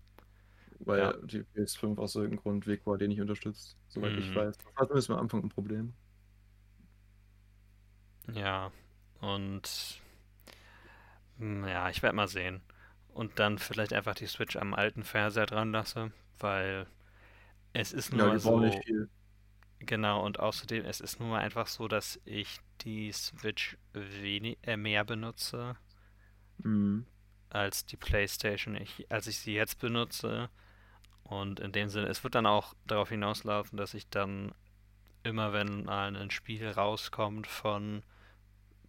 Weil 0.79 1.01
Ja. 1.01 1.15
die 1.23 1.43
PS5 1.45 1.99
aus 1.99 2.15
irgendeinem 2.15 2.43
Grund 2.43 2.67
WQHD 2.67 3.09
nicht 3.09 3.21
unterstützt, 3.21 3.79
soweit 3.89 4.17
ich 4.17 4.35
Mhm. 4.35 4.35
weiß. 4.35 4.57
Das 4.59 4.67
war 4.77 4.87
zumindest 4.87 5.11
am 5.11 5.19
Anfang 5.19 5.43
ein 5.45 5.49
Problem. 5.51 5.95
ja. 8.33 8.71
Und 9.21 10.01
hm, 11.39 11.67
ja, 11.67 11.91
ich 11.91 12.03
werde 12.03 12.17
mal 12.17 12.29
sehen. 12.29 12.63
Und 13.09 13.39
dann 13.39 13.59
vielleicht 13.59 13.93
einfach 13.93 14.15
die 14.15 14.27
Switch 14.27 14.57
am 14.57 14.75
alten 14.75 15.03
Fernseher 15.05 15.47
dran 15.47 15.73
lasse, 15.73 16.13
weil 16.39 16.87
es 17.73 17.93
ist 17.93 18.13
Ja, 18.13 18.35
nur 18.35 18.41
brauchen 18.41 18.41
so. 18.41 18.61
nicht 18.65 18.85
viel. 18.85 19.09
Genau, 19.79 20.25
und 20.25 20.39
außerdem, 20.41 20.85
es 20.85 21.01
ist 21.01 21.19
nun 21.21 21.31
mal 21.31 21.41
einfach 21.41 21.67
so, 21.67 21.89
dass 21.89 22.21
ich 22.27 22.61
die 22.83 23.11
Switch 23.13 23.79
wenig, 23.95 24.59
äh, 24.63 24.77
mehr 24.77 25.05
benutze 25.05 25.77
Mhm. 26.65 27.07
als 27.51 27.85
die 27.87 27.97
PlayStation, 27.97 28.77
ich, 28.77 29.11
als 29.11 29.27
ich 29.27 29.39
sie 29.39 29.55
jetzt 29.55 29.79
benutze. 29.81 30.49
Und 31.29 31.59
in 31.61 31.73
dem 31.73 31.89
Sinne, 31.89 32.07
es 32.07 32.23
wird 32.23 32.35
dann 32.37 32.47
auch 32.47 32.75
darauf 32.87 33.09
hinauslaufen, 33.09 33.77
dass 33.77 33.95
ich 33.95 34.09
dann 34.09 34.53
immer, 35.25 35.53
wenn 35.53 35.85
mal 35.85 36.15
ein 36.17 36.31
Spiel 36.31 36.69
rauskommt 36.69 37.49
von 37.49 38.05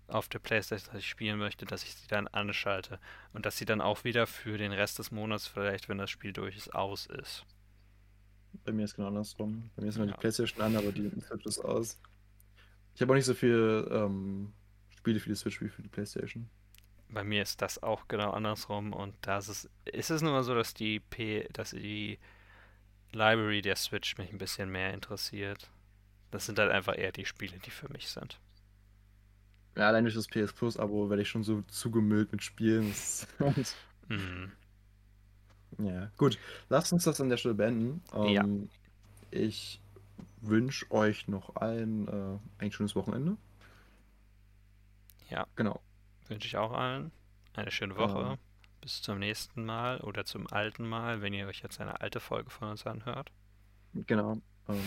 auf 0.07 0.29
der 0.29 0.39
PlayStation, 0.39 0.93
das 0.93 1.01
ich 1.01 1.09
spielen 1.09 1.39
möchte, 1.39 1.65
dass 1.65 1.83
ich 1.83 1.95
sie 1.95 2.07
dann 2.07 2.27
anschalte 2.27 2.99
und 3.33 3.45
dass 3.45 3.57
sie 3.57 3.65
dann 3.65 3.81
auch 3.81 4.03
wieder 4.03 4.27
für 4.27 4.57
den 4.57 4.71
Rest 4.71 4.99
des 4.99 5.11
Monats 5.11 5.47
vielleicht, 5.47 5.89
wenn 5.89 5.97
das 5.97 6.11
Spiel 6.11 6.31
durch 6.31 6.55
ist, 6.55 6.73
aus 6.75 7.07
ist. 7.07 7.43
Bei 8.63 8.71
mir 8.71 8.85
ist 8.85 8.95
genau 8.95 9.07
andersrum. 9.09 9.69
Bei 9.75 9.81
mir 9.81 9.89
ist 9.89 9.97
immer 9.97 10.05
Ja. 10.05 10.13
die 10.13 10.19
PlayStation 10.19 10.61
an, 10.61 10.75
aber 10.75 10.91
die 10.91 11.09
Switch 11.19 11.45
ist 11.45 11.59
aus. 11.59 11.99
Ich 12.95 13.01
habe 13.01 13.11
auch 13.13 13.15
nicht 13.15 13.25
so 13.25 13.33
viel 13.33 13.87
ähm, 13.91 14.53
Spiele 14.89 15.19
für 15.19 15.29
die 15.29 15.35
Switch 15.35 15.59
wie 15.61 15.69
für 15.69 15.81
die 15.81 15.89
PlayStation. 15.89 16.49
Bei 17.09 17.23
mir 17.23 17.43
ist 17.43 17.61
das 17.61 17.83
auch 17.83 18.07
genau 18.07 18.31
andersrum 18.31 18.93
und 18.93 19.15
da 19.21 19.37
ist 19.39 19.47
es, 19.49 19.69
ist 19.85 20.09
es 20.09 20.21
nun 20.21 20.31
mal 20.33 20.43
so, 20.43 20.55
dass 20.55 20.73
die 20.73 20.99
P, 21.01 21.47
dass 21.53 21.71
die 21.71 22.17
Library 23.13 23.61
der 23.61 23.75
Switch 23.75 24.17
mich 24.17 24.31
ein 24.31 24.37
bisschen 24.39 24.71
mehr 24.71 24.93
interessiert. 24.93 25.69
Das 26.31 26.45
sind 26.47 26.59
halt 26.59 26.71
einfach 26.71 26.97
eher 26.97 27.11
die 27.13 27.25
Spiele, 27.25 27.59
die 27.59 27.71
für 27.71 27.89
mich 27.91 28.09
sind. 28.09 28.39
Ja, 29.75 29.87
allein 29.87 30.03
durch 30.03 30.15
das 30.15 30.27
PS 30.27 30.53
Plus-Abo 30.53 31.09
werde 31.09 31.21
ich 31.21 31.29
schon 31.29 31.43
so 31.43 31.61
zugemüllt 31.67 32.31
mit 32.31 32.43
Spielen. 32.43 32.93
Mhm. 34.09 34.51
ja, 35.77 36.11
gut. 36.17 36.39
Lasst 36.69 36.93
uns 36.93 37.03
das 37.03 37.21
an 37.21 37.29
der 37.29 37.37
Stelle 37.37 37.55
beenden. 37.55 38.01
Ja. 38.25 38.43
Ähm, 38.43 38.69
Ich 39.31 39.81
wünsche 40.41 40.91
euch 40.91 41.27
noch 41.27 41.55
allen 41.57 42.07
äh, 42.07 42.39
ein 42.63 42.71
schönes 42.71 42.95
Wochenende. 42.95 43.37
Ja. 45.29 45.47
Genau. 45.55 45.81
Wünsche 46.29 46.47
ich 46.47 46.57
auch 46.57 46.73
allen 46.73 47.11
eine 47.53 47.71
schöne 47.71 47.97
Woche. 47.97 48.19
Ja. 48.19 48.37
Bis 48.81 49.01
zum 49.01 49.19
nächsten 49.19 49.65
Mal 49.65 49.99
oder 50.01 50.25
zum 50.25 50.47
alten 50.47 50.87
Mal, 50.87 51.21
wenn 51.21 51.33
ihr 51.33 51.47
euch 51.47 51.61
jetzt 51.61 51.81
eine 51.81 51.99
alte 52.01 52.19
Folge 52.19 52.49
von 52.49 52.69
uns 52.69 52.85
anhört. 52.85 53.31
Genau. 53.93 54.37
Ähm, 54.69 54.81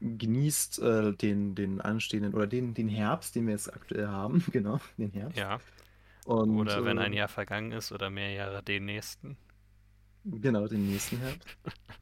genießt 0.18 0.80
äh, 0.80 1.12
den, 1.12 1.54
den 1.54 1.80
anstehenden 1.80 2.34
oder 2.34 2.46
den, 2.46 2.74
den 2.74 2.88
Herbst, 2.88 3.34
den 3.34 3.46
wir 3.46 3.52
jetzt 3.52 3.72
aktuell 3.72 4.08
haben. 4.08 4.44
Genau, 4.52 4.80
den 4.98 5.12
Herbst. 5.12 5.38
Ja. 5.38 5.60
Und, 6.24 6.56
Oder 6.56 6.84
wenn 6.84 6.98
äh, 6.98 7.02
ein 7.02 7.12
Jahr 7.12 7.28
vergangen 7.28 7.72
ist 7.72 7.92
oder 7.92 8.10
mehr 8.10 8.32
Jahre 8.32 8.62
den 8.62 8.86
nächsten. 8.86 9.36
Genau, 10.24 10.66
den 10.66 10.90
nächsten 10.90 11.18
Herbst. 11.18 11.46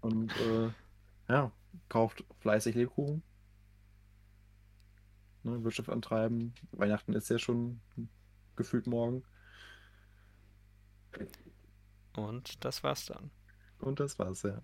Und 0.00 0.32
äh, 0.36 0.70
ja, 1.28 1.50
kauft 1.88 2.24
fleißig 2.40 2.76
Lebkuchen. 2.76 3.22
Ne, 5.44 5.62
Wirtschaft 5.64 5.88
antreiben. 5.88 6.54
Weihnachten 6.72 7.14
ist 7.14 7.28
ja 7.30 7.38
schon 7.38 7.80
gefühlt 8.56 8.86
morgen. 8.86 9.24
Und 12.16 12.64
das 12.64 12.82
war's 12.82 13.04
dann. 13.06 13.30
Und 13.78 14.00
das 14.00 14.18
war's, 14.18 14.42
ja. 14.44 14.62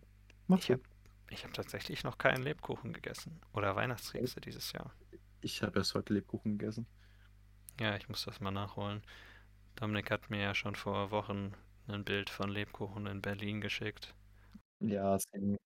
Macht's 0.48 0.64
Ich 0.64 0.70
hab, 0.70 0.80
gut. 0.80 0.84
ich 1.30 1.44
habe 1.44 1.52
tatsächlich 1.52 2.04
noch 2.04 2.18
keinen 2.18 2.42
Lebkuchen 2.42 2.92
gegessen. 2.92 3.40
Oder 3.52 3.76
Weihnachtskekse 3.76 4.40
dieses 4.40 4.72
Jahr. 4.72 4.94
Ich 5.40 5.62
habe 5.64 5.80
erst 5.80 5.94
heute 5.96 6.14
Lebkuchen 6.14 6.58
gegessen. 6.58 6.86
Ja, 7.80 7.96
ich 7.96 8.08
muss 8.08 8.24
das 8.24 8.40
mal 8.40 8.50
nachholen. 8.52 9.02
Dominik 9.76 10.10
hat 10.10 10.30
mir 10.30 10.40
ja 10.42 10.54
schon 10.54 10.74
vor 10.76 11.10
Wochen 11.12 11.54
ein 11.88 12.04
Bild 12.04 12.30
von 12.30 12.50
Lebkuchen 12.50 13.06
in 13.06 13.22
Berlin 13.22 13.60
geschickt. 13.60 14.14
Ja, 14.80 15.14
es 15.16 15.26
ging, 15.30 15.56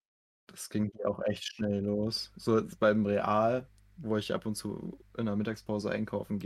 das 0.49 0.69
ging 0.71 0.91
hier 0.95 1.09
auch 1.11 1.21
echt 1.25 1.45
schnell 1.45 1.81
los. 1.85 2.33
So 2.37 2.63
beim 2.81 3.07
Real, 3.07 3.69
wo 3.97 4.16
ich 4.16 4.32
ab 4.35 4.47
und 4.47 4.56
zu 4.56 4.98
in 5.16 5.27
der 5.27 5.36
Mittagspause 5.36 5.90
einkaufen 5.90 6.39
gehe. 6.39 6.40